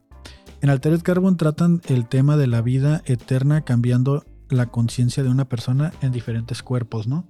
En 0.61 0.69
Altered 0.69 1.01
Carbon 1.01 1.35
tratan 1.35 1.81
el 1.89 2.07
tema 2.07 2.37
de 2.37 2.47
la 2.47 2.61
vida 2.61 3.01
eterna 3.05 3.65
cambiando 3.65 4.23
la 4.47 4.67
conciencia 4.67 5.21
de 5.21 5.29
una 5.29 5.49
persona 5.49 5.91
en 5.99 6.13
diferentes 6.13 6.63
cuerpos, 6.63 7.07
¿no? 7.07 7.27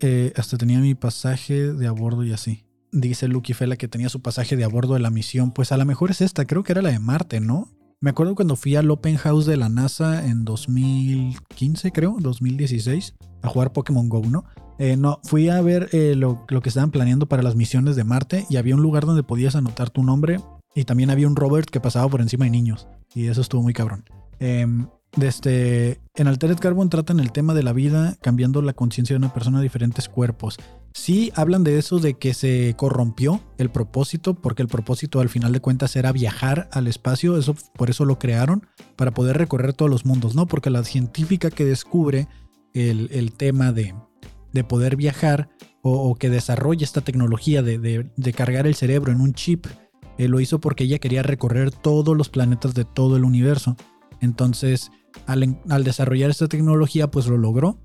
Eh, 0.00 0.32
hasta 0.36 0.58
tenía 0.58 0.80
mi 0.80 0.96
pasaje 0.96 1.72
de 1.72 1.86
a 1.86 1.92
bordo 1.92 2.24
y 2.24 2.32
así 2.32 2.67
dice 2.92 3.28
Lucky 3.28 3.54
Fela 3.54 3.76
que 3.76 3.88
tenía 3.88 4.08
su 4.08 4.22
pasaje 4.22 4.56
de 4.56 4.64
a 4.64 4.68
bordo 4.68 4.94
de 4.94 5.00
la 5.00 5.10
misión, 5.10 5.52
pues 5.52 5.72
a 5.72 5.76
lo 5.76 5.84
mejor 5.84 6.10
es 6.10 6.20
esta, 6.20 6.46
creo 6.46 6.62
que 6.62 6.72
era 6.72 6.82
la 6.82 6.90
de 6.90 6.98
Marte, 6.98 7.40
¿no? 7.40 7.72
Me 8.00 8.10
acuerdo 8.10 8.36
cuando 8.36 8.54
fui 8.54 8.76
al 8.76 8.90
Open 8.90 9.16
House 9.16 9.46
de 9.46 9.56
la 9.56 9.68
NASA 9.68 10.24
en 10.26 10.44
2015, 10.44 11.90
creo, 11.90 12.16
2016, 12.20 13.14
a 13.42 13.48
jugar 13.48 13.72
Pokémon 13.72 14.08
Go, 14.08 14.22
¿no? 14.24 14.44
Eh, 14.78 14.96
no, 14.96 15.18
fui 15.24 15.48
a 15.48 15.60
ver 15.60 15.88
eh, 15.92 16.14
lo, 16.14 16.46
que 16.46 16.68
estaban 16.68 16.92
planeando 16.92 17.26
para 17.26 17.42
las 17.42 17.56
misiones 17.56 17.96
de 17.96 18.04
Marte 18.04 18.46
y 18.48 18.56
había 18.56 18.76
un 18.76 18.82
lugar 18.82 19.04
donde 19.04 19.24
podías 19.24 19.56
anotar 19.56 19.90
tu 19.90 20.04
nombre 20.04 20.40
y 20.76 20.84
también 20.84 21.10
había 21.10 21.26
un 21.26 21.34
Robert 21.34 21.68
que 21.68 21.80
pasaba 21.80 22.08
por 22.08 22.20
encima 22.20 22.44
de 22.44 22.52
niños 22.52 22.86
y 23.12 23.26
eso 23.26 23.40
estuvo 23.40 23.62
muy 23.62 23.72
cabrón. 23.72 24.04
Eh, 24.38 24.66
desde, 25.16 26.00
en 26.14 26.28
Altered 26.28 26.58
Carbon 26.58 26.90
tratan 26.90 27.18
el 27.18 27.32
tema 27.32 27.54
de 27.54 27.62
la 27.62 27.72
vida 27.72 28.16
cambiando 28.20 28.62
la 28.62 28.74
conciencia 28.74 29.14
de 29.14 29.18
una 29.18 29.32
persona 29.32 29.58
a 29.58 29.62
diferentes 29.62 30.08
cuerpos. 30.08 30.58
Sí 30.98 31.30
hablan 31.36 31.62
de 31.62 31.78
eso, 31.78 32.00
de 32.00 32.14
que 32.14 32.34
se 32.34 32.74
corrompió 32.76 33.40
el 33.56 33.70
propósito, 33.70 34.34
porque 34.34 34.62
el 34.62 34.68
propósito 34.68 35.20
al 35.20 35.28
final 35.28 35.52
de 35.52 35.60
cuentas 35.60 35.94
era 35.94 36.10
viajar 36.10 36.68
al 36.72 36.88
espacio, 36.88 37.38
eso, 37.38 37.54
por 37.76 37.88
eso 37.88 38.04
lo 38.04 38.18
crearon, 38.18 38.66
para 38.96 39.12
poder 39.12 39.38
recorrer 39.38 39.74
todos 39.74 39.88
los 39.88 40.04
mundos, 40.04 40.34
¿no? 40.34 40.46
Porque 40.46 40.70
la 40.70 40.82
científica 40.82 41.50
que 41.50 41.64
descubre 41.64 42.26
el, 42.74 43.32
tema 43.32 43.70
de, 43.72 43.94
de 44.52 44.64
poder 44.64 44.96
viajar 44.96 45.48
o, 45.82 46.16
que 46.16 46.30
desarrolla 46.30 46.84
esta 46.84 47.00
tecnología 47.00 47.62
de, 47.62 48.10
cargar 48.34 48.66
el 48.66 48.74
cerebro 48.74 49.12
en 49.12 49.20
un 49.20 49.34
chip, 49.34 49.66
eh, 50.18 50.26
lo 50.26 50.40
hizo 50.40 50.60
porque 50.60 50.84
ella 50.84 50.98
quería 50.98 51.22
recorrer 51.22 51.70
todos 51.70 52.16
los 52.16 52.28
planetas 52.28 52.74
de 52.74 52.84
todo 52.84 53.16
el 53.16 53.24
universo. 53.24 53.76
Entonces, 54.20 54.90
al, 55.26 55.84
desarrollar 55.84 56.28
esta 56.28 56.48
tecnología, 56.48 57.08
pues 57.08 57.28
lo 57.28 57.38
logró, 57.38 57.78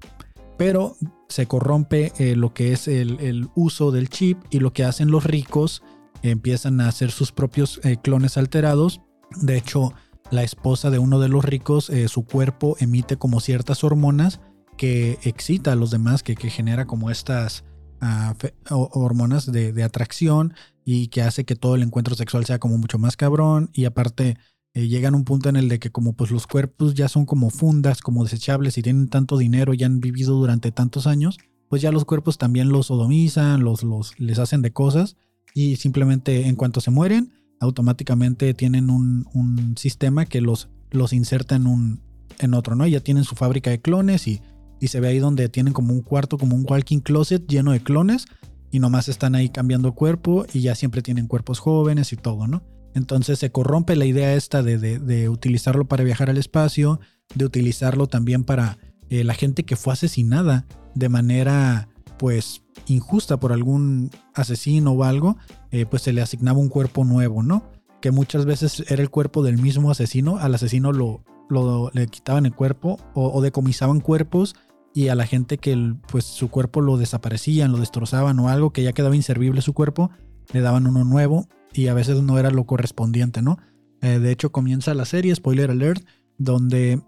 pero 0.63 0.95
se 1.28 1.45
corrompe 1.45 2.13
eh, 2.19 2.38
lo 2.38 2.54
que 2.54 2.71
es 2.71 2.88
el, 2.88 3.49
uso 3.54 3.91
del 3.91 4.08
chip 4.08 4.38
y 4.49 4.60
lo 4.60 4.71
que 4.71 4.86
hacen 4.86 5.12
los 5.12 5.26
ricos 5.26 5.84
empiezan 6.21 6.80
a 6.80 6.88
hacer 6.88 7.12
sus 7.12 7.34
propios 7.34 7.82
eh, 7.84 7.97
clones 8.02 8.38
alterados. 8.38 9.02
De 9.41 9.58
hecho, 9.58 9.91
la 10.32 10.41
esposa 10.41 10.89
de 10.89 10.99
uno 10.99 11.19
de 11.19 11.28
los 11.28 11.43
ricos, 11.43 11.91
su 12.08 12.23
cuerpo 12.23 12.78
emite 12.80 13.17
como 13.17 13.41
ciertas 13.41 13.84
hormonas 13.84 14.39
que 14.78 15.19
excita 15.23 15.73
a 15.73 15.76
los 15.76 15.91
demás, 15.91 16.23
que, 16.23 16.36
que 16.36 16.49
genera 16.49 16.88
como 16.88 17.12
estas 17.12 17.65
hormonas 18.69 19.52
de, 19.52 19.84
atracción 19.84 20.54
y 20.86 21.08
que 21.08 21.23
hace 21.23 21.43
que 21.43 21.58
todo 21.58 21.76
el 21.76 21.84
encuentro 21.84 22.15
sexual 22.15 22.45
sea 22.45 22.60
como 22.60 22.78
mucho 22.78 22.99
más 22.99 23.17
cabrón 23.17 23.69
y 23.73 23.84
aparte 23.84 24.38
eh, 24.74 24.88
llegan 24.88 25.14
a 25.14 25.18
un 25.18 25.24
punto 25.24 25.50
en 25.50 25.56
el 25.56 25.70
de 25.70 25.80
que 25.80 25.92
como 25.92 26.14
pues 26.14 26.32
los 26.32 26.48
cuerpos 26.48 26.94
ya 26.94 27.08
son 27.08 27.26
como 27.26 27.50
fundas, 27.50 28.02
como 28.02 28.24
desechables 28.24 28.78
y 28.78 28.82
tienen 28.82 29.08
tanto 29.08 29.38
dinero 29.38 29.74
y 29.74 29.84
han 29.84 30.00
vivido 30.00 30.36
durante 30.36 30.72
tantos 30.72 31.08
años, 31.08 31.38
pues 31.70 31.82
ya 31.82 31.92
los 31.92 32.06
cuerpos 32.06 32.38
también 32.38 32.70
los 32.70 32.88
sodomizan, 32.88 33.64
los, 33.64 33.84
les 34.18 34.40
hacen 34.40 34.62
de 34.62 34.72
cosas 34.72 35.16
y 35.54 35.76
simplemente 35.76 36.48
en 36.48 36.56
cuanto 36.56 36.82
se 36.82 36.92
mueren, 36.92 37.34
automáticamente 37.60 38.54
tienen 38.54 38.90
un, 38.90 39.76
sistema 39.78 40.26
que 40.26 40.42
los, 40.42 40.70
los 40.92 41.14
inserta 41.14 41.56
en 41.56 41.68
un 41.68 42.02
en 42.40 42.56
otro, 42.56 42.76
¿no? 42.76 42.88
Ya 42.88 43.00
tienen 43.00 43.26
su 43.26 43.36
fábrica 43.36 43.70
de 43.70 43.80
clones 43.80 44.28
y 44.28 44.42
y 44.84 44.90
se 44.90 45.00
ve 45.00 45.08
ahí 45.08 45.20
donde 45.20 45.48
tienen 45.48 45.72
como 45.72 45.94
un 45.94 46.02
cuarto, 46.02 46.38
como 46.38 46.58
un 46.58 46.66
walking 46.70 47.00
closet 47.00 47.48
lleno 47.48 47.72
de 47.72 47.82
clones 47.82 48.26
y 48.70 48.80
nomás 48.80 49.08
están 49.08 49.34
ahí 49.34 49.48
cambiando 49.48 49.96
cuerpo 49.96 50.46
y 50.54 50.60
ya 50.60 50.76
siempre 50.76 51.02
tienen 51.02 51.28
cuerpos 51.28 51.60
jóvenes 51.60 52.12
y 52.12 52.18
todo, 52.18 52.48
¿no? 52.48 52.64
Entonces 52.93 53.39
se 53.39 53.51
corrompe 53.51 53.95
la 53.95 54.06
idea 54.06 54.34
esta 54.34 54.62
de, 54.62 55.29
utilizarlo 55.29 55.86
para 55.86 56.03
viajar 56.03 56.29
al 56.29 56.38
espacio, 56.38 56.99
de 57.36 57.45
utilizarlo 57.45 58.08
también 58.08 58.43
para 58.43 58.77
eh, 59.10 59.23
la 59.23 59.34
gente 59.34 59.63
que 59.63 59.75
fue 59.75 59.93
asesinada 59.93 60.65
de 60.95 61.10
manera 61.10 61.89
pues 62.17 62.63
injusta 62.88 63.38
por 63.38 63.51
algún 63.51 64.12
asesino 64.34 64.91
o 64.91 65.03
algo, 65.03 65.38
eh, 65.71 65.86
pues 65.86 66.03
se 66.03 66.13
le 66.13 66.21
asignaba 66.21 66.60
un 66.60 66.69
cuerpo 66.69 67.03
nuevo, 67.03 67.41
¿no? 67.41 67.71
Que 68.01 68.12
muchas 68.12 68.45
veces 68.45 68.84
era 68.88 69.01
el 69.01 69.10
cuerpo 69.10 69.43
del 69.43 69.58
mismo 69.58 69.89
asesino, 69.89 70.38
al 70.38 70.53
asesino 70.53 70.91
lo, 70.91 71.23
lo 71.49 71.89
le 71.93 72.08
quitaban 72.08 72.45
el 72.45 72.53
cuerpo 72.53 72.99
o, 73.13 73.32
o 73.32 73.41
decomisaban 73.41 73.99
cuerpos 73.99 74.56
y 74.93 75.08
a 75.08 75.15
la 75.15 75.25
gente 75.25 75.58
que 75.58 75.95
pues 76.12 76.25
su 76.25 76.49
cuerpo 76.49 76.82
lo 76.82 76.97
desaparecían, 76.97 77.71
lo 77.71 77.79
destrozaban 77.79 78.38
o 78.39 78.49
algo 78.49 78.71
que 78.71 78.84
ya 78.84 78.93
quedaba 78.93 79.15
inservible 79.15 79.62
su 79.62 79.73
cuerpo, 79.73 80.12
le 80.53 80.62
daban 80.62 80.86
uno 80.86 81.03
nuevo 81.03 81.47
y 81.74 81.88
a 81.88 81.94
veces 81.94 82.22
no 82.22 82.38
era 82.38 82.52
lo 82.52 82.66
correspondiente, 82.66 83.42
¿no? 83.42 83.58
Eh, 84.02 84.20
de 84.20 84.32
hecho 84.32 84.52
comienza 84.52 84.94
la 84.94 85.06
serie, 85.06 85.36
spoiler 85.36 85.72
alert, 85.72 86.06
donde 86.38 87.02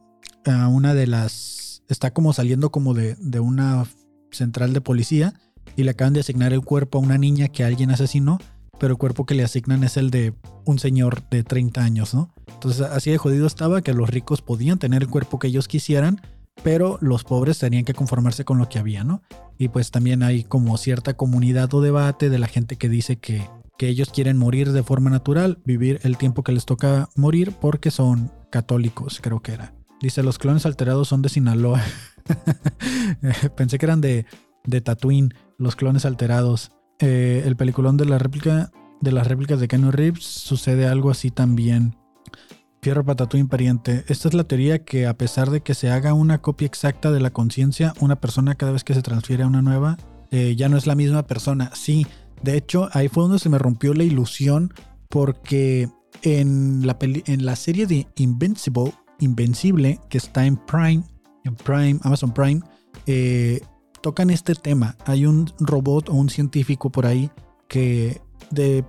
eh, 0.46 0.66
una 0.70 0.94
de 0.94 1.08
las 1.08 1.84
está 1.88 2.12
como 2.12 2.34
saliendo 2.34 2.72
como 2.72 2.94
de, 2.94 3.16
de 3.20 3.40
una 3.40 3.86
central 4.32 4.74
de 4.74 4.82
policía 4.82 5.34
y 5.76 5.84
le 5.84 5.92
acaban 5.92 6.14
de 6.14 6.22
asignar 6.22 6.54
el 6.54 6.62
cuerpo 6.62 6.98
a 6.98 7.02
una 7.02 7.18
niña 7.18 7.50
que 7.50 7.64
alguien 7.64 7.92
asesinó, 7.92 8.40
pero 8.80 8.94
el 8.94 8.98
cuerpo 8.98 9.26
que 9.26 9.36
le 9.36 9.44
asignan 9.44 9.84
es 9.84 9.98
el 9.98 10.10
de 10.10 10.34
un 10.66 10.80
señor 10.80 11.28
de 11.30 11.44
30 11.44 11.84
años, 11.84 12.14
¿no? 12.14 12.34
Entonces 12.48 12.82
así 12.82 13.12
de 13.12 13.18
jodido 13.18 13.46
estaba 13.46 13.82
que 13.82 13.94
los 13.94 14.10
ricos 14.10 14.42
podían 14.42 14.80
tener 14.80 15.04
el 15.04 15.10
cuerpo 15.10 15.40
que 15.40 15.48
ellos 15.48 15.68
quisieran 15.68 16.22
pero 16.64 16.98
los 17.02 17.24
pobres 17.24 17.60
tenían 17.60 17.86
que 17.86 17.94
conformarse 17.94 18.46
con 18.46 18.58
lo 18.58 18.70
que 18.70 18.80
había, 18.80 19.04
¿no? 19.04 19.22
Y 19.58 19.70
pues 19.70 19.92
también 19.92 20.24
hay 20.24 20.44
como 20.44 20.78
cierta 20.78 21.16
comunidad 21.16 21.74
o 21.74 21.82
debate 21.82 22.30
de 22.30 22.40
la 22.40 22.48
gente 22.48 22.76
que 22.78 22.90
dice 22.90 23.18
que, 23.18 23.48
que 23.78 23.88
ellos 23.88 24.10
quieren 24.10 24.38
morir 24.38 24.72
de 24.72 24.84
forma 24.84 25.10
natural, 25.10 25.60
vivir 25.66 26.00
el 26.04 26.18
tiempo 26.18 26.44
que 26.44 26.52
les 26.52 26.66
toca 26.66 27.10
morir 27.16 27.54
porque 27.60 27.92
son 27.92 28.32
católicos, 28.52 29.20
creo 29.22 29.42
que 29.42 29.54
era. 29.54 29.74
Dice, 30.02 30.24
los 30.24 30.38
clones 30.38 30.66
alterados 30.66 31.08
son 31.08 31.22
de 31.22 31.30
Sinaloa. 31.30 31.82
Pensé 33.58 33.78
que 33.78 33.86
eran 33.86 34.02
de, 34.02 34.26
de 34.66 34.82
Tatooine, 34.82 35.34
los 35.58 35.76
clones 35.76 36.06
alterados. 36.06 36.72
Eh, 37.00 37.44
el 37.46 37.56
peliculón 37.56 37.98
de 37.98 38.06
la 38.06 38.18
réplica 38.18 38.72
de 39.02 39.12
las 39.12 39.28
réplicas 39.28 39.60
de 39.60 39.68
Keanu 39.68 39.92
Reeves 39.92 40.24
sucede 40.24 40.88
algo 40.88 41.12
así 41.12 41.32
también. 41.32 41.96
Fierro 42.82 43.04
Patatúin 43.04 43.48
pariente. 43.48 44.06
Esta 44.08 44.28
es 44.28 44.34
la 44.34 44.44
teoría 44.44 44.84
que 44.84 45.08
a 45.08 45.18
pesar 45.18 45.50
de 45.50 45.62
que 45.62 45.74
se 45.74 45.90
haga 45.90 46.14
una 46.14 46.42
copia 46.42 46.68
exacta 46.68 47.12
de 47.12 47.20
la 47.20 47.32
conciencia, 47.32 47.94
una 48.00 48.18
persona 48.18 48.56
cada 48.56 48.72
vez 48.72 48.84
que 48.84 48.94
se 48.94 49.02
transfiere 49.02 49.44
a 49.44 49.48
una 49.48 49.62
nueva, 49.62 49.98
eh, 50.32 50.56
ya 50.56 50.70
no 50.70 50.78
es 50.78 50.86
la 50.86 50.96
misma 50.96 51.26
persona. 51.26 51.72
Sí, 51.74 52.06
de 52.42 52.58
hecho, 52.58 52.90
ahí 52.94 53.08
fue 53.08 53.24
donde 53.24 53.40
se 53.40 53.50
me 53.50 53.58
rompió 53.58 53.94
la 53.94 54.04
ilusión 54.04 54.74
porque 55.10 55.90
en 56.22 56.86
la, 56.86 56.98
en 57.02 57.46
la 57.46 57.56
serie 57.56 57.88
de 57.88 58.08
Invincible, 58.16 58.94
Invencible, 59.20 60.00
que 60.10 60.18
está 60.18 60.46
en 60.46 60.58
Prime, 60.58 61.04
en 61.44 61.56
Prime, 61.56 62.00
Amazon 62.04 62.34
Prime, 62.34 62.62
eh, 63.08 63.62
tocan 64.02 64.30
este 64.30 64.56
tema. 64.56 64.98
Hay 65.06 65.26
un 65.26 65.52
robot 65.60 66.10
o 66.10 66.14
un 66.14 66.30
científico 66.30 66.92
por 66.92 67.06
ahí 67.06 67.30
que 67.68 68.22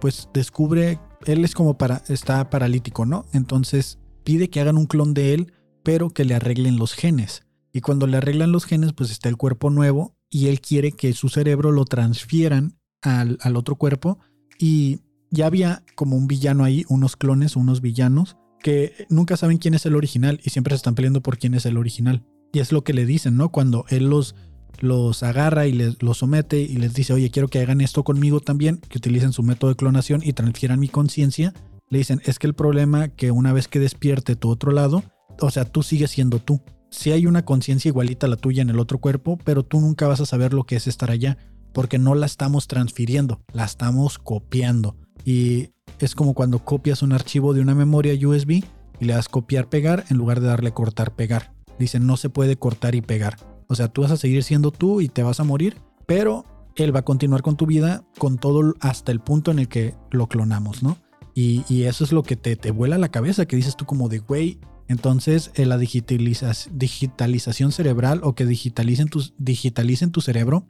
pues 0.00 0.28
descubre 0.34 0.98
él 1.24 1.44
es 1.44 1.54
como 1.54 1.76
para, 1.76 2.02
está 2.08 2.50
paralítico, 2.50 3.06
¿no? 3.06 3.26
Entonces 3.32 3.98
pide 4.24 4.50
que 4.50 4.60
hagan 4.60 4.76
un 4.76 4.86
clon 4.86 5.14
de 5.14 5.34
él, 5.34 5.52
pero 5.82 6.10
que 6.10 6.24
le 6.24 6.34
arreglen 6.34 6.76
los 6.76 6.94
genes. 6.94 7.46
Y 7.72 7.80
cuando 7.80 8.06
le 8.06 8.16
arreglan 8.16 8.52
los 8.52 8.64
genes, 8.64 8.92
pues 8.92 9.10
está 9.10 9.28
el 9.28 9.36
cuerpo 9.36 9.70
nuevo 9.70 10.16
y 10.30 10.48
él 10.48 10.60
quiere 10.60 10.92
que 10.92 11.12
su 11.12 11.28
cerebro 11.28 11.72
lo 11.72 11.84
transfieran 11.84 12.75
al, 13.06 13.56
otro 13.56 13.76
cuerpo. 13.76 14.18
Y 14.58 15.00
ya 15.30 15.46
había 15.46 15.84
como 15.94 16.16
un 16.16 16.26
villano 16.26 16.64
ahí, 16.64 16.84
unos 16.88 17.16
clones, 17.16 17.56
unos 17.56 17.80
villanos, 17.80 18.36
que 18.62 19.06
nunca 19.08 19.36
saben 19.36 19.58
quién 19.58 19.74
es 19.74 19.86
el 19.86 19.94
original 19.94 20.40
y 20.44 20.50
siempre 20.50 20.72
se 20.72 20.76
están 20.76 20.94
peleando 20.94 21.22
por 21.22 21.38
quién 21.38 21.54
es 21.54 21.66
el 21.66 21.76
original. 21.76 22.24
Y 22.52 22.60
es 22.60 22.72
lo 22.72 22.84
que 22.84 22.94
le 22.94 23.06
dicen, 23.06 23.36
¿no? 23.36 23.50
Cuando 23.50 23.84
él 23.88 24.08
los 24.08 24.34
los 24.80 25.22
agarra 25.22 25.66
y 25.66 25.72
les, 25.72 26.02
los 26.02 26.18
somete 26.18 26.60
y 26.60 26.76
les 26.76 26.92
dice, 26.92 27.14
oye, 27.14 27.30
quiero 27.30 27.48
que 27.48 27.60
hagan 27.60 27.80
esto 27.80 28.04
conmigo 28.04 28.40
también, 28.40 28.76
que 28.76 28.98
utilicen 28.98 29.32
su 29.32 29.42
método 29.42 29.70
de 29.70 29.76
clonación 29.76 30.20
y 30.22 30.34
transfieran 30.34 30.78
mi 30.78 30.88
conciencia, 30.88 31.54
le 31.88 31.98
dicen, 31.98 32.20
es 32.26 32.38
que 32.38 32.46
el 32.46 32.52
problema 32.52 33.08
que 33.08 33.30
una 33.30 33.54
vez 33.54 33.68
que 33.68 33.78
despierte 33.78 34.36
tu 34.36 34.50
otro 34.50 34.72
lado, 34.72 35.02
o 35.40 35.50
sea, 35.50 35.64
tú 35.64 35.82
sigues 35.82 36.10
siendo 36.10 36.40
tú. 36.40 36.60
Si 36.90 37.10
hay 37.10 37.26
una 37.26 37.46
conciencia 37.46 37.88
igualita 37.88 38.26
a 38.26 38.30
la 38.30 38.36
tuya 38.36 38.60
en 38.60 38.68
el 38.68 38.78
otro 38.78 38.98
cuerpo, 38.98 39.38
pero 39.44 39.62
tú 39.62 39.80
nunca 39.80 40.06
vas 40.06 40.20
a 40.20 40.26
saber 40.26 40.52
lo 40.52 40.64
que 40.64 40.76
es 40.76 40.86
estar 40.86 41.10
allá, 41.10 41.38
porque 41.76 42.00
no 42.00 42.16
la 42.16 42.26
estamos 42.26 42.66
transfiriendo, 42.66 43.40
la 43.52 43.64
estamos 43.64 44.18
copiando. 44.18 44.96
Y 45.24 45.68
es 46.00 46.16
como 46.16 46.34
cuando 46.34 46.64
copias 46.64 47.02
un 47.02 47.12
archivo 47.12 47.54
de 47.54 47.60
una 47.60 47.76
memoria 47.76 48.14
USB 48.14 48.64
y 48.98 49.04
le 49.04 49.12
das 49.12 49.28
copiar 49.28 49.68
pegar 49.68 50.04
en 50.10 50.16
lugar 50.16 50.40
de 50.40 50.48
darle 50.48 50.72
cortar 50.72 51.14
pegar. 51.14 51.52
Dicen, 51.78 52.04
no 52.04 52.16
se 52.16 52.30
puede 52.30 52.56
cortar 52.56 52.96
y 52.96 53.02
pegar 53.02 53.36
o 53.68 53.74
sea, 53.74 53.88
tú 53.88 54.02
vas 54.02 54.10
a 54.10 54.16
seguir 54.16 54.42
siendo 54.42 54.70
tú 54.70 55.00
y 55.00 55.08
te 55.08 55.22
vas 55.22 55.40
a 55.40 55.44
morir, 55.44 55.76
pero 56.06 56.44
él 56.76 56.94
va 56.94 57.00
a 57.00 57.04
continuar 57.04 57.42
con 57.42 57.56
tu 57.56 57.66
vida 57.66 58.04
con 58.18 58.38
todo 58.38 58.74
hasta 58.80 59.12
el 59.12 59.20
punto 59.20 59.50
en 59.50 59.58
el 59.58 59.68
que 59.68 59.94
lo 60.10 60.28
clonamos, 60.28 60.82
¿no? 60.82 60.98
Y, 61.34 61.82
eso 61.82 62.02
es 62.02 62.12
lo 62.12 62.22
que 62.22 62.36
te, 62.36 62.56
te, 62.56 62.70
vuela 62.70 62.96
la 62.96 63.10
cabeza, 63.10 63.44
que 63.44 63.56
dices 63.56 63.76
tú 63.76 63.84
como 63.84 64.08
de, 64.08 64.20
güey, 64.20 64.58
entonces 64.88 65.50
eh, 65.54 65.66
la 65.66 65.76
digitalización 65.76 67.72
cerebral 67.72 68.20
o 68.22 68.34
que 68.34 68.46
digitalicen 68.46 69.08
tu, 69.08 69.22
digitalicen 69.36 70.12
tu 70.12 70.22
cerebro 70.22 70.66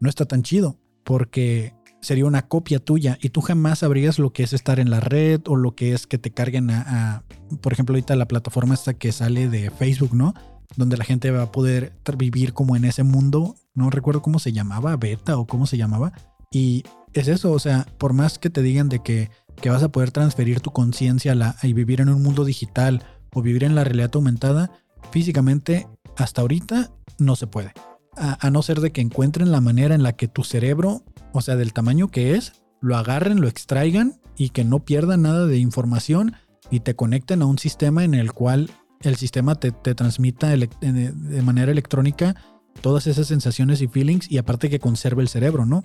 no 0.00 0.08
está 0.08 0.24
tan 0.26 0.42
chido, 0.42 0.78
porque 1.04 1.74
sería 2.00 2.26
una 2.26 2.48
copia 2.48 2.78
tuya 2.78 3.18
y 3.20 3.30
tú 3.30 3.40
jamás 3.40 3.80
sabrías 3.80 4.18
lo 4.18 4.32
que 4.32 4.42
es 4.42 4.52
estar 4.52 4.78
en 4.78 4.90
la 4.90 5.00
red 5.00 5.40
o 5.46 5.56
lo 5.56 5.74
que 5.74 5.92
es 5.92 6.06
que 6.06 6.18
te 6.18 6.30
carguen 6.30 6.70
a, 6.70 7.24
por 7.60 7.72
ejemplo, 7.72 7.94
ahorita 7.94 8.14
la 8.16 8.28
plataforma 8.28 8.74
esta 8.74 8.94
que 8.94 9.12
sale 9.12 9.48
de 9.48 9.70
Facebook, 9.70 10.14
¿no? 10.14 10.34
donde 10.76 10.96
la 10.96 11.04
gente 11.04 11.30
va 11.30 11.42
a 11.42 11.52
poder 11.52 11.92
vivir 12.16 12.52
como 12.52 12.76
en 12.76 12.84
ese 12.84 13.02
mundo, 13.02 13.56
no 13.74 13.90
recuerdo 13.90 14.22
cómo 14.22 14.38
se 14.38 14.52
llamaba, 14.52 14.96
beta 14.96 15.38
o 15.38 15.46
cómo 15.46 15.66
se 15.66 15.76
llamaba, 15.76 16.12
y 16.50 16.84
es 17.12 17.28
eso, 17.28 17.52
o 17.52 17.58
sea, 17.58 17.86
por 17.98 18.12
más 18.12 18.38
que 18.38 18.50
te 18.50 18.62
digan 18.62 18.88
de 18.88 19.02
que, 19.02 19.30
que 19.60 19.70
vas 19.70 19.82
a 19.82 19.90
poder 19.90 20.10
transferir 20.10 20.60
tu 20.60 20.70
conciencia 20.70 21.34
y 21.62 21.72
vivir 21.72 22.00
en 22.00 22.08
un 22.08 22.22
mundo 22.22 22.44
digital 22.44 23.04
o 23.32 23.42
vivir 23.42 23.64
en 23.64 23.74
la 23.74 23.84
realidad 23.84 24.10
aumentada, 24.14 24.70
físicamente 25.10 25.86
hasta 26.16 26.42
ahorita 26.42 26.90
no 27.18 27.36
se 27.36 27.46
puede. 27.46 27.72
A, 28.16 28.50
no 28.50 28.62
ser 28.62 28.80
de 28.80 28.92
que 28.92 29.00
encuentren 29.00 29.52
la 29.52 29.60
manera 29.60 29.94
en 29.94 30.02
la 30.02 30.14
que 30.14 30.28
tu 30.28 30.42
cerebro, 30.42 31.02
o 31.32 31.42
sea, 31.42 31.56
del 31.56 31.72
tamaño 31.72 32.08
que 32.08 32.34
es, 32.34 32.52
lo 32.80 32.96
agarren, 32.96 33.40
lo 33.40 33.48
extraigan 33.48 34.20
y 34.36 34.50
que 34.50 34.64
no 34.64 34.84
pierdan 34.84 35.22
nada 35.22 35.46
de 35.46 35.58
información 35.58 36.34
y 36.70 36.80
te 36.80 36.96
conecten 36.96 37.42
a 37.42 37.46
un 37.46 37.58
sistema 37.58 38.04
en 38.04 38.14
el 38.14 38.32
cual 38.32 38.70
el 39.02 39.16
sistema 39.16 39.54
te, 39.56 39.70
transmita 39.70 40.48
de 40.48 41.42
manera 41.42 41.70
electrónica 41.70 42.34
todas 42.80 43.06
esas 43.06 43.26
sensaciones 43.26 43.80
y 43.82 43.88
feelings 43.88 44.30
y 44.30 44.38
aparte 44.38 44.70
que 44.70 44.78
conserve 44.78 45.22
el 45.22 45.28
cerebro, 45.28 45.66
¿no? 45.66 45.82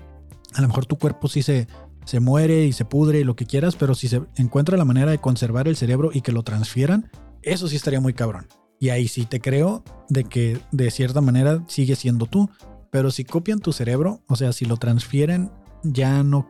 A 0.53 0.61
lo 0.61 0.67
mejor 0.67 0.85
tu 0.85 0.97
cuerpo 0.97 1.27
sí 1.27 1.41
se, 1.41 1.67
se 2.05 2.19
muere 2.19 2.65
y 2.65 2.73
se 2.73 2.85
pudre 2.85 3.19
y 3.19 3.23
lo 3.23 3.35
que 3.35 3.45
quieras, 3.45 3.75
pero 3.75 3.95
si 3.95 4.07
se 4.07 4.21
encuentra 4.35 4.77
la 4.77 4.85
manera 4.85 5.11
de 5.11 5.19
conservar 5.19 5.67
el 5.67 5.77
cerebro 5.77 6.11
y 6.13 6.21
que 6.21 6.31
lo 6.31 6.43
transfieran, 6.43 7.09
eso 7.41 7.67
sí 7.67 7.75
estaría 7.75 8.01
muy 8.01 8.13
cabrón. 8.13 8.47
Y 8.81 8.89
ahí 8.89 9.07
sí 9.07 9.25
te 9.25 9.39
creo 9.39 9.83
de 10.09 10.23
que 10.23 10.59
de 10.71 10.89
cierta 10.89 11.21
manera 11.21 11.63
sigue 11.67 11.95
siendo 11.95 12.25
tú. 12.25 12.49
Pero 12.89 13.11
si 13.11 13.23
copian 13.23 13.59
tu 13.59 13.71
cerebro, 13.73 14.23
o 14.27 14.35
sea, 14.35 14.51
si 14.53 14.65
lo 14.65 14.75
transfieren, 14.77 15.51
ya 15.83 16.23
no, 16.23 16.49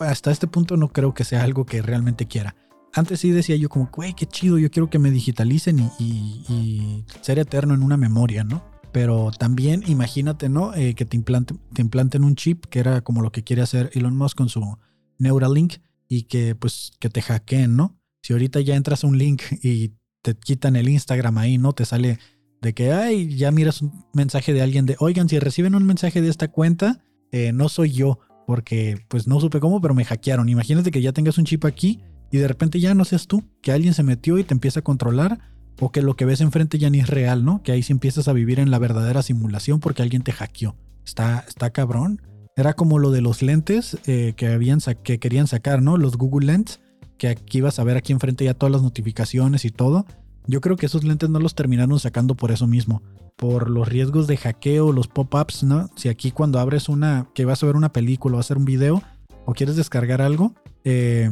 hasta 0.00 0.30
este 0.30 0.46
punto 0.46 0.78
no 0.78 0.88
creo 0.88 1.12
que 1.12 1.24
sea 1.24 1.42
algo 1.42 1.66
que 1.66 1.82
realmente 1.82 2.26
quiera. 2.26 2.56
Antes 2.94 3.20
sí 3.20 3.30
decía 3.30 3.56
yo 3.56 3.68
como, 3.68 3.90
güey, 3.94 4.14
qué 4.14 4.24
chido, 4.24 4.58
yo 4.58 4.70
quiero 4.70 4.88
que 4.88 4.98
me 4.98 5.10
digitalicen 5.10 5.90
y, 5.98 7.04
ser 7.20 7.38
eterno 7.38 7.74
en 7.74 7.82
una 7.82 7.98
memoria, 7.98 8.42
¿no? 8.42 8.64
Pero 8.90 9.30
también 9.38 9.84
imagínate, 9.86 10.48
¿no? 10.48 10.74
Eh, 10.74 10.94
que 10.94 11.04
te, 11.04 11.22
te 11.22 11.82
implanten 11.82 12.24
un 12.24 12.36
chip, 12.36 12.64
que 12.64 12.78
era 12.78 13.02
como 13.02 13.20
lo 13.20 13.32
que 13.32 13.44
quiere 13.44 13.60
hacer 13.60 13.90
Elon 13.92 14.16
Musk 14.16 14.38
con 14.38 14.48
su 14.48 14.78
Neuralink, 15.18 15.74
y 16.08 16.22
que 16.22 16.54
pues 16.54 16.92
que 17.00 17.10
te 17.10 17.20
hackeen, 17.20 17.76
¿no? 17.76 17.98
Si 18.22 18.32
ahorita 18.32 18.60
ya 18.60 18.76
entras 18.76 19.04
a 19.04 19.06
un 19.06 19.18
link 19.18 19.42
y 19.62 19.92
te 20.26 20.34
quitan 20.34 20.74
el 20.74 20.88
Instagram 20.88 21.38
ahí, 21.38 21.56
¿no? 21.56 21.72
Te 21.72 21.84
sale 21.84 22.18
de 22.60 22.74
que, 22.74 22.92
ay, 22.92 23.36
ya 23.36 23.52
miras 23.52 23.80
un 23.80 23.92
mensaje 24.12 24.52
de 24.52 24.60
alguien 24.60 24.84
de, 24.84 24.96
oigan, 24.98 25.28
si 25.28 25.38
reciben 25.38 25.76
un 25.76 25.84
mensaje 25.84 26.20
de 26.20 26.28
esta 26.28 26.48
cuenta, 26.48 27.04
eh, 27.30 27.52
no 27.52 27.68
soy 27.68 27.92
yo, 27.92 28.18
porque 28.44 28.98
pues 29.06 29.28
no 29.28 29.38
supe 29.38 29.60
cómo, 29.60 29.80
pero 29.80 29.94
me 29.94 30.04
hackearon. 30.04 30.48
Imagínate 30.48 30.90
que 30.90 31.00
ya 31.00 31.12
tengas 31.12 31.38
un 31.38 31.44
chip 31.44 31.64
aquí 31.64 32.00
y 32.32 32.38
de 32.38 32.48
repente 32.48 32.80
ya 32.80 32.92
no 32.94 33.04
seas 33.04 33.28
tú, 33.28 33.44
que 33.62 33.70
alguien 33.70 33.94
se 33.94 34.02
metió 34.02 34.36
y 34.38 34.42
te 34.42 34.52
empieza 34.52 34.80
a 34.80 34.82
controlar, 34.82 35.38
o 35.78 35.92
que 35.92 36.02
lo 36.02 36.16
que 36.16 36.24
ves 36.24 36.40
enfrente 36.40 36.78
ya 36.78 36.90
ni 36.90 36.98
es 36.98 37.08
real, 37.08 37.44
¿no? 37.44 37.62
Que 37.62 37.70
ahí 37.70 37.84
sí 37.84 37.92
empiezas 37.92 38.26
a 38.26 38.32
vivir 38.32 38.58
en 38.58 38.72
la 38.72 38.80
verdadera 38.80 39.22
simulación 39.22 39.78
porque 39.78 40.02
alguien 40.02 40.22
te 40.22 40.32
hackeó. 40.32 40.74
Está, 41.04 41.44
está 41.46 41.70
cabrón. 41.70 42.20
Era 42.56 42.72
como 42.72 42.98
lo 42.98 43.12
de 43.12 43.20
los 43.20 43.42
lentes 43.42 43.96
eh, 44.06 44.32
que, 44.36 44.48
habían 44.48 44.80
que 45.04 45.20
querían 45.20 45.46
sacar, 45.46 45.82
¿no? 45.82 45.98
Los 45.98 46.16
Google 46.16 46.46
Lens, 46.46 46.80
que 47.18 47.28
aquí 47.28 47.58
ibas 47.58 47.78
a 47.78 47.84
ver 47.84 47.96
aquí 47.96 48.12
enfrente 48.12 48.44
ya 48.44 48.54
todas 48.54 48.72
las 48.72 48.82
notificaciones 48.82 49.64
y 49.64 49.70
todo. 49.70 50.06
Yo 50.46 50.60
creo 50.60 50.76
que 50.76 50.86
esos 50.86 51.04
lentes 51.04 51.28
no 51.28 51.40
los 51.40 51.54
terminaron 51.54 51.98
sacando 51.98 52.34
por 52.34 52.52
eso 52.52 52.66
mismo, 52.66 53.02
por 53.36 53.68
los 53.68 53.88
riesgos 53.88 54.26
de 54.26 54.36
hackeo, 54.36 54.92
los 54.92 55.08
pop-ups, 55.08 55.64
¿no? 55.64 55.90
Si 55.96 56.08
aquí 56.08 56.30
cuando 56.30 56.60
abres 56.60 56.88
una, 56.88 57.28
que 57.34 57.44
vas 57.44 57.62
a 57.62 57.66
ver 57.66 57.76
una 57.76 57.92
película 57.92 58.36
o 58.36 58.38
a 58.38 58.40
hacer 58.40 58.56
un 58.56 58.64
video 58.64 59.02
o 59.44 59.54
quieres 59.54 59.76
descargar 59.76 60.22
algo, 60.22 60.54
eh, 60.84 61.30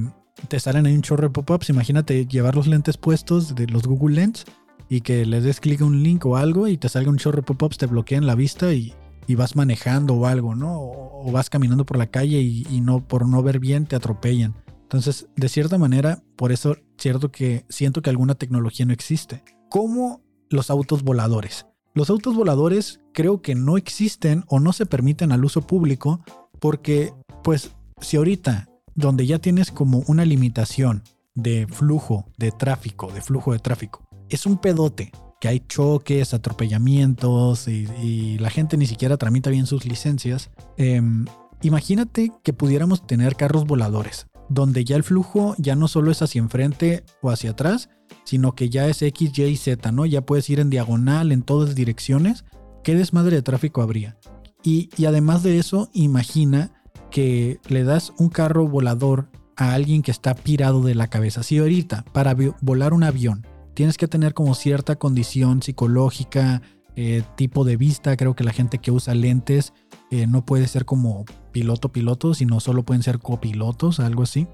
te 0.49 0.59
salen 0.59 0.87
ahí 0.87 0.95
un 0.95 1.03
chorro 1.03 1.25
de 1.25 1.31
pop-ups. 1.31 1.71
Imagínate 1.71 2.27
llevar 2.27 2.57
los 2.57 2.67
lentes 2.67 2.97
puestos 2.97 3.55
de 3.55 3.67
los 3.69 3.85
Google 3.85 4.17
Lens 4.17 4.45
y 4.89 5.01
que 5.01 5.25
le 5.25 5.41
des 5.41 5.61
clic 5.61 5.81
a 5.81 5.85
un 5.85 6.03
link 6.03 6.27
o 6.27 6.37
algo 6.37 6.67
y 6.67 6.77
te 6.77 6.89
salga 6.89 7.11
un 7.11 7.19
chorro 7.19 7.37
de 7.37 7.43
pop-ups, 7.43 7.79
te 7.79 7.87
bloquean 7.87 8.27
la 8.27 8.35
vista 8.35 8.73
y, 8.73 8.95
vas 9.37 9.57
manejando 9.57 10.15
o 10.15 10.27
algo, 10.27 10.55
¿no? 10.55 10.77
O, 10.77 11.31
vas 11.33 11.49
caminando 11.49 11.87
por 11.87 11.97
la 11.97 12.09
calle 12.09 12.41
y, 12.41 12.67
y, 12.69 12.81
no 12.81 13.01
por 13.07 13.27
no 13.27 13.43
ver 13.43 13.59
bien 13.61 13.87
te 13.87 13.97
atropellan. 13.97 14.55
Entonces, 14.85 15.27
de 15.35 15.49
cierta 15.49 15.79
manera, 15.79 16.23
por 16.37 16.53
eso 16.53 16.77
cierto 16.99 17.33
que 17.33 17.65
siento 17.69 18.03
que 18.03 18.11
alguna 18.11 18.35
tecnología 18.35 18.87
no 18.87 18.93
existe. 18.93 19.43
Como 19.69 20.23
los 20.51 20.71
autos 20.71 21.03
voladores. 21.03 21.67
Los 21.95 22.11
autos 22.11 22.35
voladores 22.35 23.01
creo 23.13 23.41
que 23.41 23.55
no 23.55 23.77
existen 23.77 24.45
o 24.49 24.61
no 24.61 24.73
se 24.73 24.87
permiten 24.87 25.33
al 25.33 25.45
uso 25.45 25.63
público 25.63 26.21
porque, 26.61 27.13
pues, 27.43 27.73
si 28.01 28.17
ahorita, 28.17 28.69
donde 28.95 29.27
ya 29.27 29.39
tienes 29.39 29.71
como 29.71 30.03
una 30.07 30.25
limitación 30.25 31.03
de 31.35 31.67
flujo 31.67 32.27
de 32.37 32.53
tráfico, 32.53 33.11
de 33.13 33.21
flujo 33.21 33.53
de 33.53 33.59
tráfico, 33.59 34.05
es 34.29 34.47
un 34.47 34.59
pedote, 34.59 35.13
que 35.41 35.49
hay 35.49 35.61
choques, 35.61 36.35
atropellamientos 36.35 37.69
y, 37.69 38.39
la 38.39 38.51
gente 38.51 38.77
ni 38.77 38.87
siquiera 38.87 39.17
tramita 39.17 39.51
bien 39.51 39.67
sus 39.67 39.85
licencias. 39.85 40.51
Em, 40.77 41.27
imagínate 41.63 42.33
que 42.43 42.53
pudiéramos 42.53 43.07
tener 43.07 43.37
carros 43.37 43.67
voladores 43.67 44.27
donde 44.49 44.85
ya 44.85 44.97
el 44.97 45.03
flujo 45.03 45.55
ya 45.59 45.77
no 45.77 45.89
solo 45.89 46.11
es 46.11 46.23
hacia 46.23 46.41
enfrente 46.41 47.05
o 47.23 47.31
hacia 47.31 47.51
atrás, 47.51 47.89
sino 48.25 48.55
que 48.55 48.69
ya 48.69 48.87
es 48.87 49.03
X, 49.03 49.39
Y 49.39 49.45
y 49.45 49.57
Z, 49.57 49.93
¿no? 49.93 50.07
Ya 50.07 50.23
puedes 50.23 50.49
ir 50.51 50.61
en 50.61 50.71
diagonal 50.71 51.33
en 51.33 51.43
todas 51.43 51.75
direcciones. 51.75 52.45
¿Qué 52.83 52.95
desmadre 52.95 53.37
de 53.37 53.43
tráfico 53.43 53.83
habría? 53.83 54.17
Y, 54.63 54.89
además 55.05 55.43
de 55.43 55.59
eso, 55.59 55.91
imagina 55.93 56.73
que 57.11 57.61
le 57.69 57.85
das 57.85 58.13
un 58.19 58.31
carro 58.31 58.67
volador 58.67 59.29
a 59.57 59.75
alguien 59.75 60.03
que 60.03 60.11
está 60.11 60.35
pirado 60.35 60.83
de 60.83 60.95
la 60.95 61.09
cabeza. 61.09 61.43
Si 61.43 61.59
ahorita 61.59 62.05
para 62.13 62.35
volar 62.61 62.93
un 62.93 63.05
avión 63.05 63.47
tienes 63.75 63.99
que 63.99 64.09
tener 64.09 64.35
como 64.35 64.55
cierta 64.55 64.97
condición 64.97 65.63
psicológica, 65.63 66.63
eh, 66.97 67.23
tipo 67.37 67.65
de 67.65 67.77
vista, 67.77 68.17
creo 68.17 68.35
que 68.35 68.45
la 68.45 68.53
gente 68.53 68.79
que 68.79 68.91
usa 68.91 69.15
lentes 69.15 69.73
eh, 70.11 70.27
no 70.27 70.45
puede 70.45 70.67
ser 70.67 70.85
como 70.85 71.25
piloto 71.55 71.93
piloto, 71.93 72.35
sino 72.35 72.59
solo 72.59 72.83
pueden 72.83 73.05
ser 73.05 73.21
copilotos, 73.21 74.01
algo 74.01 74.25
así. 74.25 74.49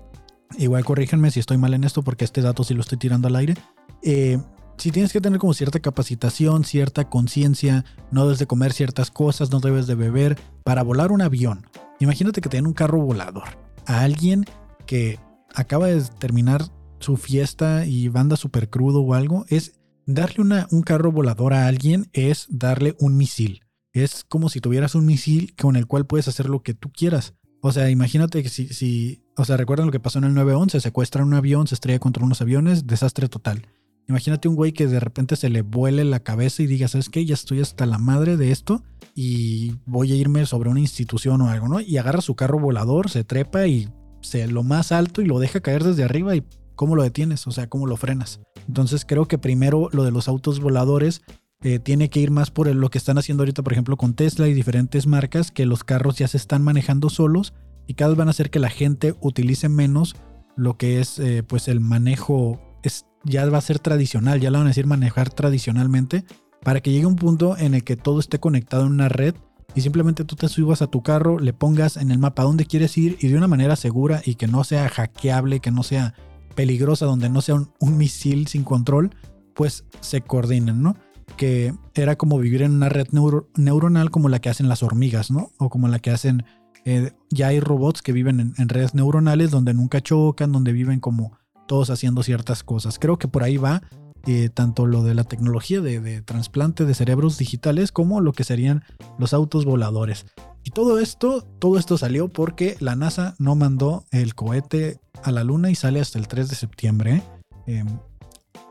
Igual 0.58 0.84
corríjanme 0.84 1.30
si 1.30 1.40
estoy 1.40 1.56
mal 1.56 1.72
en 1.72 1.84
esto 1.84 2.02
porque 2.02 2.26
este 2.26 2.42
dato 2.42 2.62
sí 2.62 2.74
lo 2.74 2.82
estoy 2.82 2.98
tirando 2.98 3.26
al 3.26 3.36
aire. 3.36 3.54
Eh, 4.02 4.38
si 4.76 4.90
tienes 4.90 5.12
que 5.12 5.20
tener 5.20 5.38
como 5.38 5.54
cierta 5.54 5.80
capacitación, 5.80 6.64
cierta 6.64 7.08
conciencia, 7.08 7.86
no 8.10 8.24
debes 8.24 8.38
de 8.38 8.46
comer 8.46 8.74
ciertas 8.74 9.10
cosas, 9.10 9.50
no 9.50 9.60
debes 9.60 9.86
de 9.86 9.94
beber 9.94 10.38
para 10.62 10.82
volar 10.82 11.10
un 11.10 11.22
avión. 11.22 11.66
Imagínate 12.00 12.42
que 12.42 12.50
te 12.50 12.60
un 12.60 12.74
carro 12.74 13.00
volador 13.00 13.48
a 13.86 14.02
alguien 14.02 14.44
que 14.86 15.18
acaba 15.54 15.86
de 15.86 16.02
terminar 16.18 16.64
su 16.98 17.16
fiesta 17.16 17.86
y 17.86 18.08
banda 18.08 18.36
súper 18.36 18.68
crudo 18.68 19.00
o 19.00 19.14
algo, 19.14 19.46
es 19.48 19.80
darle 20.04 20.66
un 20.70 20.82
carro 20.82 21.12
volador 21.12 21.54
a 21.54 21.66
alguien, 21.66 22.10
es 22.12 22.46
darle 22.50 22.94
un 23.00 23.16
misil 23.16 23.62
es 23.92 24.24
como 24.28 24.48
si 24.48 24.60
tuvieras 24.60 24.94
un 24.94 25.06
misil 25.06 25.54
con 25.60 25.76
el 25.76 25.86
cual 25.86 26.06
puedes 26.06 26.28
hacer 26.28 26.48
lo 26.48 26.62
que 26.62 26.74
tú 26.74 26.90
quieras. 26.90 27.34
O 27.62 27.72
sea, 27.72 27.90
imagínate 27.90 28.42
que 28.42 28.48
si, 28.48 28.68
si 28.68 29.22
o 29.36 29.44
sea, 29.44 29.56
recuerdan 29.56 29.86
lo 29.86 29.92
que 29.92 30.00
pasó 30.00 30.18
en 30.18 30.24
el 30.24 30.34
911, 30.34 30.80
secuestran 30.80 31.26
un 31.26 31.34
avión, 31.34 31.66
se 31.66 31.74
estrella 31.74 31.98
contra 31.98 32.24
unos 32.24 32.40
aviones, 32.40 32.86
desastre 32.86 33.28
total. 33.28 33.66
Imagínate 34.08 34.48
un 34.48 34.56
güey 34.56 34.72
que 34.72 34.86
de 34.86 34.98
repente 34.98 35.36
se 35.36 35.50
le 35.50 35.62
vuele 35.62 36.04
la 36.04 36.20
cabeza 36.20 36.62
y 36.62 36.66
diga, 36.66 36.88
¿sabes 36.88 37.08
qué? 37.08 37.24
Ya 37.24 37.34
estoy 37.34 37.60
hasta 37.60 37.86
la 37.86 37.98
madre 37.98 38.36
de 38.36 38.50
esto 38.50 38.82
y 39.14 39.76
voy 39.86 40.12
a 40.12 40.16
irme 40.16 40.46
sobre 40.46 40.68
una 40.68 40.80
institución 40.80 41.40
o 41.42 41.48
algo, 41.48 41.68
¿no? 41.68 41.80
Y 41.80 41.96
agarra 41.96 42.20
su 42.20 42.34
carro 42.34 42.58
volador, 42.58 43.08
se 43.08 43.24
trepa 43.24 43.66
y 43.66 43.88
se 44.20 44.46
lo 44.48 44.62
más 44.62 44.90
alto 44.92 45.22
y 45.22 45.26
lo 45.26 45.38
deja 45.38 45.60
caer 45.60 45.84
desde 45.84 46.02
arriba 46.02 46.34
y 46.34 46.44
¿cómo 46.74 46.96
lo 46.96 47.02
detienes? 47.02 47.46
O 47.46 47.52
sea, 47.52 47.68
¿cómo 47.68 47.86
lo 47.86 47.96
frenas? 47.96 48.40
Entonces 48.66 49.04
creo 49.06 49.26
que 49.26 49.38
primero 49.38 49.88
lo 49.92 50.02
de 50.04 50.10
los 50.10 50.28
autos 50.28 50.60
voladores 50.60 51.22
eh, 51.62 51.78
tiene 51.78 52.08
que 52.08 52.20
ir 52.20 52.30
más 52.30 52.50
por 52.50 52.74
lo 52.74 52.88
que 52.88 52.96
están 52.96 53.18
haciendo 53.18 53.42
ahorita, 53.42 53.62
por 53.62 53.72
ejemplo, 53.72 53.96
con 53.96 54.14
Tesla 54.14 54.48
y 54.48 54.54
diferentes 54.54 55.06
marcas, 55.06 55.50
que 55.50 55.66
los 55.66 55.84
carros 55.84 56.16
ya 56.16 56.26
se 56.26 56.38
están 56.38 56.62
manejando 56.62 57.10
solos 57.10 57.52
y 57.86 57.94
cada 57.94 58.10
vez 58.10 58.18
van 58.18 58.28
a 58.28 58.30
hacer 58.30 58.50
que 58.50 58.60
la 58.60 58.70
gente 58.70 59.14
utilice 59.20 59.68
menos 59.68 60.16
lo 60.56 60.78
que 60.78 61.00
es 61.00 61.18
eh, 61.18 61.42
pues 61.42 61.68
el 61.68 61.80
manejo, 61.80 62.60
es, 62.82 63.04
ya 63.24 63.44
va 63.46 63.58
a 63.58 63.62
ser 63.62 63.78
tradicional, 63.78 64.40
ya 64.40 64.50
lo 64.50 64.58
van 64.58 64.68
a 64.68 64.70
decir 64.70 64.86
manejar 64.86 65.28
tradicionalmente, 65.30 66.24
para 66.62 66.80
que 66.80 66.92
llegue 66.92 67.06
un 67.06 67.16
punto 67.16 67.56
en 67.58 67.74
el 67.74 67.84
que 67.84 67.96
todo 67.96 68.20
esté 68.20 68.38
conectado 68.38 68.86
en 68.86 68.92
una 68.92 69.08
red 69.08 69.34
y 69.74 69.82
simplemente 69.82 70.24
tú 70.24 70.36
te 70.36 70.48
subas 70.48 70.82
a 70.82 70.86
tu 70.86 71.02
carro, 71.02 71.38
le 71.38 71.52
pongas 71.52 71.96
en 71.96 72.10
el 72.10 72.18
mapa 72.18 72.42
dónde 72.42 72.64
quieres 72.64 72.96
ir 72.96 73.18
y 73.20 73.28
de 73.28 73.36
una 73.36 73.48
manera 73.48 73.76
segura 73.76 74.22
y 74.24 74.36
que 74.36 74.46
no 74.46 74.64
sea 74.64 74.88
hackeable, 74.88 75.60
que 75.60 75.70
no 75.70 75.82
sea 75.82 76.14
peligrosa, 76.54 77.06
donde 77.06 77.28
no 77.28 77.42
sea 77.42 77.54
un, 77.54 77.70
un 77.80 77.98
misil 77.98 78.46
sin 78.46 78.64
control, 78.64 79.10
pues 79.54 79.84
se 80.00 80.22
coordinen, 80.22 80.82
¿no? 80.82 80.96
Que 81.40 81.72
era 81.94 82.16
como 82.16 82.38
vivir 82.38 82.60
en 82.60 82.72
una 82.72 82.90
red 82.90 83.08
neuronal 83.56 84.10
como 84.10 84.28
la 84.28 84.40
que 84.40 84.50
hacen 84.50 84.68
las 84.68 84.82
hormigas, 84.82 85.30
¿no? 85.30 85.52
O 85.56 85.70
como 85.70 85.88
la 85.88 85.98
que 85.98 86.10
hacen, 86.10 86.44
eh, 86.84 87.12
ya 87.30 87.46
hay 87.46 87.60
robots 87.60 88.02
que 88.02 88.12
viven 88.12 88.52
en, 88.58 88.68
redes 88.68 88.94
neuronales 88.94 89.50
donde 89.50 89.72
nunca 89.72 90.02
chocan, 90.02 90.52
donde 90.52 90.74
viven 90.74 91.00
como 91.00 91.38
todos 91.66 91.88
haciendo 91.88 92.22
ciertas 92.22 92.62
cosas. 92.62 92.98
Creo 92.98 93.18
que 93.18 93.26
por 93.26 93.42
ahí 93.42 93.56
va 93.56 93.80
eh, 94.26 94.50
tanto 94.50 94.84
lo 94.84 95.02
de 95.02 95.14
la 95.14 95.24
tecnología 95.24 95.80
de, 95.80 96.20
trasplante 96.20 96.84
de 96.84 96.92
cerebros 96.92 97.38
digitales 97.38 97.90
como 97.90 98.20
lo 98.20 98.34
que 98.34 98.44
serían 98.44 98.84
los 99.18 99.32
autos 99.32 99.64
voladores. 99.64 100.26
Y 100.62 100.72
todo 100.72 100.98
esto, 100.98 101.40
todo 101.58 101.78
esto 101.78 101.96
salió 101.96 102.28
porque 102.28 102.76
la 102.80 102.96
NASA 102.96 103.34
no 103.38 103.54
mandó 103.54 104.04
el 104.10 104.34
cohete 104.34 105.00
a 105.22 105.32
la 105.32 105.42
Luna 105.42 105.70
y 105.70 105.74
sale 105.74 106.00
hasta 106.00 106.18
el 106.18 106.28
3 106.28 106.50
de 106.50 106.54
septiembre. 106.54 107.22
Em, 107.66 107.86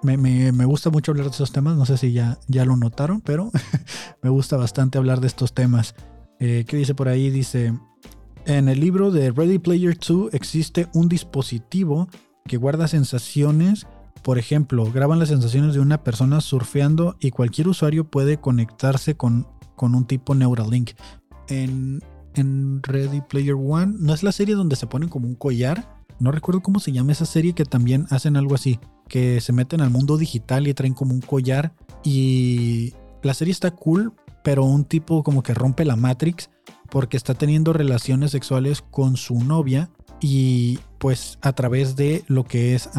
me, 0.01 0.65
gusta 0.65 0.89
mucho 0.89 1.11
hablar 1.11 1.27
de 1.27 1.31
esos 1.31 1.51
temas, 1.51 1.75
no 1.75 1.85
sé 1.85 1.97
si 1.97 2.11
ya, 2.11 2.39
ya 2.47 2.65
lo 2.65 2.75
notaron, 2.75 3.21
pero 3.21 3.51
me 4.23 4.29
gusta 4.29 4.57
bastante 4.57 4.97
hablar 4.97 5.19
de 5.19 5.27
estos 5.27 5.53
temas. 5.53 5.95
Eh, 6.39 6.65
¿Qué 6.67 6.77
dice 6.77 6.95
por 6.95 7.09
ahí? 7.09 7.29
Dice, 7.29 7.73
en 8.45 8.69
el 8.69 8.79
libro 8.79 9.11
de 9.11 9.31
Ready 9.31 9.59
Player 9.59 9.97
2 9.97 10.33
existe 10.33 10.87
un 10.93 11.09
dispositivo 11.09 12.07
que 12.45 12.57
guarda 12.57 12.87
sensaciones. 12.87 13.87
Por 14.23 14.37
ejemplo, 14.37 14.89
graban 14.91 15.19
las 15.19 15.29
sensaciones 15.29 15.73
de 15.73 15.79
una 15.79 16.03
persona 16.03 16.41
surfeando 16.41 17.17
y 17.19 17.31
cualquier 17.31 17.67
usuario 17.67 18.05
puede 18.09 18.39
conectarse 18.39 19.15
con, 19.15 19.47
con 19.75 19.95
un 19.95 20.05
tipo 20.05 20.35
Neuralink. 20.35 20.91
En, 21.47 22.01
en 22.35 22.81
Ready 22.83 23.21
Player 23.21 23.55
One, 23.55 23.95
¿no 23.99 24.13
es 24.13 24.23
la 24.23 24.31
serie 24.31 24.55
donde 24.55 24.75
se 24.75 24.87
ponen 24.87 25.09
como 25.09 25.27
un 25.27 25.35
collar? 25.35 25.97
No 26.19 26.31
recuerdo 26.31 26.61
cómo 26.61 26.79
se 26.79 26.91
llama 26.91 27.13
esa 27.13 27.25
serie 27.25 27.53
que 27.53 27.65
también 27.65 28.05
hacen 28.09 28.35
algo 28.35 28.55
así 28.55 28.79
que 29.09 29.41
se 29.41 29.51
meten 29.51 29.81
al 29.81 29.89
mundo 29.89 30.17
digital 30.17 30.67
y 30.67 30.73
traen 30.73 30.93
como 30.93 31.13
un 31.13 31.21
collar. 31.21 31.73
Y 32.03 32.93
la 33.21 33.33
serie 33.33 33.51
está 33.51 33.71
cool, 33.71 34.13
pero 34.43 34.63
un 34.63 34.85
tipo 34.85 35.23
como 35.23 35.43
que 35.43 35.53
rompe 35.53 35.83
la 35.83 35.97
Matrix 35.97 36.49
porque 36.89 37.17
está 37.17 37.33
teniendo 37.33 37.73
relaciones 37.73 38.31
sexuales 38.31 38.81
con 38.81 39.17
su 39.17 39.43
novia 39.43 39.89
y 40.21 40.79
pues 40.97 41.37
a 41.41 41.53
través 41.53 41.95
de 41.95 42.23
lo 42.27 42.43
que 42.45 42.75
es 42.75 42.89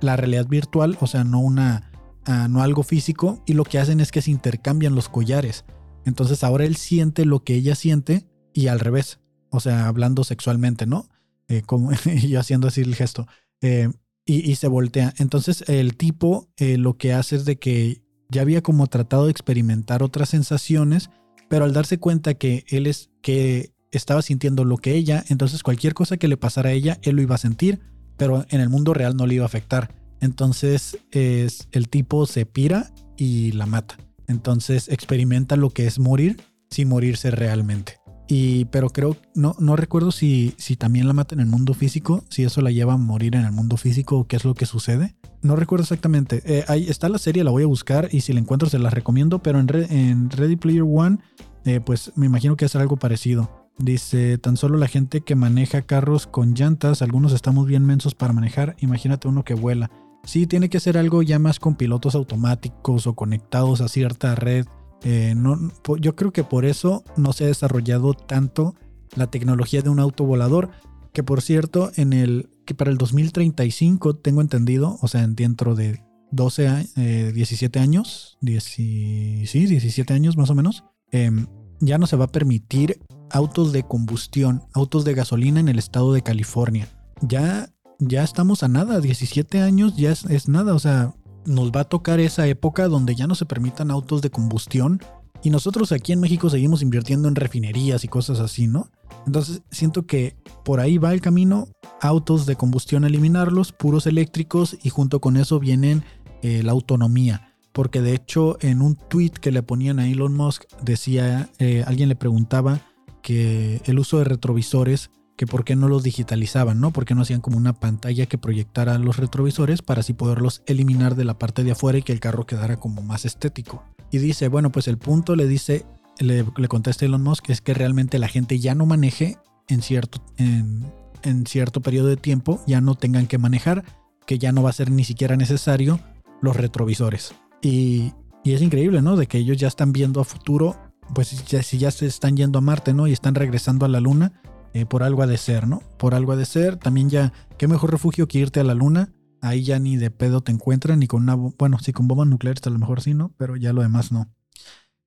la 0.00 0.16
realidad 0.16 0.46
virtual, 0.46 0.96
o 1.00 1.06
sea, 1.06 1.24
no 1.24 1.40
una, 1.40 1.90
ah, 2.24 2.48
no 2.48 2.62
algo 2.62 2.82
físico, 2.82 3.42
y 3.46 3.54
lo 3.54 3.64
que 3.64 3.78
hacen 3.78 4.00
es 4.00 4.12
que 4.12 4.22
se 4.22 4.30
intercambian 4.30 4.94
los 4.94 5.08
collares. 5.08 5.64
Entonces 6.04 6.44
ahora 6.44 6.64
él 6.64 6.76
siente 6.76 7.24
lo 7.24 7.42
que 7.42 7.54
ella 7.54 7.74
siente 7.74 8.26
y 8.52 8.68
al 8.68 8.80
revés. 8.80 9.20
O 9.50 9.60
sea, 9.60 9.86
hablando 9.86 10.24
sexualmente, 10.24 10.86
¿no? 10.86 11.08
Eh, 11.48 11.62
como, 11.62 11.90
y 12.06 12.36
haciendo 12.36 12.68
así 12.68 12.80
el 12.80 12.94
gesto. 12.94 13.26
Eh, 13.60 13.90
y, 14.26 14.56
se 14.56 14.66
voltea. 14.66 15.14
Entonces 15.18 15.64
el 15.68 15.96
tipo 15.96 16.48
eh, 16.56 16.78
lo 16.78 16.98
que 16.98 17.12
hace 17.12 17.36
es 17.36 17.44
de 17.44 17.56
que 17.56 18.02
ya 18.28 18.42
había 18.42 18.60
como 18.60 18.88
tratado 18.88 19.26
de 19.26 19.30
experimentar 19.30 20.02
otras 20.02 20.30
sensaciones, 20.30 21.10
pero 21.48 21.64
al 21.64 21.72
darse 21.72 21.98
cuenta 21.98 22.34
que 22.34 22.64
él 22.68 22.88
es 22.88 23.10
que 23.22 23.72
estaba 23.92 24.20
sintiendo 24.22 24.64
lo 24.64 24.78
que 24.78 24.94
ella, 24.94 25.24
entonces 25.28 25.62
cualquier 25.62 25.94
cosa 25.94 26.16
que 26.16 26.26
le 26.26 26.36
pasara 26.36 26.70
a 26.70 26.72
ella, 26.72 26.98
él 27.02 27.16
lo 27.16 27.22
iba 27.22 27.36
a 27.36 27.38
sentir, 27.38 27.80
pero 28.16 28.44
en 28.50 28.60
el 28.60 28.68
mundo 28.68 28.94
real 28.94 29.16
no 29.16 29.26
le 29.26 29.36
iba 29.36 29.44
a 29.44 29.46
afectar. 29.46 29.94
Entonces 30.20 30.98
es, 31.12 31.68
el 31.70 31.88
tipo 31.88 32.26
se 32.26 32.46
pira 32.46 32.92
y 33.16 33.52
la 33.52 33.66
mata. 33.66 33.96
Entonces 34.26 34.88
experimenta 34.88 35.54
lo 35.54 35.70
que 35.70 35.86
es 35.86 36.00
morir 36.00 36.42
sin 36.68 36.88
morirse 36.88 37.30
realmente. 37.30 38.00
Y, 38.28 38.64
pero 38.66 38.90
creo, 38.90 39.16
no, 39.34 39.54
no 39.58 39.76
recuerdo 39.76 40.10
si, 40.10 40.54
si 40.58 40.76
también 40.76 41.06
la 41.06 41.12
mata 41.12 41.34
en 41.34 41.40
el 41.40 41.46
mundo 41.46 41.74
físico, 41.74 42.24
si 42.28 42.42
eso 42.42 42.60
la 42.60 42.70
lleva 42.70 42.94
a 42.94 42.96
morir 42.96 43.36
en 43.36 43.44
el 43.44 43.52
mundo 43.52 43.76
físico 43.76 44.18
o 44.18 44.26
qué 44.26 44.36
es 44.36 44.44
lo 44.44 44.54
que 44.54 44.66
sucede. 44.66 45.14
No 45.42 45.54
recuerdo 45.54 45.84
exactamente. 45.84 46.42
Eh, 46.44 46.64
ahí 46.66 46.88
está 46.88 47.08
la 47.08 47.18
serie, 47.18 47.44
la 47.44 47.52
voy 47.52 47.62
a 47.62 47.66
buscar 47.66 48.08
y 48.10 48.22
si 48.22 48.32
la 48.32 48.40
encuentro 48.40 48.68
se 48.68 48.78
la 48.78 48.90
recomiendo, 48.90 49.40
pero 49.42 49.60
en, 49.60 49.68
en 49.90 50.30
Ready 50.30 50.56
Player 50.56 50.82
One, 50.82 51.18
eh, 51.64 51.80
pues 51.80 52.12
me 52.16 52.26
imagino 52.26 52.56
que 52.56 52.64
es 52.64 52.74
algo 52.74 52.96
parecido. 52.96 53.68
Dice, 53.78 54.38
tan 54.38 54.56
solo 54.56 54.78
la 54.78 54.88
gente 54.88 55.20
que 55.20 55.34
maneja 55.34 55.82
carros 55.82 56.26
con 56.26 56.54
llantas, 56.54 57.02
algunos 57.02 57.32
estamos 57.32 57.66
bien 57.66 57.84
mensos 57.84 58.14
para 58.14 58.32
manejar, 58.32 58.74
imagínate 58.80 59.28
uno 59.28 59.44
que 59.44 59.54
vuela. 59.54 59.90
Sí, 60.24 60.46
tiene 60.46 60.68
que 60.68 60.80
ser 60.80 60.98
algo 60.98 61.22
ya 61.22 61.38
más 61.38 61.60
con 61.60 61.76
pilotos 61.76 62.14
automáticos 62.14 63.06
o 63.06 63.14
conectados 63.14 63.80
a 63.80 63.88
cierta 63.88 64.34
red. 64.34 64.66
Eh, 65.08 65.34
no, 65.36 65.70
yo 66.00 66.16
creo 66.16 66.32
que 66.32 66.42
por 66.42 66.64
eso 66.64 67.04
no 67.16 67.32
se 67.32 67.44
ha 67.44 67.46
desarrollado 67.46 68.12
tanto 68.12 68.74
la 69.14 69.30
tecnología 69.30 69.80
de 69.80 69.88
un 69.88 70.00
auto 70.00 70.24
volador, 70.24 70.70
que 71.12 71.22
por 71.22 71.42
cierto, 71.42 71.92
en 71.94 72.12
el 72.12 72.50
que 72.64 72.74
para 72.74 72.90
el 72.90 72.98
2035 72.98 74.16
tengo 74.16 74.40
entendido, 74.40 74.98
o 75.00 75.06
sea, 75.06 75.24
dentro 75.28 75.76
de 75.76 76.02
12 76.32 76.88
eh, 76.96 77.30
17 77.32 77.78
años, 77.78 78.36
sí, 78.60 79.44
17 79.46 80.12
años 80.12 80.36
más 80.36 80.50
o 80.50 80.56
menos, 80.56 80.82
em, 81.12 81.46
ya 81.78 81.98
no 81.98 82.08
se 82.08 82.16
va 82.16 82.24
a 82.24 82.32
permitir 82.32 83.00
autos 83.30 83.72
de 83.72 83.84
combustión, 83.84 84.64
autos 84.74 85.04
de 85.04 85.14
gasolina 85.14 85.60
en 85.60 85.68
el 85.68 85.78
estado 85.78 86.12
de 86.12 86.22
California. 86.22 86.88
Ya 87.22 87.70
ya 87.98 88.22
estamos 88.22 88.62
a 88.62 88.68
nada, 88.68 89.00
17 89.00 89.60
años 89.60 89.96
ya 89.96 90.10
es, 90.10 90.48
nada, 90.48 90.74
o 90.74 90.78
sea, 90.78 91.14
nos 91.46 91.70
va 91.70 91.80
a 91.80 91.84
tocar 91.84 92.20
esa 92.20 92.46
época 92.46 92.88
donde 92.88 93.14
ya 93.14 93.26
no 93.26 93.34
se 93.34 93.46
permitan 93.46 93.90
autos 93.90 94.22
de 94.22 94.30
combustión 94.30 95.00
y 95.42 95.50
nosotros 95.50 95.92
aquí 95.92 96.12
en 96.12 96.20
México 96.20 96.50
seguimos 96.50 96.82
invirtiendo 96.82 97.28
en 97.28 97.36
refinerías 97.36 98.04
y 98.04 98.08
cosas 98.08 98.40
así, 98.40 98.66
¿no? 98.66 98.90
Entonces 99.26 99.62
siento 99.70 100.06
que 100.06 100.36
por 100.64 100.80
ahí 100.80 100.98
va 100.98 101.12
el 101.12 101.20
camino, 101.20 101.68
autos 102.00 102.46
de 102.46 102.56
combustión 102.56 103.04
eliminarlos, 103.04 103.72
puros 103.72 104.06
eléctricos 104.06 104.76
y 104.82 104.90
junto 104.90 105.20
con 105.20 105.36
eso 105.36 105.60
vienen 105.60 106.04
eh, 106.42 106.62
la 106.62 106.72
autonomía. 106.72 107.52
Porque 107.72 108.00
de 108.00 108.14
hecho 108.14 108.56
en 108.60 108.82
un 108.82 108.96
tweet 108.96 109.30
que 109.40 109.52
le 109.52 109.62
ponían 109.62 109.98
a 109.98 110.08
Elon 110.08 110.34
Musk 110.34 110.64
decía, 110.82 111.50
eh, 111.58 111.84
alguien 111.86 112.08
le 112.08 112.16
preguntaba 112.16 112.80
que 113.22 113.82
el 113.84 113.98
uso 113.98 114.18
de 114.18 114.24
retrovisores 114.24 115.10
que 115.36 115.46
por 115.46 115.64
qué 115.64 115.76
no 115.76 115.88
los 115.88 116.02
digitalizaban, 116.02 116.80
¿no? 116.80 116.92
Porque 116.92 117.14
no 117.14 117.22
hacían 117.22 117.40
como 117.40 117.58
una 117.58 117.74
pantalla 117.74 118.26
que 118.26 118.38
proyectara 118.38 118.98
los 118.98 119.18
retrovisores 119.18 119.82
para 119.82 120.00
así 120.00 120.14
poderlos 120.14 120.62
eliminar 120.66 121.14
de 121.14 121.24
la 121.24 121.38
parte 121.38 121.62
de 121.62 121.72
afuera 121.72 121.98
y 121.98 122.02
que 122.02 122.12
el 122.12 122.20
carro 122.20 122.46
quedara 122.46 122.78
como 122.78 123.02
más 123.02 123.24
estético. 123.24 123.84
Y 124.10 124.18
dice, 124.18 124.48
bueno, 124.48 124.72
pues 124.72 124.88
el 124.88 124.96
punto 124.96 125.36
le 125.36 125.46
dice, 125.46 125.84
le, 126.18 126.44
contesta 126.68 127.04
Elon 127.04 127.22
Musk, 127.22 127.50
es 127.50 127.60
que 127.60 127.74
realmente 127.74 128.18
la 128.18 128.28
gente 128.28 128.58
ya 128.58 128.74
no 128.74 128.86
maneje 128.86 129.36
en 129.68 129.82
cierto, 129.82 130.22
en, 130.38 131.46
cierto 131.46 131.82
periodo 131.82 132.08
de 132.08 132.16
tiempo, 132.16 132.62
ya 132.66 132.80
no 132.80 132.94
tengan 132.94 133.26
que 133.26 133.36
manejar, 133.36 133.84
que 134.26 134.38
ya 134.38 134.52
no 134.52 134.62
va 134.62 134.70
a 134.70 134.74
ser 134.74 134.90
ni 134.90 135.04
siquiera 135.04 135.36
necesario 135.36 136.00
los 136.40 136.56
retrovisores. 136.56 137.34
Y, 137.60 138.12
y 138.42 138.54
es 138.54 138.62
increíble, 138.62 139.02
¿no? 139.02 139.16
De 139.16 139.26
que 139.26 139.38
ellos 139.38 139.58
ya 139.58 139.68
están 139.68 139.92
viendo 139.92 140.20
a 140.20 140.24
futuro, 140.24 140.76
pues 141.14 141.28
si 141.28 141.78
ya 141.78 141.90
se 141.90 142.06
están 142.06 142.36
yendo 142.36 142.58
a 142.58 142.62
Marte, 142.62 142.94
¿no? 142.94 143.06
Y 143.06 143.12
están 143.12 143.34
regresando 143.34 143.84
a 143.84 143.88
la 143.88 144.00
Luna, 144.00 144.40
eh, 144.76 144.84
por 144.84 145.02
algo 145.02 145.22
ha 145.22 145.26
de 145.26 145.38
ser, 145.38 145.66
¿no? 145.66 145.80
Por 145.96 146.14
algo 146.14 146.32
ha 146.32 146.36
de 146.36 146.44
ser. 146.44 146.76
También 146.76 147.08
ya, 147.08 147.32
qué 147.56 147.66
mejor 147.66 147.90
refugio 147.90 148.28
que 148.28 148.40
irte 148.40 148.60
a 148.60 148.64
la 148.64 148.74
luna. 148.74 149.10
Ahí 149.40 149.62
ya 149.62 149.78
ni 149.78 149.96
de 149.96 150.10
pedo 150.10 150.42
te 150.42 150.52
encuentran, 150.52 150.98
ni 150.98 151.06
con 151.06 151.22
una, 151.22 151.34
bueno, 151.34 151.78
sí, 151.78 151.94
con 151.94 152.06
bomba 152.06 152.26
nuclear 152.26 152.58
a 152.62 152.68
lo 152.68 152.78
mejor 152.78 153.00
sí, 153.00 153.14
¿no? 153.14 153.32
Pero 153.38 153.56
ya 153.56 153.72
lo 153.72 153.80
demás 153.80 154.12
no. 154.12 154.30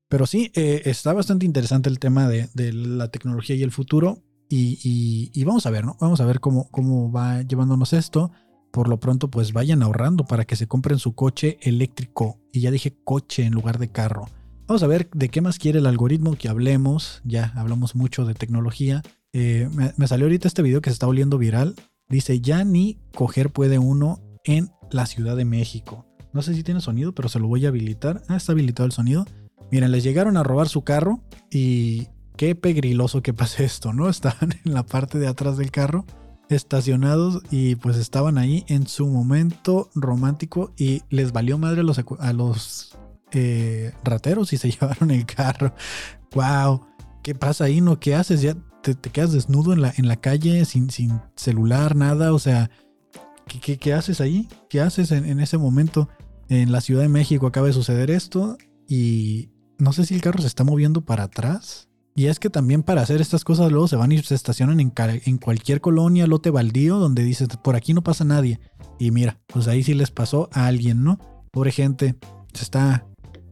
Pero 0.07 0.25
sí, 0.25 0.51
eh, 0.55 0.81
está 0.85 1.13
bastante 1.13 1.45
interesante 1.45 1.87
el 1.87 1.99
tema 1.99 2.27
de, 2.27 2.49
la 2.73 3.09
tecnología 3.09 3.55
y 3.55 3.61
el 3.61 3.69
futuro. 3.69 4.23
Y, 4.49 5.43
vamos 5.43 5.67
a 5.67 5.69
ver, 5.69 5.85
¿no? 5.85 5.97
Vamos 6.01 6.19
a 6.19 6.25
ver 6.25 6.39
cómo, 6.39 6.71
cómo 6.71 7.11
va 7.11 7.43
llevándonos 7.43 7.93
esto. 7.93 8.31
Por 8.71 8.87
lo 8.87 8.99
pronto, 8.99 9.29
pues 9.29 9.53
vayan 9.53 9.83
ahorrando 9.83 10.25
para 10.25 10.45
que 10.45 10.55
se 10.55 10.67
compren 10.67 10.97
su 10.97 11.13
coche 11.13 11.59
eléctrico. 11.61 12.39
Y 12.51 12.61
ya 12.61 12.71
dije 12.71 12.97
coche 13.03 13.43
en 13.43 13.53
lugar 13.53 13.77
de 13.77 13.91
carro. 13.91 14.25
Vamos 14.65 14.81
a 14.81 14.87
ver 14.87 15.11
de 15.11 15.29
qué 15.29 15.41
más 15.41 15.59
quiere 15.59 15.77
el 15.77 15.85
algoritmo 15.85 16.35
que 16.35 16.49
hablemos. 16.49 17.21
Ya 17.23 17.53
hablamos 17.55 17.93
mucho 17.95 18.25
de 18.25 18.33
tecnología. 18.33 19.03
Eh, 19.33 19.69
me, 19.95 20.07
salió 20.07 20.25
ahorita 20.25 20.47
este 20.47 20.61
video 20.61 20.81
que 20.81 20.89
se 20.89 20.93
está 20.93 21.05
volviendo 21.05 21.37
viral. 21.37 21.75
Dice, 22.07 22.41
ya 22.41 22.63
ni 22.63 22.99
coger 23.13 23.51
puede 23.51 23.77
uno 23.77 24.19
en 24.43 24.71
la 24.91 25.05
Ciudad 25.05 25.35
de 25.35 25.45
México. 25.45 26.05
No 26.33 26.41
sé 26.41 26.53
si 26.55 26.63
tiene 26.63 26.81
sonido, 26.81 27.13
pero 27.13 27.29
se 27.29 27.39
lo 27.39 27.47
voy 27.47 27.65
a 27.65 27.69
habilitar. 27.69 28.23
Ah, 28.27 28.37
está 28.37 28.51
habilitado 28.53 28.85
el 28.85 28.91
sonido. 28.91 29.25
Miren, 29.71 29.91
les 29.91 30.03
llegaron 30.03 30.37
a 30.37 30.43
robar 30.43 30.67
su 30.67 30.83
carro 30.83 31.21
y 31.51 32.07
qué 32.35 32.55
pegriloso 32.55 33.21
que 33.21 33.33
pase 33.33 33.65
esto, 33.65 33.93
¿no? 33.93 34.09
Estaban 34.09 34.53
en 34.65 34.73
la 34.73 34.83
parte 34.83 35.19
de 35.19 35.27
atrás 35.27 35.57
del 35.57 35.71
carro, 35.71 36.05
estacionados 36.49 37.43
y 37.51 37.75
pues 37.75 37.97
estaban 37.97 38.39
ahí 38.39 38.65
en 38.67 38.87
su 38.87 39.07
momento 39.07 39.91
romántico 39.93 40.73
y 40.77 41.03
les 41.09 41.31
valió 41.31 41.59
madre 41.59 41.81
a 41.81 41.83
los, 41.83 41.99
a 42.19 42.33
los 42.33 42.97
eh, 43.31 43.93
rateros 44.03 44.53
y 44.53 44.57
se 44.57 44.71
llevaron 44.71 45.11
el 45.11 45.27
carro. 45.27 45.73
¡Wow! 46.33 46.87
¿Qué 47.21 47.35
pasa 47.35 47.65
ahí, 47.65 47.81
no? 47.81 47.99
¿Qué 47.99 48.15
haces? 48.15 48.41
Ya 48.41 48.55
te, 48.81 48.95
quedas 48.95 49.31
desnudo 49.31 49.73
en 49.73 49.81
la, 49.81 49.93
en 49.97 50.07
la 50.07 50.17
calle 50.17 50.65
sin, 50.65 50.89
sin 50.89 51.21
celular, 51.35 51.95
nada, 51.95 52.33
o 52.33 52.39
sea, 52.39 52.69
¿qué, 53.61 53.77
qué, 53.77 53.93
haces 53.93 54.21
ahí? 54.21 54.47
¿Qué 54.69 54.81
haces 54.81 55.11
en, 55.11 55.39
ese 55.39 55.57
momento? 55.57 56.09
En 56.47 56.71
la 56.71 56.81
Ciudad 56.81 57.03
de 57.03 57.09
México 57.09 57.45
acaba 57.47 57.67
de 57.67 57.73
suceder 57.73 58.09
esto 58.09 58.57
y 58.87 59.51
no 59.77 59.93
sé 59.93 60.05
si 60.05 60.15
el 60.15 60.21
carro 60.21 60.41
se 60.41 60.47
está 60.47 60.63
moviendo 60.63 61.01
para 61.01 61.23
atrás. 61.23 61.87
Y 62.15 62.25
es 62.25 62.39
que 62.39 62.49
también 62.49 62.83
para 62.83 63.01
hacer 63.01 63.21
estas 63.21 63.43
cosas 63.43 63.71
luego 63.71 63.87
se 63.87 63.95
van 63.95 64.11
y 64.11 64.17
se 64.17 64.35
estacionan 64.35 64.79
en, 64.79 64.91
en 64.97 65.37
cualquier 65.37 65.79
colonia, 65.79 66.27
lote 66.27 66.49
baldío, 66.49 66.97
donde 66.97 67.23
dices, 67.23 67.47
por 67.63 67.75
aquí 67.75 67.93
no 67.93 68.03
pasa 68.03 68.25
nadie. 68.25 68.59
Y 68.97 69.11
mira, 69.11 69.39
pues 69.47 69.67
ahí 69.67 69.83
sí 69.83 69.93
les 69.93 70.11
pasó 70.11 70.49
a 70.51 70.65
alguien, 70.65 71.03
¿no? 71.03 71.19
Pobre 71.51 71.71
gente, 71.71 72.15
se 72.53 72.63
está 72.63 73.05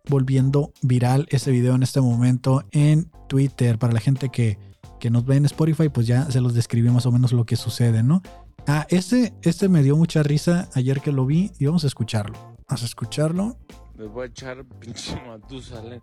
volviendo 0.09 0.73
viral 0.81 1.27
ese 1.29 1.51
video 1.51 1.75
en 1.75 1.83
este 1.83 2.01
momento 2.01 2.65
en 2.71 3.09
Twitter. 3.29 3.77
Para 3.77 3.93
la 3.93 3.99
gente 3.99 4.29
que 4.29 4.57
que 4.99 5.09
nos 5.09 5.25
ve 5.25 5.35
en 5.35 5.45
Spotify, 5.45 5.89
pues 5.89 6.07
ya 6.07 6.29
se 6.31 6.41
los 6.41 6.53
describí 6.53 6.89
más 6.89 7.05
o 7.05 7.11
menos 7.11 7.31
lo 7.33 7.45
que 7.45 7.55
sucede, 7.55 8.03
¿no? 8.03 8.21
Ah, 8.67 8.85
este, 8.89 9.33
este 9.43 9.69
me 9.69 9.81
dio 9.81 9.95
mucha 9.95 10.23
risa 10.23 10.69
ayer 10.73 10.99
que 11.01 11.11
lo 11.11 11.25
vi 11.25 11.51
y 11.59 11.65
vamos 11.65 11.83
a 11.83 11.87
escucharlo. 11.87 12.37
Vamos 12.67 12.83
a 12.83 12.85
escucharlo. 12.85 13.57
Me 13.95 14.05
voy 14.05 14.23
a 14.23 14.25
echar 14.27 14.65
pinche 14.79 15.15
Matusalén 15.25 16.01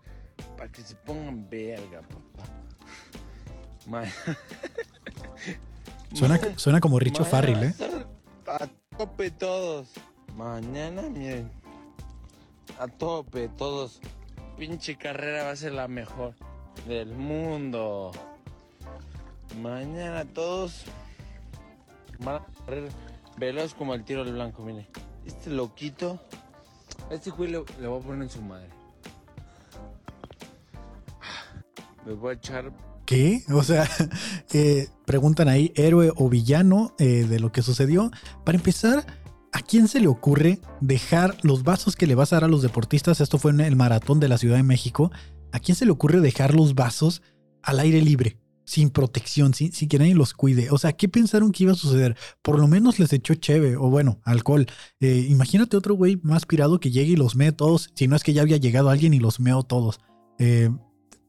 para 0.56 0.70
que 0.72 0.82
se 0.82 0.94
pongan 0.96 1.48
verga, 1.48 2.00
papá. 2.02 2.64
Suena, 6.14 6.40
suena 6.56 6.80
como 6.80 6.98
Richo 6.98 7.24
Farrell, 7.24 7.64
¿eh? 7.64 7.74
A 8.46 8.66
tope 8.96 9.30
todos. 9.30 9.90
Mañana, 10.36 11.02
miren. 11.02 11.50
A 12.78 12.88
tope 12.88 13.48
todos. 13.48 14.00
Pinche 14.56 14.96
carrera 14.96 15.44
va 15.44 15.50
a 15.50 15.56
ser 15.56 15.72
la 15.72 15.88
mejor 15.88 16.34
del 16.86 17.14
mundo. 17.14 18.12
Mañana 19.60 20.24
todos 20.24 20.84
van 22.20 22.36
a 22.36 22.46
correr 22.64 22.88
veloz 23.36 23.74
como 23.74 23.94
el 23.94 24.04
tiro 24.04 24.24
del 24.24 24.34
blanco, 24.34 24.62
mire. 24.62 24.86
Este 25.24 25.50
loquito, 25.50 26.20
este 27.10 27.30
güey 27.30 27.50
le, 27.50 27.58
voy 27.58 28.00
a 28.00 28.02
poner 28.02 28.22
en 28.22 28.30
su 28.30 28.42
madre. 28.42 28.68
Me 32.04 32.12
voy 32.12 32.30
a 32.30 32.34
echar 32.34 32.70
¿Qué? 33.06 33.42
O 33.52 33.62
sea, 33.62 33.88
eh, 34.52 34.88
preguntan 35.04 35.48
ahí, 35.48 35.72
héroe 35.74 36.12
o 36.16 36.28
villano 36.28 36.94
eh, 36.98 37.26
de 37.28 37.40
lo 37.40 37.52
que 37.52 37.62
sucedió. 37.62 38.10
Para 38.44 38.56
empezar, 38.56 39.06
¿a 39.52 39.60
quién 39.60 39.88
se 39.88 40.00
le 40.00 40.08
ocurre 40.08 40.60
dejar 40.80 41.36
los 41.42 41.64
vasos 41.64 41.96
que 41.96 42.06
le 42.06 42.14
vas 42.14 42.32
a 42.32 42.36
dar 42.36 42.44
a 42.44 42.48
los 42.48 42.62
deportistas? 42.62 43.20
Esto 43.20 43.38
fue 43.38 43.50
en 43.50 43.60
el 43.60 43.76
maratón 43.76 44.20
de 44.20 44.28
la 44.28 44.38
Ciudad 44.38 44.56
de 44.56 44.62
México. 44.62 45.10
¿A 45.52 45.60
quién 45.60 45.76
se 45.76 45.84
le 45.84 45.92
ocurre 45.92 46.20
dejar 46.20 46.54
los 46.54 46.74
vasos 46.74 47.22
al 47.62 47.80
aire 47.80 48.00
libre? 48.00 48.38
Sin 48.64 48.90
protección, 48.90 49.54
sin, 49.54 49.70
que 49.70 49.98
nadie 49.98 50.14
los 50.14 50.34
cuide. 50.34 50.70
O 50.70 50.78
sea, 50.78 50.92
¿qué 50.92 51.08
pensaron 51.08 51.52
que 51.52 51.64
iba 51.64 51.72
a 51.72 51.76
suceder? 51.76 52.16
Por 52.42 52.58
lo 52.58 52.66
menos 52.68 52.98
les 52.98 53.12
echó 53.12 53.34
cheve 53.34 53.76
o 53.76 53.90
bueno, 53.90 54.20
alcohol. 54.24 54.66
Eh, 55.00 55.26
imagínate 55.28 55.76
otro 55.76 55.94
güey 55.94 56.18
más 56.22 56.46
pirado 56.46 56.80
que 56.80 56.90
llegue 56.90 57.12
y 57.12 57.16
los 57.16 57.36
mee 57.36 57.52
todos, 57.52 57.90
si 57.94 58.08
no 58.08 58.16
es 58.16 58.22
que 58.22 58.32
ya 58.32 58.42
había 58.42 58.56
llegado 58.56 58.90
alguien 58.90 59.14
y 59.14 59.20
los 59.20 59.40
meó 59.40 59.62
todos. 59.62 60.00
Eh, 60.38 60.70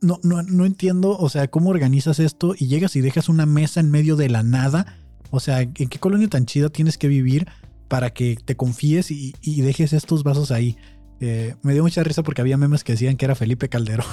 no, 0.01 0.19
no, 0.23 0.43
no 0.43 0.65
entiendo, 0.65 1.17
o 1.17 1.29
sea, 1.29 1.47
cómo 1.49 1.69
organizas 1.69 2.19
esto 2.19 2.53
y 2.57 2.67
llegas 2.67 2.95
y 2.95 3.01
dejas 3.01 3.29
una 3.29 3.45
mesa 3.45 3.79
en 3.79 3.91
medio 3.91 4.15
de 4.15 4.29
la 4.29 4.43
nada. 4.43 4.97
O 5.31 5.39
sea, 5.39 5.61
¿en 5.61 5.73
qué 5.73 5.99
colonia 5.99 6.27
tan 6.27 6.45
chida 6.45 6.69
tienes 6.69 6.97
que 6.97 7.07
vivir 7.07 7.47
para 7.87 8.11
que 8.11 8.37
te 8.43 8.55
confíes 8.55 9.11
y, 9.11 9.33
dejes 9.61 9.93
estos 9.93 10.23
vasos 10.23 10.51
ahí? 10.51 10.77
Eh, 11.21 11.55
me 11.63 11.73
dio 11.73 11.81
mucha 11.81 12.03
risa 12.03 12.23
porque 12.23 12.41
había 12.41 12.57
memes 12.57 12.83
que 12.83 12.91
decían 12.91 13.17
que 13.17 13.25
era 13.25 13.35
Felipe 13.35 13.69
Calderón. 13.69 14.05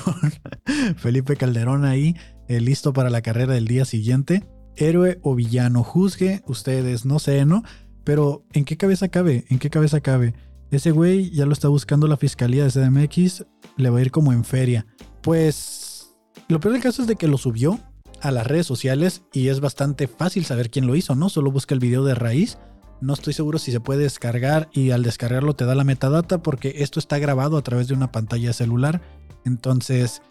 Felipe 0.96 1.36
Calderón 1.36 1.84
ahí, 1.84 2.16
listo 2.60 2.92
para 2.92 3.10
la 3.10 3.22
carrera 3.22 3.54
del 3.54 3.66
día 3.66 3.84
siguiente. 3.84 4.44
Héroe 4.76 5.18
o 5.22 5.34
villano, 5.34 5.82
juzgue 5.82 6.42
ustedes, 6.46 7.04
no 7.04 7.18
sé, 7.18 7.44
¿no? 7.44 7.62
Pero 8.04 8.44
¿en 8.52 8.64
qué 8.64 8.76
cabeza 8.76 9.08
cabe? 9.08 9.44
¿En 9.48 9.58
qué 9.58 9.70
cabeza 9.70 10.00
cabe? 10.00 10.34
Ese 10.70 10.90
güey 10.90 11.30
ya 11.30 11.44
lo 11.44 11.52
está 11.52 11.68
buscando 11.68 12.08
la 12.08 12.16
fiscalía 12.16 12.64
de 12.64 12.70
CDMX, 12.70 13.44
le 13.76 13.90
va 13.90 13.98
a 13.98 14.02
ir 14.02 14.10
como 14.10 14.32
en 14.32 14.44
feria. 14.44 14.86
Pues 15.22 16.14
lo 16.48 16.60
peor 16.60 16.72
del 16.72 16.82
caso 16.82 17.02
es 17.02 17.08
de 17.08 17.16
que 17.16 17.28
lo 17.28 17.36
subió 17.36 17.78
a 18.22 18.30
las 18.30 18.46
redes 18.46 18.66
sociales 18.66 19.22
y 19.32 19.48
es 19.48 19.60
bastante 19.60 20.06
fácil 20.08 20.44
saber 20.44 20.70
quién 20.70 20.86
lo 20.86 20.96
hizo, 20.96 21.14
¿no? 21.14 21.28
Solo 21.28 21.50
busca 21.50 21.74
el 21.74 21.80
video 21.80 22.04
de 22.04 22.14
raíz. 22.14 22.56
No 23.02 23.14
estoy 23.14 23.34
seguro 23.34 23.58
si 23.58 23.72
se 23.72 23.80
puede 23.80 24.04
descargar 24.04 24.70
y 24.72 24.92
al 24.92 25.02
descargarlo 25.02 25.54
te 25.54 25.64
da 25.64 25.74
la 25.74 25.84
metadata 25.84 26.42
porque 26.42 26.76
esto 26.78 27.00
está 27.00 27.18
grabado 27.18 27.56
a 27.58 27.62
través 27.62 27.88
de 27.88 27.94
una 27.94 28.12
pantalla 28.12 28.52
celular. 28.52 29.02
Entonces, 29.44 30.22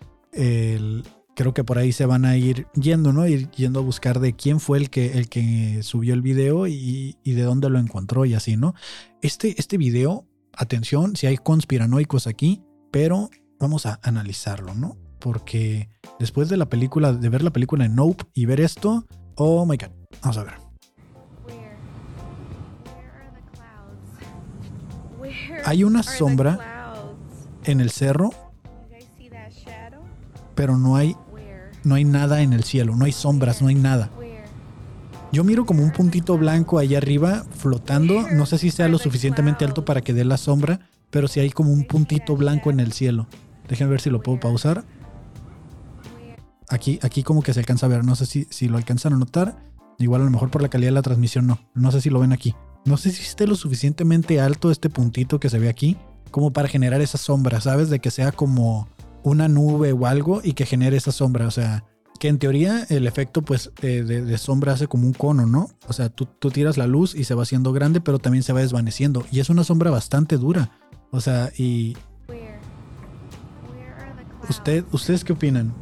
creo 1.36 1.54
que 1.54 1.64
por 1.64 1.78
ahí 1.78 1.92
se 1.92 2.06
van 2.06 2.26
a 2.26 2.38
ir 2.38 2.68
yendo, 2.74 3.14
¿no? 3.14 3.28
Ir 3.28 3.50
yendo 3.52 3.80
a 3.80 3.84
buscar 3.84 4.20
de 4.20 4.34
quién 4.36 4.60
fue 4.60 4.78
el 4.78 4.90
que, 4.90 5.18
el 5.18 5.30
que 5.30 5.82
subió 5.84 6.14
el 6.14 6.22
video 6.22 6.68
y, 6.68 7.16
de 7.24 7.42
dónde 7.44 7.70
lo 7.70 7.80
encontró 7.80 8.26
y 8.26 8.34
así, 8.34 8.58
¿no? 8.58 8.74
Este, 9.22 9.56
este 9.60 9.78
video, 9.78 10.28
atención, 10.54 11.16
si 11.16 11.28
hay 11.28 11.38
conspiranoicos 11.38 12.28
aquí, 12.28 12.62
pero 12.92 13.30
vamos 13.60 13.86
a 13.86 14.00
analizarlo, 14.04 14.74
¿no? 14.74 14.98
Porque 15.20 15.90
después 16.20 16.50
de 16.50 16.58
la 16.58 16.68
película, 16.68 17.14
de 17.14 17.30
ver 17.30 17.44
la 17.44 17.52
película 17.52 17.86
en 17.86 17.96
Nope 17.96 18.26
y 18.34 18.46
ver 18.46 18.60
esto, 18.60 19.06
oh 19.36 19.66
my 19.66 19.78
god, 19.78 19.92
vamos 20.22 20.38
a 20.38 20.44
ver. 20.44 20.54
Hay 25.66 25.84
una 25.84 26.04
sombra 26.04 26.96
en 27.64 27.80
el 27.80 27.92
cerro, 27.92 28.32
pero 30.62 30.78
no 30.78 30.96
hay, 30.96 31.18
no 31.84 31.96
hay 31.96 32.06
nada 32.06 32.44
en 32.44 32.54
el 32.54 32.64
cielo, 32.64 32.96
no 32.96 33.06
hay 33.06 33.12
sombras, 33.12 33.64
no 33.64 33.70
hay 33.70 33.74
nada. 33.74 34.12
Yo 35.32 35.44
miro 35.44 35.66
como 35.66 35.82
un 35.82 35.90
puntito 35.92 36.38
blanco 36.38 36.78
allá 36.78 37.00
arriba 37.00 37.48
flotando, 37.58 38.30
no 38.32 38.46
sé 38.46 38.60
si 38.60 38.70
sea 38.70 38.88
lo 38.88 39.00
suficientemente 39.00 39.66
alto 39.66 39.86
para 39.86 40.02
que 40.02 40.14
dé 40.14 40.24
la 40.24 40.38
sombra, 40.38 40.82
pero 41.10 41.28
si 41.28 41.40
hay 41.40 41.50
como 41.50 41.74
un 41.74 41.86
puntito 41.86 42.36
blanco 42.36 42.70
en 42.70 42.80
el 42.80 42.92
cielo. 42.92 43.26
Déjenme 43.68 43.90
ver 43.90 44.02
si 44.02 44.12
lo 44.12 44.22
puedo 44.22 44.40
pausar. 44.40 44.86
Aquí, 46.70 47.00
aquí 47.02 47.24
como 47.24 47.42
que 47.42 47.56
se 47.56 47.60
alcanza 47.60 47.88
a 47.88 47.90
ver. 47.90 48.06
No 48.06 48.16
sé 48.16 48.28
si, 48.28 48.46
si 48.52 48.68
lo 48.68 48.78
alcanzan 48.78 49.14
a 49.14 49.18
notar. 49.18 49.64
Igual 49.98 50.22
a 50.22 50.26
lo 50.26 50.30
mejor 50.30 50.52
por 50.52 50.62
la 50.62 50.70
calidad 50.70 50.90
de 50.90 50.96
la 50.96 51.02
transmisión 51.02 51.48
no. 51.48 51.58
No 51.74 51.92
sé 51.92 52.02
si 52.02 52.12
lo 52.12 52.20
ven 52.20 52.34
aquí. 52.34 52.54
No 52.86 52.98
sé 52.98 53.10
si 53.10 53.24
esté 53.24 53.48
lo 53.48 53.56
suficientemente 53.56 54.40
alto 54.40 54.70
este 54.70 54.92
puntito 54.92 55.40
que 55.40 55.50
se 55.50 55.58
ve 55.58 55.70
aquí. 55.70 55.98
Como 56.30 56.54
para 56.54 56.68
generar 56.68 57.02
esa 57.02 57.18
sombra, 57.18 57.62
¿sabes? 57.62 57.90
De 57.90 57.98
que 57.98 58.12
sea 58.12 58.32
como 58.32 58.88
una 59.24 59.48
nube 59.48 59.94
o 59.94 60.06
algo 60.06 60.42
y 60.44 60.54
que 60.54 60.66
genere 60.66 60.98
esa 60.98 61.12
sombra. 61.12 61.48
O 61.48 61.52
sea, 61.52 61.84
que 62.20 62.28
en 62.28 62.38
teoría 62.38 62.86
el 62.90 63.08
efecto 63.08 63.42
pues 63.42 63.72
de, 63.82 64.38
sombra 64.38 64.74
hace 64.74 64.88
como 64.88 65.08
un 65.08 65.14
cono, 65.14 65.46
¿no? 65.46 65.70
O 65.88 65.94
sea, 65.94 66.10
tú, 66.10 66.26
tú, 66.26 66.52
tiras 66.52 66.78
la 66.78 66.88
luz 66.88 67.16
y 67.16 67.24
se 67.24 67.36
va 67.36 67.44
haciendo 67.44 67.74
grande, 67.74 68.02
pero 68.02 68.20
también 68.20 68.44
se 68.44 68.54
va 68.54 68.60
desvaneciendo. 68.62 69.26
Y 69.32 69.40
es 69.40 69.50
una 69.50 69.64
sombra 69.64 69.92
bastante 69.92 70.38
dura. 70.38 70.72
O 71.12 71.20
sea, 71.20 71.52
y, 71.58 71.98
¿Usted, 74.50 74.84
¿Ustedes 74.92 75.24
qué 75.24 75.34
opinan? 75.34 75.74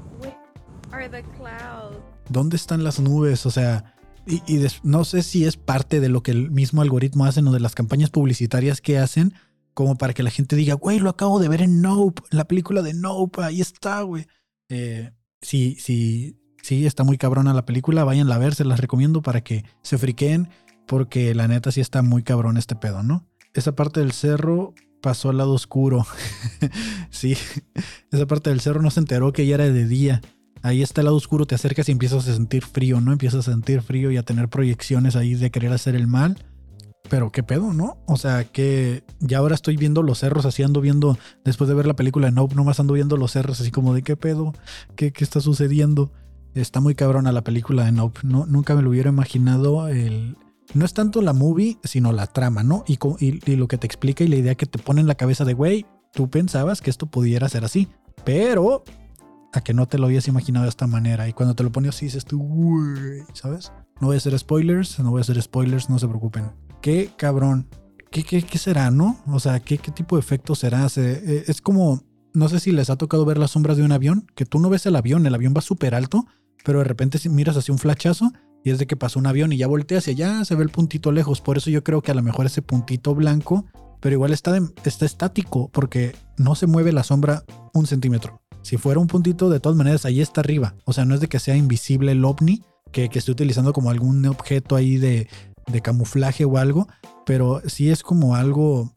¿Dónde 2.29 2.55
están 2.55 2.83
las 2.83 2.99
nubes? 2.99 3.45
O 3.45 3.51
sea, 3.51 3.95
y, 4.27 4.41
no 4.83 5.05
sé 5.05 5.23
si 5.23 5.45
es 5.45 5.57
parte 5.57 5.99
de 5.99 6.09
lo 6.09 6.21
que 6.21 6.31
el 6.31 6.51
mismo 6.51 6.81
algoritmo 6.81 7.25
hace 7.25 7.41
o 7.41 7.51
de 7.51 7.59
las 7.59 7.73
campañas 7.73 8.11
publicitarias 8.11 8.81
que 8.81 8.99
hacen, 8.99 9.33
como 9.79 9.97
para 9.97 10.13
que 10.13 10.23
la 10.23 10.29
gente 10.29 10.57
diga, 10.57 10.73
güey, 10.73 10.99
lo 10.99 11.09
acabo 11.09 11.39
de 11.39 11.47
ver 11.47 11.61
en 11.61 11.81
Nope, 11.81 12.21
la 12.31 12.43
película 12.49 12.81
de 12.81 12.93
Nope, 12.93 13.41
ahí 13.41 13.61
está, 13.61 14.01
güey. 14.01 14.27
Eh, 14.67 15.11
sí, 15.41 15.77
sí, 15.79 16.37
sí, 16.61 16.85
está 16.85 17.05
muy 17.05 17.17
cabrona 17.17 17.53
la 17.53 17.65
película, 17.65 18.03
váyanla 18.03 18.35
a 18.35 18.39
ver, 18.39 18.55
se 18.55 18.65
las 18.65 18.81
recomiendo 18.81 19.21
para 19.21 19.39
que 19.39 19.63
se 19.81 19.97
friqueen, 19.97 20.49
porque 20.85 21.33
la 21.33 21.47
neta 21.47 21.71
sí 21.71 21.79
está 21.79 22.01
muy 22.01 22.23
cabrón 22.23 22.57
este 22.57 22.75
pedo, 22.75 23.03
¿no? 23.03 23.25
Esa 23.53 23.73
parte 23.73 24.01
del 24.01 24.11
cerro 24.11 24.73
pasó 25.01 25.29
al 25.29 25.37
lado 25.37 25.53
oscuro. 25.53 26.05
sí, 27.09 27.37
esa 28.11 28.27
parte 28.27 28.49
del 28.49 28.59
cerro 28.59 28.81
no 28.81 28.91
se 28.91 28.99
enteró 28.99 29.31
que 29.31 29.47
ya 29.47 29.55
era 29.55 29.69
de 29.69 29.87
día. 29.87 30.19
Ahí 30.61 30.81
está 30.81 30.99
el 30.99 31.05
lado 31.05 31.15
oscuro, 31.15 31.45
te 31.45 31.55
acercas 31.55 31.87
y 31.87 31.93
empiezas 31.93 32.27
a 32.27 32.33
sentir 32.33 32.65
frío, 32.65 32.99
¿no? 32.99 33.13
Empiezas 33.13 33.47
a 33.47 33.51
sentir 33.53 33.81
frío 33.81 34.11
y 34.11 34.17
a 34.17 34.23
tener 34.23 34.49
proyecciones 34.49 35.15
ahí 35.15 35.35
de 35.35 35.51
querer 35.51 35.71
hacer 35.71 35.95
el 35.95 36.07
mal. 36.07 36.37
Pero 37.09 37.31
qué 37.31 37.43
pedo, 37.43 37.73
¿no? 37.73 37.97
O 38.07 38.17
sea, 38.17 38.43
que 38.43 39.03
ya 39.19 39.39
ahora 39.39 39.55
estoy 39.55 39.77
viendo 39.77 40.03
los 40.03 40.19
cerros, 40.19 40.45
así 40.45 40.63
ando 40.63 40.81
viendo, 40.81 41.17
después 41.45 41.67
de 41.67 41.75
ver 41.75 41.87
la 41.87 41.95
película 41.95 42.27
de 42.27 42.33
Nope, 42.33 42.55
nomás 42.55 42.79
ando 42.79 42.93
viendo 42.93 43.17
los 43.17 43.31
cerros, 43.31 43.61
así 43.61 43.71
como 43.71 43.93
de 43.93 44.03
qué 44.03 44.15
pedo, 44.15 44.53
qué, 44.95 45.11
qué 45.11 45.23
está 45.23 45.39
sucediendo. 45.39 46.11
Está 46.55 46.81
muy 46.81 46.95
cabrona 46.95 47.31
la 47.31 47.43
película 47.43 47.85
de 47.85 47.91
Nope. 47.91 48.21
No, 48.23 48.45
nunca 48.45 48.75
me 48.75 48.81
lo 48.81 48.89
hubiera 48.89 49.09
imaginado 49.09 49.87
el, 49.87 50.35
no 50.73 50.85
es 50.85 50.93
tanto 50.93 51.21
la 51.21 51.33
movie, 51.33 51.79
sino 51.83 52.11
la 52.11 52.27
trama, 52.27 52.63
¿no? 52.63 52.83
Y, 52.87 52.99
y, 53.19 53.55
lo 53.55 53.67
que 53.67 53.77
te 53.77 53.87
explica 53.87 54.23
y 54.23 54.27
la 54.27 54.35
idea 54.35 54.55
que 54.55 54.65
te 54.65 54.77
pone 54.77 55.01
en 55.01 55.07
la 55.07 55.15
cabeza 55.15 55.45
de, 55.45 55.53
güey, 55.53 55.85
tú 56.13 56.29
pensabas 56.29 56.81
que 56.81 56.89
esto 56.89 57.07
pudiera 57.07 57.49
ser 57.49 57.65
así, 57.65 57.87
pero 58.23 58.83
a 59.51 59.61
que 59.61 59.73
no 59.73 59.87
te 59.87 59.97
lo 59.97 60.05
habías 60.05 60.27
imaginado 60.27 60.63
de 60.65 60.69
esta 60.69 60.85
manera. 60.85 61.27
Y 61.27 61.33
cuando 61.33 61.55
te 61.55 61.63
lo 61.63 61.71
pones 61.71 61.95
así, 61.95 62.05
dices 62.05 62.25
tú, 62.25 62.39
güey, 62.39 63.23
¿sabes? 63.33 63.71
No 63.99 64.07
voy 64.07 64.15
a 64.15 64.17
hacer 64.17 64.37
spoilers, 64.37 64.99
no 64.99 65.09
voy 65.11 65.19
a 65.19 65.21
hacer 65.21 65.41
spoilers, 65.41 65.89
no 65.89 65.97
se 65.97 66.07
preocupen. 66.07 66.51
Qué 66.81 67.11
cabrón. 67.17 67.67
¿Qué, 68.11 68.23
qué, 68.23 68.41
qué 68.41 68.57
será, 68.57 68.89
no? 68.89 69.17
O 69.27 69.39
sea, 69.39 69.59
¿qué, 69.59 69.77
qué 69.77 69.91
tipo 69.91 70.15
de 70.15 70.21
efecto 70.21 70.55
será? 70.55 70.87
Eh, 70.95 71.43
es 71.47 71.61
como, 71.61 72.03
no 72.33 72.49
sé 72.49 72.59
si 72.59 72.71
les 72.71 72.89
ha 72.89 72.95
tocado 72.95 73.25
ver 73.25 73.37
las 73.37 73.51
sombras 73.51 73.77
de 73.77 73.83
un 73.83 73.91
avión, 73.91 74.27
que 74.35 74.45
tú 74.45 74.59
no 74.59 74.69
ves 74.69 74.85
el 74.85 74.95
avión, 74.95 75.25
el 75.25 75.35
avión 75.35 75.53
va 75.55 75.61
súper 75.61 75.93
alto, 75.93 76.25
pero 76.63 76.79
de 76.79 76.85
repente 76.85 77.19
miras 77.29 77.55
hacia 77.57 77.71
un 77.71 77.77
flachazo 77.77 78.31
y 78.63 78.71
es 78.71 78.79
de 78.79 78.87
que 78.87 78.97
pasó 78.97 79.19
un 79.19 79.27
avión 79.27 79.53
y 79.53 79.57
ya 79.57 79.67
voltea 79.67 79.99
hacia 79.99 80.13
allá, 80.13 80.45
se 80.45 80.55
ve 80.55 80.63
el 80.63 80.69
puntito 80.69 81.11
lejos. 81.11 81.41
Por 81.41 81.57
eso 81.57 81.69
yo 81.69 81.83
creo 81.83 82.01
que 82.01 82.11
a 82.11 82.15
lo 82.15 82.23
mejor 82.23 82.45
ese 82.45 82.61
puntito 82.61 83.13
blanco, 83.13 83.65
pero 83.99 84.13
igual 84.13 84.33
está, 84.33 84.57
está 84.83 85.05
estático 85.05 85.69
porque 85.71 86.15
no 86.37 86.55
se 86.55 86.67
mueve 86.67 86.91
la 86.91 87.03
sombra 87.03 87.43
un 87.73 87.85
centímetro. 87.85 88.41
Si 88.61 88.77
fuera 88.77 88.99
un 88.99 89.07
puntito, 89.07 89.49
de 89.49 89.59
todas 89.59 89.77
maneras, 89.77 90.05
ahí 90.05 90.19
está 90.19 90.41
arriba. 90.41 90.75
O 90.85 90.93
sea, 90.93 91.05
no 91.05 91.15
es 91.15 91.21
de 91.21 91.27
que 91.27 91.39
sea 91.39 91.55
invisible 91.55 92.11
el 92.11 92.25
ovni, 92.25 92.61
que, 92.91 93.09
que 93.09 93.19
esté 93.19 93.31
utilizando 93.31 93.71
como 93.71 93.89
algún 93.89 94.25
objeto 94.25 94.75
ahí 94.75 94.97
de, 94.97 95.27
de 95.71 95.81
camuflaje 95.81 96.45
o 96.45 96.57
algo, 96.57 96.87
pero 97.25 97.61
sí 97.65 97.89
es 97.89 98.03
como 98.03 98.35
algo 98.35 98.93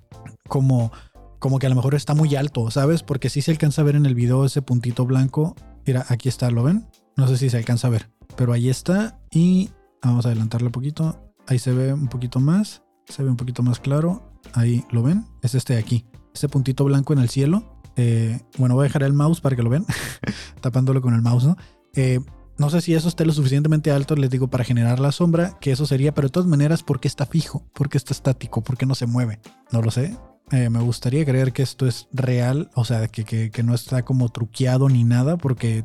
como, 0.49 0.93
como 1.39 1.59
que 1.59 1.67
a 1.67 1.69
lo 1.69 1.75
mejor 1.75 1.95
está 1.95 2.15
muy 2.15 2.35
alto, 2.37 2.71
¿sabes? 2.71 3.03
Porque 3.03 3.31
sí 3.31 3.43
se 3.43 3.51
alcanza 3.51 3.83
a 3.83 3.85
ver 3.85 3.97
en 3.97 4.07
el 4.07 4.15
video 4.15 4.45
ese 4.45 4.63
puntito 4.63 5.07
blanco. 5.07 5.55
Mira, 5.87 6.05
aquí 6.09 6.29
está, 6.29 6.51
¿lo 6.51 6.63
ven? 6.63 6.87
No 7.17 7.27
sé 7.27 7.37
si 7.37 7.51
se 7.51 7.57
alcanza 7.57 7.89
a 7.89 7.91
ver. 7.91 8.11
Pero 8.37 8.53
ahí 8.53 8.69
está 8.69 9.19
y 9.31 9.71
vamos 10.03 10.25
a 10.25 10.29
adelantarle 10.31 10.67
un 10.67 10.73
poquito. 10.73 11.33
Ahí 11.47 11.59
se 11.59 11.73
ve 11.73 11.93
un 11.93 12.09
poquito 12.09 12.41
más. 12.41 12.83
Se 13.07 13.23
ve 13.23 13.31
un 13.31 13.37
poquito 13.37 13.63
más 13.63 13.81
claro. 13.81 14.23
Ahí 14.55 14.85
lo 14.91 15.03
ven. 15.03 15.27
Es 15.43 15.55
este 15.55 15.75
de 15.75 15.81
aquí. 15.81 16.07
Este 16.35 16.49
puntito 16.49 16.85
blanco 16.85 17.13
en 17.13 17.19
el 17.19 17.29
cielo. 17.29 17.81
Eh, 17.97 18.41
bueno, 18.59 18.75
voy 18.75 18.85
a 18.85 18.89
dejar 18.89 19.03
el 19.03 19.13
mouse 19.13 19.41
para 19.41 19.57
que 19.57 19.63
lo 19.63 19.71
vean. 19.71 19.87
Tapándolo 20.61 21.03
con 21.03 21.15
el 21.15 21.23
mouse, 21.23 21.45
¿no? 21.45 21.57
Eh, 21.95 22.21
no 22.59 22.71
sé 22.71 22.81
si 22.81 22.95
eso 22.95 23.09
esté 23.09 23.25
lo 23.25 23.33
suficientemente 23.33 23.91
alto, 23.91 24.15
les 24.15 24.31
digo, 24.31 24.49
para 24.49 24.65
generar 24.65 25.01
la 25.01 25.13
sombra, 25.13 25.59
que 25.61 25.73
eso 25.73 25.87
sería, 25.87 26.15
pero 26.15 26.29
de 26.29 26.33
todas 26.33 26.49
maneras, 26.49 26.83
¿por 26.83 27.01
qué 27.01 27.09
está 27.09 27.27
fijo? 27.27 27.67
¿Por 27.73 27.89
qué 27.89 27.99
está 27.99 28.13
estático? 28.13 28.63
¿Por 28.63 28.77
qué 28.77 28.87
no 28.87 28.95
se 28.95 29.07
mueve? 29.07 29.41
No 29.71 29.83
lo 29.83 29.91
sé. 29.91 30.17
Eh, 30.51 30.69
me 30.69 30.81
gustaría 30.81 31.25
creer 31.25 31.53
que 31.53 31.63
esto 31.63 31.87
es 31.87 32.09
real, 32.13 32.71
o 32.75 32.85
sea, 32.85 33.09
que, 33.09 33.25
que, 33.25 33.51
que 33.51 33.63
no 33.63 33.75
está 33.75 34.03
como 34.03 34.29
truqueado 34.29 34.89
ni 34.89 35.05
nada, 35.05 35.37
porque, 35.37 35.85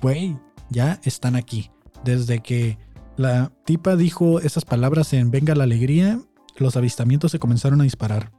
güey, 0.00 0.38
ya 0.70 1.00
están 1.04 1.36
aquí. 1.36 1.70
Desde 2.04 2.40
que 2.40 2.78
la 3.16 3.52
tipa 3.64 3.96
dijo 3.96 4.40
esas 4.40 4.64
palabras 4.64 5.12
en 5.12 5.30
Venga 5.30 5.54
la 5.54 5.64
Alegría, 5.64 6.20
los 6.56 6.76
avistamientos 6.76 7.32
se 7.32 7.38
comenzaron 7.38 7.80
a 7.80 7.84
disparar. 7.84 8.32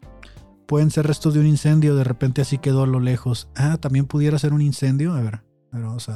Pueden 0.67 0.91
ser 0.91 1.07
restos 1.07 1.33
de 1.33 1.39
un 1.39 1.47
incendio, 1.47 1.95
de 1.95 2.03
repente 2.03 2.41
así 2.41 2.57
quedó 2.57 2.83
a 2.83 2.87
lo 2.87 2.99
lejos. 2.99 3.47
Ah, 3.55 3.77
también 3.77 4.05
pudiera 4.05 4.37
ser 4.37 4.53
un 4.53 4.61
incendio. 4.61 5.13
A 5.13 5.21
ver, 5.21 5.35
a 5.71 5.77
ver, 5.77 5.85
vamos. 5.85 6.09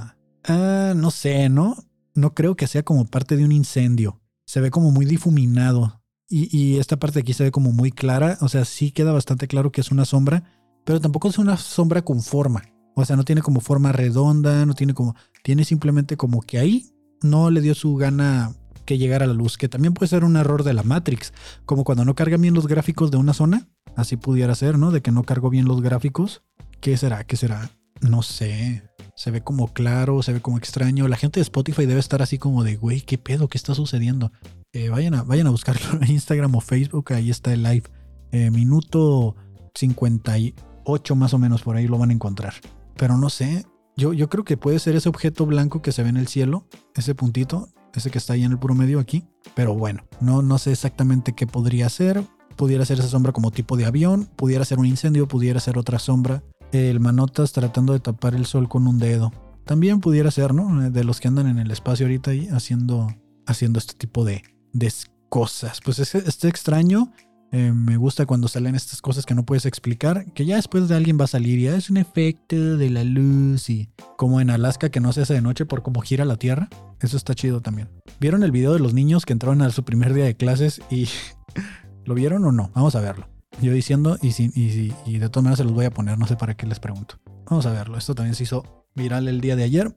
Ah, 0.45 0.93
no 0.95 1.11
sé, 1.11 1.49
¿no? 1.49 1.75
No 2.13 2.33
creo 2.33 2.55
que 2.55 2.67
sea 2.67 2.83
como 2.83 3.05
parte 3.05 3.37
de 3.37 3.45
un 3.45 3.51
incendio. 3.51 4.21
Se 4.45 4.61
ve 4.61 4.71
como 4.71 4.91
muy 4.91 5.05
difuminado. 5.05 6.01
Y, 6.33 6.77
esta 6.77 6.97
parte 6.97 7.15
de 7.15 7.21
aquí 7.21 7.33
se 7.33 7.43
ve 7.43 7.51
como 7.51 7.73
muy 7.73 7.91
clara. 7.91 8.37
O 8.41 8.47
sea, 8.47 8.63
sí 8.63 8.91
queda 8.91 9.11
bastante 9.11 9.47
claro 9.47 9.71
que 9.71 9.81
es 9.81 9.91
una 9.91 10.05
sombra, 10.05 10.43
pero 10.85 11.01
tampoco 11.01 11.27
es 11.27 11.37
una 11.37 11.57
sombra 11.57 12.03
con 12.03 12.21
forma. 12.21 12.63
O 12.95 13.03
sea, 13.03 13.17
no 13.17 13.25
tiene 13.25 13.41
como 13.41 13.59
forma 13.59 13.91
redonda, 13.91 14.65
no 14.65 14.73
tiene 14.73 14.93
como. 14.93 15.15
Tiene 15.43 15.65
simplemente 15.65 16.15
como 16.15 16.41
que 16.41 16.57
ahí 16.57 16.89
no 17.21 17.49
le 17.49 17.59
dio 17.59 17.75
su 17.75 17.95
gana 17.95 18.53
que 18.85 18.97
llegara 18.97 19.25
a 19.25 19.27
la 19.27 19.33
luz, 19.33 19.57
que 19.57 19.69
también 19.69 19.93
puede 19.93 20.09
ser 20.09 20.23
un 20.23 20.37
error 20.37 20.63
de 20.63 20.73
la 20.73 20.83
Matrix, 20.83 21.33
como 21.65 21.83
cuando 21.83 22.05
no 22.05 22.15
carga 22.15 22.37
bien 22.37 22.53
los 22.53 22.67
gráficos 22.67 23.11
de 23.11 23.17
una 23.17 23.33
zona, 23.33 23.67
así 23.95 24.17
pudiera 24.17 24.55
ser, 24.55 24.77
¿no? 24.77 24.91
De 24.91 25.01
que 25.01 25.11
no 25.11 25.23
cargo 25.23 25.49
bien 25.49 25.65
los 25.65 25.81
gráficos. 25.81 26.43
¿Qué 26.79 26.97
será? 26.97 27.25
¿Qué 27.25 27.37
será? 27.37 27.71
No 28.01 28.23
sé, 28.23 28.83
se 29.15 29.31
ve 29.31 29.41
como 29.41 29.67
claro, 29.73 30.23
se 30.23 30.33
ve 30.33 30.41
como 30.41 30.57
extraño. 30.57 31.07
La 31.07 31.17
gente 31.17 31.39
de 31.39 31.43
Spotify 31.43 31.85
debe 31.85 31.99
estar 31.99 32.21
así 32.21 32.37
como 32.37 32.63
de, 32.63 32.75
güey, 32.75 33.01
¿qué 33.01 33.17
pedo? 33.17 33.47
¿Qué 33.47 33.57
está 33.57 33.75
sucediendo? 33.75 34.31
Eh, 34.73 34.89
vayan, 34.89 35.13
a, 35.13 35.23
vayan 35.23 35.47
a 35.47 35.51
buscarlo 35.51 35.81
en 36.01 36.11
Instagram 36.11 36.55
o 36.55 36.61
Facebook, 36.61 37.13
ahí 37.13 37.29
está 37.29 37.53
el 37.53 37.63
live. 37.63 37.83
Eh, 38.31 38.49
minuto 38.49 39.35
58 39.75 41.15
más 41.15 41.33
o 41.33 41.37
menos, 41.37 41.61
por 41.61 41.75
ahí 41.75 41.87
lo 41.87 41.97
van 41.97 42.09
a 42.09 42.13
encontrar. 42.13 42.53
Pero 42.97 43.17
no 43.17 43.29
sé, 43.29 43.65
yo, 43.97 44.13
yo 44.13 44.29
creo 44.29 44.43
que 44.43 44.57
puede 44.57 44.79
ser 44.79 44.95
ese 44.95 45.09
objeto 45.09 45.45
blanco 45.45 45.81
que 45.81 45.91
se 45.91 46.03
ve 46.03 46.09
en 46.09 46.17
el 46.17 46.27
cielo, 46.27 46.65
ese 46.95 47.15
puntito, 47.15 47.69
ese 47.93 48.09
que 48.09 48.17
está 48.17 48.33
ahí 48.33 48.43
en 48.43 48.51
el 48.51 48.59
puro 48.59 48.75
medio 48.75 48.99
aquí. 48.99 49.25
Pero 49.55 49.75
bueno, 49.75 50.03
no, 50.19 50.41
no 50.41 50.57
sé 50.57 50.71
exactamente 50.71 51.33
qué 51.33 51.47
podría 51.47 51.89
ser. 51.89 52.23
Pudiera 52.55 52.85
ser 52.85 52.99
esa 52.99 53.07
sombra 53.07 53.31
como 53.31 53.51
tipo 53.51 53.75
de 53.77 53.85
avión, 53.85 54.29
pudiera 54.35 54.65
ser 54.65 54.79
un 54.79 54.85
incendio, 54.85 55.27
pudiera 55.27 55.59
ser 55.59 55.77
otra 55.77 55.99
sombra. 55.99 56.43
El 56.71 56.99
manotas 56.99 57.51
tratando 57.51 57.93
de 57.93 57.99
tapar 57.99 58.35
el 58.35 58.45
sol 58.45 58.69
con 58.69 58.87
un 58.87 58.99
dedo. 58.99 59.31
También 59.65 59.99
pudiera 59.99 60.31
ser, 60.31 60.53
¿no? 60.53 60.89
De 60.89 61.03
los 61.03 61.19
que 61.19 61.27
andan 61.27 61.47
en 61.47 61.59
el 61.59 61.71
espacio 61.71 62.05
ahorita 62.05 62.31
ahí 62.31 62.47
haciendo, 62.49 63.07
haciendo 63.45 63.79
este 63.79 63.93
tipo 63.93 64.25
de, 64.25 64.43
de 64.73 64.91
cosas. 65.29 65.79
Pues 65.83 65.99
es, 65.99 66.43
extraño. 66.43 67.11
Eh, 67.53 67.73
me 67.73 67.97
gusta 67.97 68.25
cuando 68.25 68.47
salen 68.47 68.75
estas 68.75 69.01
cosas 69.01 69.25
que 69.25 69.35
no 69.35 69.45
puedes 69.45 69.65
explicar, 69.65 70.31
que 70.33 70.45
ya 70.45 70.55
después 70.55 70.87
de 70.87 70.95
alguien 70.95 71.17
va 71.19 71.25
a 71.25 71.27
salir 71.27 71.59
y 71.59 71.67
ah, 71.67 71.75
es 71.75 71.89
un 71.89 71.97
efecto 71.97 72.77
de 72.77 72.89
la 72.89 73.03
luz 73.03 73.69
y 73.69 73.89
como 74.17 74.39
en 74.39 74.49
Alaska 74.49 74.89
que 74.89 75.01
no 75.01 75.11
se 75.11 75.21
hace 75.21 75.33
de 75.33 75.41
noche 75.41 75.65
por 75.65 75.83
cómo 75.83 75.99
gira 75.99 76.23
la 76.23 76.37
Tierra. 76.37 76.69
Eso 77.01 77.17
está 77.17 77.35
chido 77.35 77.61
también. 77.61 77.89
¿Vieron 78.21 78.43
el 78.43 78.51
video 78.51 78.71
de 78.73 78.79
los 78.79 78.93
niños 78.93 79.25
que 79.25 79.33
entraron 79.33 79.61
a 79.61 79.69
su 79.71 79.83
primer 79.83 80.13
día 80.13 80.25
de 80.25 80.37
clases 80.37 80.81
y 80.89 81.09
lo 82.05 82.13
vieron 82.13 82.45
o 82.45 82.53
no? 82.53 82.71
Vamos 82.73 82.95
a 82.95 83.01
verlo. 83.01 83.27
Yo 83.59 83.73
diciendo 83.73 84.17
y, 84.21 84.29
y, 84.29 84.93
y 85.05 85.19
de 85.19 85.29
todas 85.29 85.43
maneras 85.43 85.57
se 85.57 85.63
los 85.63 85.73
voy 85.73 85.85
a 85.85 85.91
poner, 85.91 86.17
no 86.17 86.25
sé 86.25 86.35
para 86.35 86.55
qué 86.55 86.65
les 86.65 86.79
pregunto. 86.79 87.19
Vamos 87.45 87.65
a 87.65 87.71
verlo. 87.71 87.97
Esto 87.97 88.15
también 88.15 88.35
se 88.35 88.43
hizo 88.43 88.85
viral 88.95 89.27
el 89.27 89.41
día 89.41 89.55
de 89.55 89.63
ayer. 89.63 89.91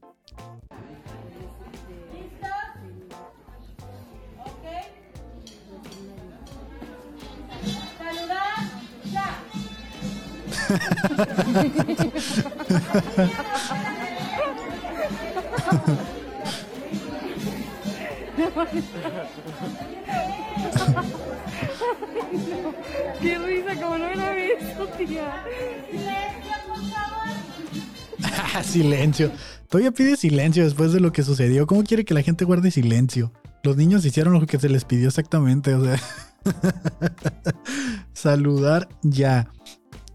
Qué 23.21 23.39
risa, 23.39 23.81
como 23.81 23.99
no 23.99 24.09
me 24.09 24.17
lo 24.17 24.27
he 24.27 24.57
visto, 24.57 24.87
tía. 24.99 25.45
Silencio, 25.91 26.53
por 26.69 26.79
favor. 26.91 28.65
silencio. 28.65 29.33
Todavía 29.69 29.93
pide 29.93 30.17
silencio 30.17 30.65
después 30.65 30.93
de 30.93 31.01
lo 31.01 31.13
que 31.13 31.23
sucedió. 31.23 31.67
¿Cómo 31.67 31.85
quiere 31.85 32.05
que 32.05 32.15
la 32.15 32.23
gente 32.23 32.45
guarde 32.45 32.71
silencio? 32.71 33.33
Los 33.63 33.77
niños 33.77 34.05
hicieron 34.05 34.35
lo 34.35 34.47
que 34.47 34.59
se 34.59 34.69
les 34.69 34.85
pidió 34.85 35.09
exactamente, 35.09 35.75
o 35.75 35.85
sea. 35.85 36.01
Saludar 38.13 38.89
ya. 39.03 39.51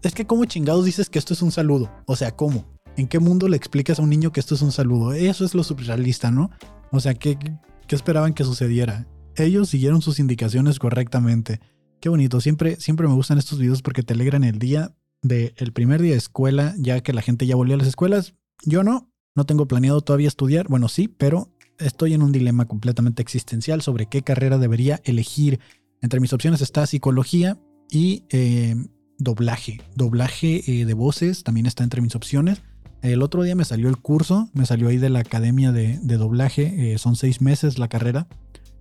Es 0.02 0.14
que, 0.14 0.24
¿cómo 0.24 0.44
chingados 0.44 0.84
dices 0.84 1.10
que 1.10 1.18
esto 1.18 1.34
es 1.34 1.42
un 1.42 1.52
saludo? 1.52 1.90
O 2.06 2.16
sea, 2.16 2.30
¿cómo? 2.30 2.64
¿En 2.96 3.06
qué 3.06 3.18
mundo 3.18 3.48
le 3.48 3.56
explicas 3.56 3.98
a 3.98 4.02
un 4.02 4.10
niño 4.10 4.32
que 4.32 4.40
esto 4.40 4.54
es 4.54 4.62
un 4.62 4.72
saludo? 4.72 5.12
Eso 5.12 5.44
es 5.44 5.54
lo 5.54 5.62
surrealista, 5.64 6.30
¿no? 6.30 6.50
O 6.90 7.00
sea, 7.00 7.14
¿qué, 7.14 7.38
qué 7.86 7.96
esperaban 7.96 8.34
que 8.34 8.44
sucediera? 8.44 9.06
Ellos 9.44 9.68
siguieron 9.68 10.02
sus 10.02 10.18
indicaciones 10.18 10.78
correctamente. 10.78 11.60
Qué 12.00 12.08
bonito. 12.08 12.40
Siempre, 12.40 12.76
siempre 12.76 13.08
me 13.08 13.14
gustan 13.14 13.38
estos 13.38 13.58
videos 13.58 13.82
porque 13.82 14.02
te 14.02 14.14
alegran 14.14 14.44
el 14.44 14.58
día 14.58 14.94
del 15.22 15.52
el 15.56 15.72
primer 15.72 16.00
día 16.00 16.12
de 16.12 16.18
escuela, 16.18 16.74
ya 16.78 17.00
que 17.02 17.12
la 17.12 17.22
gente 17.22 17.46
ya 17.46 17.56
volvió 17.56 17.74
a 17.74 17.78
las 17.78 17.88
escuelas. 17.88 18.34
Yo 18.64 18.82
no, 18.82 19.10
no 19.34 19.44
tengo 19.44 19.66
planeado 19.66 20.00
todavía 20.00 20.28
estudiar. 20.28 20.68
Bueno, 20.68 20.88
sí, 20.88 21.08
pero 21.08 21.50
estoy 21.78 22.14
en 22.14 22.22
un 22.22 22.32
dilema 22.32 22.66
completamente 22.66 23.22
existencial 23.22 23.82
sobre 23.82 24.06
qué 24.06 24.22
carrera 24.22 24.58
debería 24.58 25.00
elegir. 25.04 25.60
Entre 26.02 26.20
mis 26.20 26.32
opciones 26.32 26.60
está 26.60 26.86
psicología 26.86 27.58
y 27.90 28.24
eh, 28.30 28.76
doblaje. 29.18 29.80
Doblaje 29.94 30.62
eh, 30.66 30.84
de 30.84 30.94
voces 30.94 31.44
también 31.44 31.66
está 31.66 31.84
entre 31.84 32.02
mis 32.02 32.14
opciones. 32.14 32.62
El 33.02 33.22
otro 33.22 33.42
día 33.42 33.54
me 33.54 33.64
salió 33.64 33.88
el 33.88 33.96
curso, 33.96 34.50
me 34.52 34.66
salió 34.66 34.88
ahí 34.88 34.98
de 34.98 35.08
la 35.08 35.20
academia 35.20 35.72
de, 35.72 35.98
doblaje. 36.02 36.92
Eh, 36.92 36.98
son 36.98 37.16
seis 37.16 37.40
meses 37.40 37.78
la 37.78 37.88
carrera. 37.88 38.28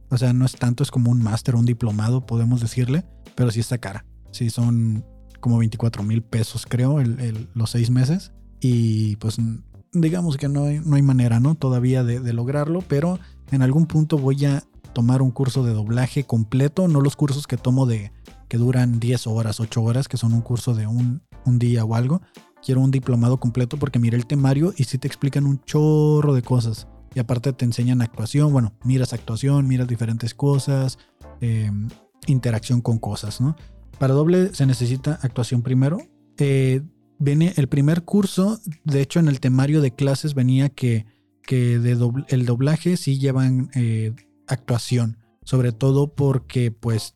O 0.09 0.17
sea, 0.17 0.33
no 0.33 0.45
es 0.45 0.53
tanto, 0.53 0.83
es 0.83 0.91
como 0.91 1.11
un 1.11 1.21
máster, 1.21 1.55
un 1.55 1.65
diplomado, 1.65 2.25
podemos 2.25 2.61
decirle. 2.61 3.05
Pero 3.35 3.51
sí 3.51 3.59
está 3.59 3.77
cara. 3.77 4.05
Sí, 4.31 4.49
son 4.49 5.05
como 5.39 5.57
24 5.57 6.03
mil 6.03 6.21
pesos, 6.21 6.65
creo, 6.67 6.99
los 7.53 7.69
seis 7.69 7.89
meses. 7.89 8.31
Y 8.59 9.15
pues 9.17 9.37
digamos 9.93 10.37
que 10.37 10.49
no 10.49 10.65
hay, 10.65 10.79
no 10.79 10.95
hay 10.95 11.01
manera, 11.01 11.39
¿no? 11.39 11.55
Todavía 11.55 12.03
de, 12.03 12.33
lograrlo. 12.33 12.81
Pero 12.87 13.19
en 13.51 13.61
algún 13.61 13.85
punto 13.85 14.17
voy 14.17 14.45
a 14.45 14.63
tomar 14.93 15.21
un 15.21 15.31
curso 15.31 15.63
de 15.63 15.73
doblaje 15.73 16.23
completo. 16.23 16.87
No 16.87 17.01
los 17.01 17.15
cursos 17.15 17.47
que 17.47 17.57
tomo 17.57 17.85
de, 17.85 18.11
que 18.47 18.57
duran 18.57 18.99
10 18.99 19.27
horas, 19.27 19.59
8 19.59 19.81
horas, 19.81 20.07
que 20.07 20.17
son 20.17 20.33
un 20.33 20.41
curso 20.41 20.73
de 20.73 20.87
un, 20.87 21.21
día 21.45 21.83
o 21.83 21.95
algo. 21.95 22.21
Quiero 22.63 22.81
un 22.81 22.91
diplomado 22.91 23.39
completo 23.39 23.77
porque 23.77 23.99
miré 23.99 24.17
el 24.17 24.27
temario 24.27 24.73
y 24.77 24.83
sí 24.83 24.97
te 24.97 25.07
explican 25.07 25.45
un 25.45 25.63
chorro 25.63 26.33
de 26.33 26.41
cosas. 26.41 26.87
Y 27.13 27.19
aparte 27.19 27.53
te 27.53 27.65
enseñan 27.65 28.01
actuación, 28.01 28.51
bueno, 28.51 28.73
miras 28.83 29.13
actuación, 29.13 29.67
miras 29.67 29.87
diferentes 29.87 30.33
cosas, 30.33 30.97
em, 31.41 31.89
interacción 32.27 32.81
con 32.81 32.99
cosas, 32.99 33.41
¿no? 33.41 33.55
Para 33.97 34.13
doble 34.13 34.53
se 34.53 34.65
necesita 34.65 35.19
actuación 35.21 35.61
primero. 35.61 35.99
Eh, 36.37 36.81
viene 37.17 37.53
el 37.57 37.67
primer 37.67 38.03
curso, 38.03 38.59
de 38.83 39.01
hecho 39.01 39.19
en 39.19 39.27
el 39.27 39.39
temario 39.39 39.81
de 39.81 39.93
clases 39.93 40.33
venía 40.33 40.69
que, 40.69 41.05
que 41.43 41.75
el 41.75 42.45
doblaje 42.45 42.95
sí 42.95 43.19
llevan 43.19 43.69
eh, 43.75 44.13
actuación, 44.47 45.17
sobre 45.43 45.71
todo 45.71 46.13
porque 46.13 46.71
pues 46.71 47.13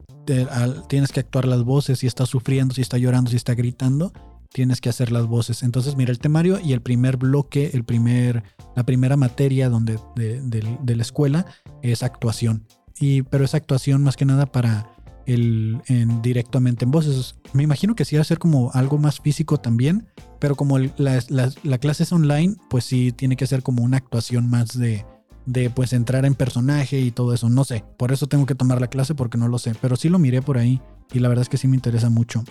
tienes 0.88 1.12
que 1.12 1.20
actuar 1.20 1.46
las 1.46 1.64
voces, 1.64 2.00
si 2.00 2.08
está 2.08 2.26
sufriendo, 2.26 2.74
si 2.74 2.82
está 2.82 2.98
llorando, 2.98 3.30
si 3.30 3.38
está 3.38 3.54
gritando, 3.54 4.12
tienes 4.54 4.80
que 4.80 4.89
hacer 4.89 5.12
las 5.12 5.26
voces. 5.26 5.64
Entonces, 5.64 5.95
mira 5.95 6.12
el 6.12 6.20
temario 6.20 6.60
y 6.64 6.74
el 6.74 6.82
primer 6.82 7.18
bloque, 7.18 7.72
el 7.74 7.84
primer, 7.84 8.43
la 8.76 8.86
primera 8.86 9.18
materia 9.18 9.70
donde, 9.70 9.99
de, 10.16 10.95
la 10.95 11.01
escuela 11.01 11.45
es 11.82 12.04
actuación. 12.04 12.66
Y, 12.99 13.24
pero 13.24 13.43
es 13.43 13.56
actuación 13.56 14.04
más 14.04 14.16
que 14.16 14.26
nada 14.26 14.45
para 14.45 14.89
el 15.26 15.82
en, 15.88 16.22
directamente 16.22 16.86
en 16.86 16.91
voces. 16.91 17.36
Me 17.54 17.64
imagino 17.64 17.95
que 17.95 18.06
sí 18.06 18.16
va 18.16 18.22
a 18.22 18.26
ser 18.26 18.39
como 18.39 18.72
algo 18.74 18.97
más 18.97 19.20
físico 19.20 19.58
también, 19.58 20.08
pero 20.39 20.56
como 20.56 20.78
la, 20.78 21.22
la 21.30 21.78
clase 21.80 22.04
es 22.04 22.12
online, 22.12 22.56
pues 22.70 22.86
sí 22.86 23.12
tiene 23.12 23.36
que 23.36 23.47
ser 23.47 23.64
como 23.64 23.84
una 23.84 23.97
actuación 23.97 24.49
más 24.49 24.78
de, 24.78 25.06
de 25.45 25.70
pues 25.70 25.93
entrar 25.93 26.26
en 26.26 26.36
personaje 26.36 26.99
y 26.99 27.12
todo 27.12 27.34
eso. 27.34 27.49
No 27.49 27.64
sé, 27.64 27.84
por 27.97 28.12
eso 28.12 28.28
tengo 28.28 28.45
que 28.45 28.56
tomar 28.56 28.80
la 28.80 28.88
clase 28.88 29.16
porque 29.16 29.38
no 29.38 29.47
lo 29.47 29.60
sé, 29.60 29.74
pero 29.82 29.95
sí 29.95 30.10
lo 30.10 30.20
miré 30.20 30.41
por 30.41 30.58
ahí 30.58 30.82
y 31.12 31.20
la 31.20 31.30
verdad 31.30 31.43
es 31.43 31.49
que 31.49 31.58
sí 31.58 31.68
me 31.68 31.76
interesa 31.76 32.10
mucho. 32.10 32.43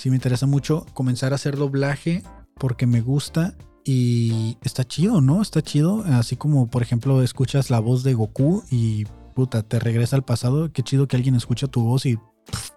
Sí 0.00 0.08
me 0.08 0.16
interesa 0.16 0.46
mucho 0.46 0.86
comenzar 0.94 1.32
a 1.32 1.34
hacer 1.34 1.58
doblaje 1.58 2.22
porque 2.54 2.86
me 2.86 3.02
gusta 3.02 3.54
y 3.84 4.56
está 4.62 4.82
chido, 4.82 5.20
¿no? 5.20 5.42
Está 5.42 5.60
chido, 5.60 6.04
así 6.06 6.36
como 6.36 6.70
por 6.70 6.80
ejemplo 6.80 7.22
escuchas 7.22 7.68
la 7.68 7.80
voz 7.80 8.02
de 8.02 8.14
Goku 8.14 8.62
y 8.70 9.04
puta, 9.34 9.62
te 9.62 9.78
regresa 9.78 10.16
al 10.16 10.24
pasado, 10.24 10.72
qué 10.72 10.82
chido 10.82 11.06
que 11.06 11.16
alguien 11.16 11.34
escucha 11.34 11.66
tu 11.66 11.82
voz 11.82 12.06
y 12.06 12.18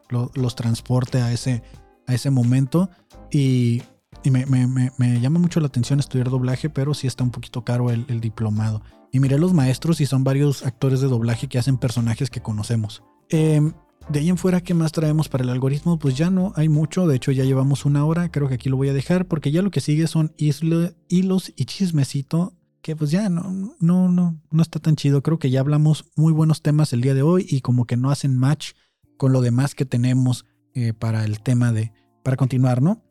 los 0.09 0.55
transporte 0.57 1.21
a 1.21 1.31
ese, 1.31 1.63
a 2.07 2.13
ese 2.13 2.29
momento 2.29 2.89
y 3.31 3.83
y 4.21 4.31
me, 4.31 5.19
llama 5.21 5.39
mucho 5.39 5.61
la 5.61 5.67
atención 5.67 5.99
estudiar 5.99 6.29
doblaje, 6.29 6.69
pero 6.69 6.93
sí 6.93 7.07
está 7.07 7.23
un 7.23 7.31
poquito 7.31 7.63
caro 7.63 7.89
el, 7.89 8.19
diplomado. 8.19 8.81
Y 9.11 9.21
miré 9.21 9.37
los 9.37 9.53
maestros 9.53 10.01
y 10.01 10.05
son 10.05 10.23
varios 10.25 10.65
actores 10.65 10.99
de 10.99 11.07
doblaje 11.07 11.47
que 11.47 11.57
hacen 11.57 11.77
personajes 11.77 12.29
que 12.29 12.41
conocemos. 12.41 13.01
Em, 13.29 13.73
de 14.09 14.19
ahí 14.19 14.29
en 14.29 14.37
fuera, 14.37 14.61
¿qué 14.61 14.73
más 14.73 14.91
traemos 14.91 15.29
para 15.29 15.43
el 15.43 15.49
algoritmo? 15.49 15.97
Pues 15.97 16.15
ya 16.15 16.29
no 16.29 16.53
hay 16.55 16.69
mucho, 16.69 17.07
de 17.07 17.15
hecho 17.15 17.31
ya 17.31 17.45
llevamos 17.45 17.85
una 17.85 18.05
hora, 18.05 18.29
creo 18.31 18.47
que 18.47 18.55
aquí 18.55 18.69
lo 18.69 18.77
voy 18.77 18.89
a 18.89 18.93
dejar, 18.93 19.27
porque 19.27 19.51
ya 19.51 19.61
lo 19.61 19.71
que 19.71 19.81
sigue 19.81 20.07
son 20.07 20.33
hilos 20.37 21.53
y 21.55 21.65
chismecito, 21.65 22.53
que 22.81 22.95
pues 22.95 23.11
ya 23.11 23.29
no, 23.29 23.75
no, 23.79 24.09
no, 24.09 24.41
no 24.51 24.61
está 24.61 24.79
tan 24.79 24.97
chido. 24.97 25.23
Creo 25.23 25.39
que 25.39 25.49
ya 25.49 25.61
hablamos 25.61 26.05
muy 26.17 26.33
buenos 26.33 26.61
temas 26.61 26.91
el 26.91 27.01
día 27.01 27.13
de 27.13 27.21
hoy 27.21 27.47
y 27.49 27.61
como 27.61 27.85
que 27.85 27.95
no 27.95 28.11
hacen 28.11 28.37
match 28.37 28.73
con 29.17 29.31
lo 29.31 29.39
demás 29.39 29.73
que 29.73 29.85
tenemos 29.85 30.45
eh, 30.73 30.91
para 30.91 31.23
el 31.23 31.39
tema 31.39 31.71
de, 31.71 31.93
para 32.23 32.35
continuar, 32.35 32.81
¿no? 32.81 33.01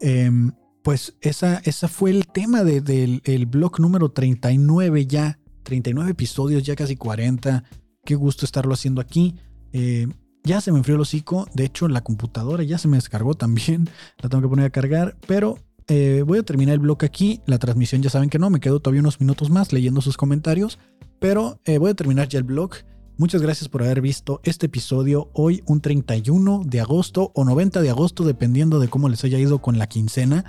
Em, 0.00 0.52
pues 0.84 1.16
esa, 1.22 1.60
esa 1.64 1.88
fue 1.88 2.10
el 2.10 2.28
tema 2.28 2.62
del 2.62 3.46
blog 3.46 3.80
número 3.80 4.12
39 4.12 5.06
ya. 5.06 5.38
39 5.64 6.12
episodios, 6.12 6.62
ya 6.62 6.76
casi 6.76 6.94
40. 6.94 7.64
Qué 8.04 8.14
gusto 8.14 8.44
estarlo 8.44 8.74
haciendo 8.74 9.00
aquí. 9.00 9.34
Eh, 9.72 10.06
ya 10.46 10.60
se 10.60 10.72
me 10.72 10.78
enfrió 10.78 10.94
el 10.94 11.02
hocico. 11.02 11.46
De 11.52 11.64
hecho, 11.64 11.88
la 11.88 12.02
computadora 12.02 12.62
ya 12.62 12.78
se 12.78 12.88
me 12.88 12.96
descargó 12.96 13.34
también. 13.34 13.90
La 14.18 14.28
tengo 14.28 14.42
que 14.42 14.48
poner 14.48 14.66
a 14.66 14.70
cargar. 14.70 15.16
Pero 15.26 15.58
eh, 15.88 16.22
voy 16.26 16.38
a 16.38 16.42
terminar 16.42 16.74
el 16.74 16.78
blog 16.78 17.04
aquí. 17.04 17.42
La 17.46 17.58
transmisión 17.58 18.00
ya 18.00 18.08
saben 18.08 18.30
que 18.30 18.38
no. 18.38 18.48
Me 18.48 18.60
quedo 18.60 18.80
todavía 18.80 19.00
unos 19.00 19.20
minutos 19.20 19.50
más 19.50 19.72
leyendo 19.72 20.00
sus 20.00 20.16
comentarios. 20.16 20.78
Pero 21.18 21.60
eh, 21.64 21.78
voy 21.78 21.90
a 21.90 21.94
terminar 21.94 22.28
ya 22.28 22.38
el 22.38 22.44
blog. 22.44 22.70
Muchas 23.18 23.42
gracias 23.42 23.68
por 23.68 23.82
haber 23.82 24.00
visto 24.02 24.40
este 24.44 24.66
episodio 24.66 25.30
hoy, 25.32 25.62
un 25.66 25.80
31 25.80 26.62
de 26.66 26.80
agosto 26.80 27.32
o 27.34 27.44
90 27.44 27.80
de 27.80 27.88
agosto, 27.88 28.24
dependiendo 28.24 28.78
de 28.78 28.88
cómo 28.88 29.08
les 29.08 29.24
haya 29.24 29.38
ido 29.38 29.60
con 29.60 29.78
la 29.78 29.88
quincena. 29.88 30.44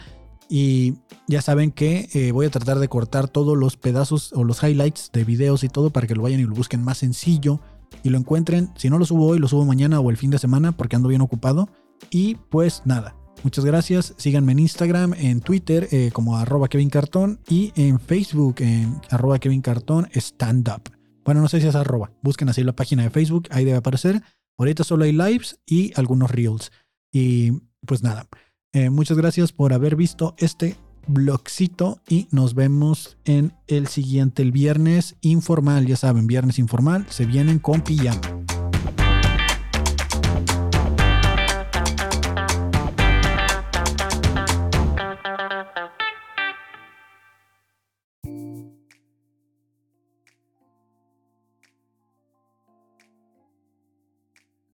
Y 0.50 0.95
ya 1.28 1.41
saben 1.41 1.72
que 1.72 2.10
eh, 2.14 2.32
voy 2.34 2.45
a 2.45 2.50
tratar 2.50 2.80
de 2.80 2.88
cortar 2.89 3.30
todos 3.30 3.58
los 3.58 3.78
pedazos 3.78 4.32
o 4.34 4.43
los 4.43 4.62
highlights 4.64 5.12
de 5.14 5.24
videos 5.24 5.64
y 5.64 5.70
todo 5.70 5.89
para 5.89 6.08
que 6.08 6.16
lo 6.16 6.22
vayan 6.22 6.41
y 6.41 6.43
lo 6.43 6.54
busquen 6.54 6.84
más 6.84 7.00
sencillo 7.00 7.62
y 8.04 8.10
lo 8.10 8.18
encuentren. 8.18 8.70
Si 8.76 8.90
no 8.90 8.98
lo 8.98 9.06
subo 9.06 9.28
hoy, 9.28 9.40
lo 9.40 9.48
subo 9.48 9.66
mañana 9.66 10.00
o 10.00 10.10
el 10.10 10.18
fin 10.18 10.32
de 10.32 10.40
semana 10.40 10.72
porque 10.72 10.96
ando 10.96 11.10
bien 11.10 11.22
ocupado. 11.22 11.70
Y 12.10 12.36
pues 12.36 12.82
nada, 12.86 13.16
muchas 13.44 13.66
gracias. 13.66 14.14
Síganme 14.18 14.54
en 14.54 14.60
Instagram, 14.60 15.14
en 15.14 15.42
Twitter 15.42 15.88
eh, 15.92 16.12
como 16.14 16.38
arroba 16.38 16.68
Kevin 16.68 16.90
Cartón 16.90 17.40
y 17.48 17.74
en 17.76 18.00
Facebook 18.00 18.56
en 18.60 19.00
arroba 19.10 19.40
Kevin 19.40 19.62
Cartón 19.62 20.08
Stand 20.14 20.70
Up. 20.70 20.92
Bueno, 21.26 21.42
no 21.42 21.50
sé 21.50 21.60
si 21.60 21.68
es 21.68 21.76
arroba. 21.76 22.12
Busquen 22.22 22.50
así 22.50 22.64
la 22.64 22.74
página 22.74 23.04
de 23.04 23.10
Facebook, 23.10 23.48
ahí 23.52 23.66
debe 23.66 23.78
aparecer. 23.78 24.24
Ahorita 24.58 24.84
solo 24.84 25.04
hay 25.04 25.12
lives 25.12 25.60
y 25.66 25.92
algunos 26.00 26.32
reels. 26.32 26.72
Y 27.12 27.52
pues 27.86 28.04
nada, 28.04 28.28
eh, 28.74 28.90
muchas 28.90 29.18
gracias 29.18 29.52
por 29.52 29.74
haber 29.74 29.96
visto 29.96 30.36
este 30.38 30.78
blogcito 31.08 31.99
y 32.08 32.28
nos 32.32 32.53
vemos 32.53 33.18
en 33.26 33.53
el 33.68 33.88
siguiente, 33.88 34.41
el 34.41 34.51
viernes 34.51 35.16
informal. 35.22 35.86
Ya 35.86 35.95
saben, 35.95 36.28
viernes 36.28 36.60
informal, 36.60 37.05
se 37.10 37.26
vienen 37.26 37.60
con 37.60 37.82
pijama. 37.82 38.22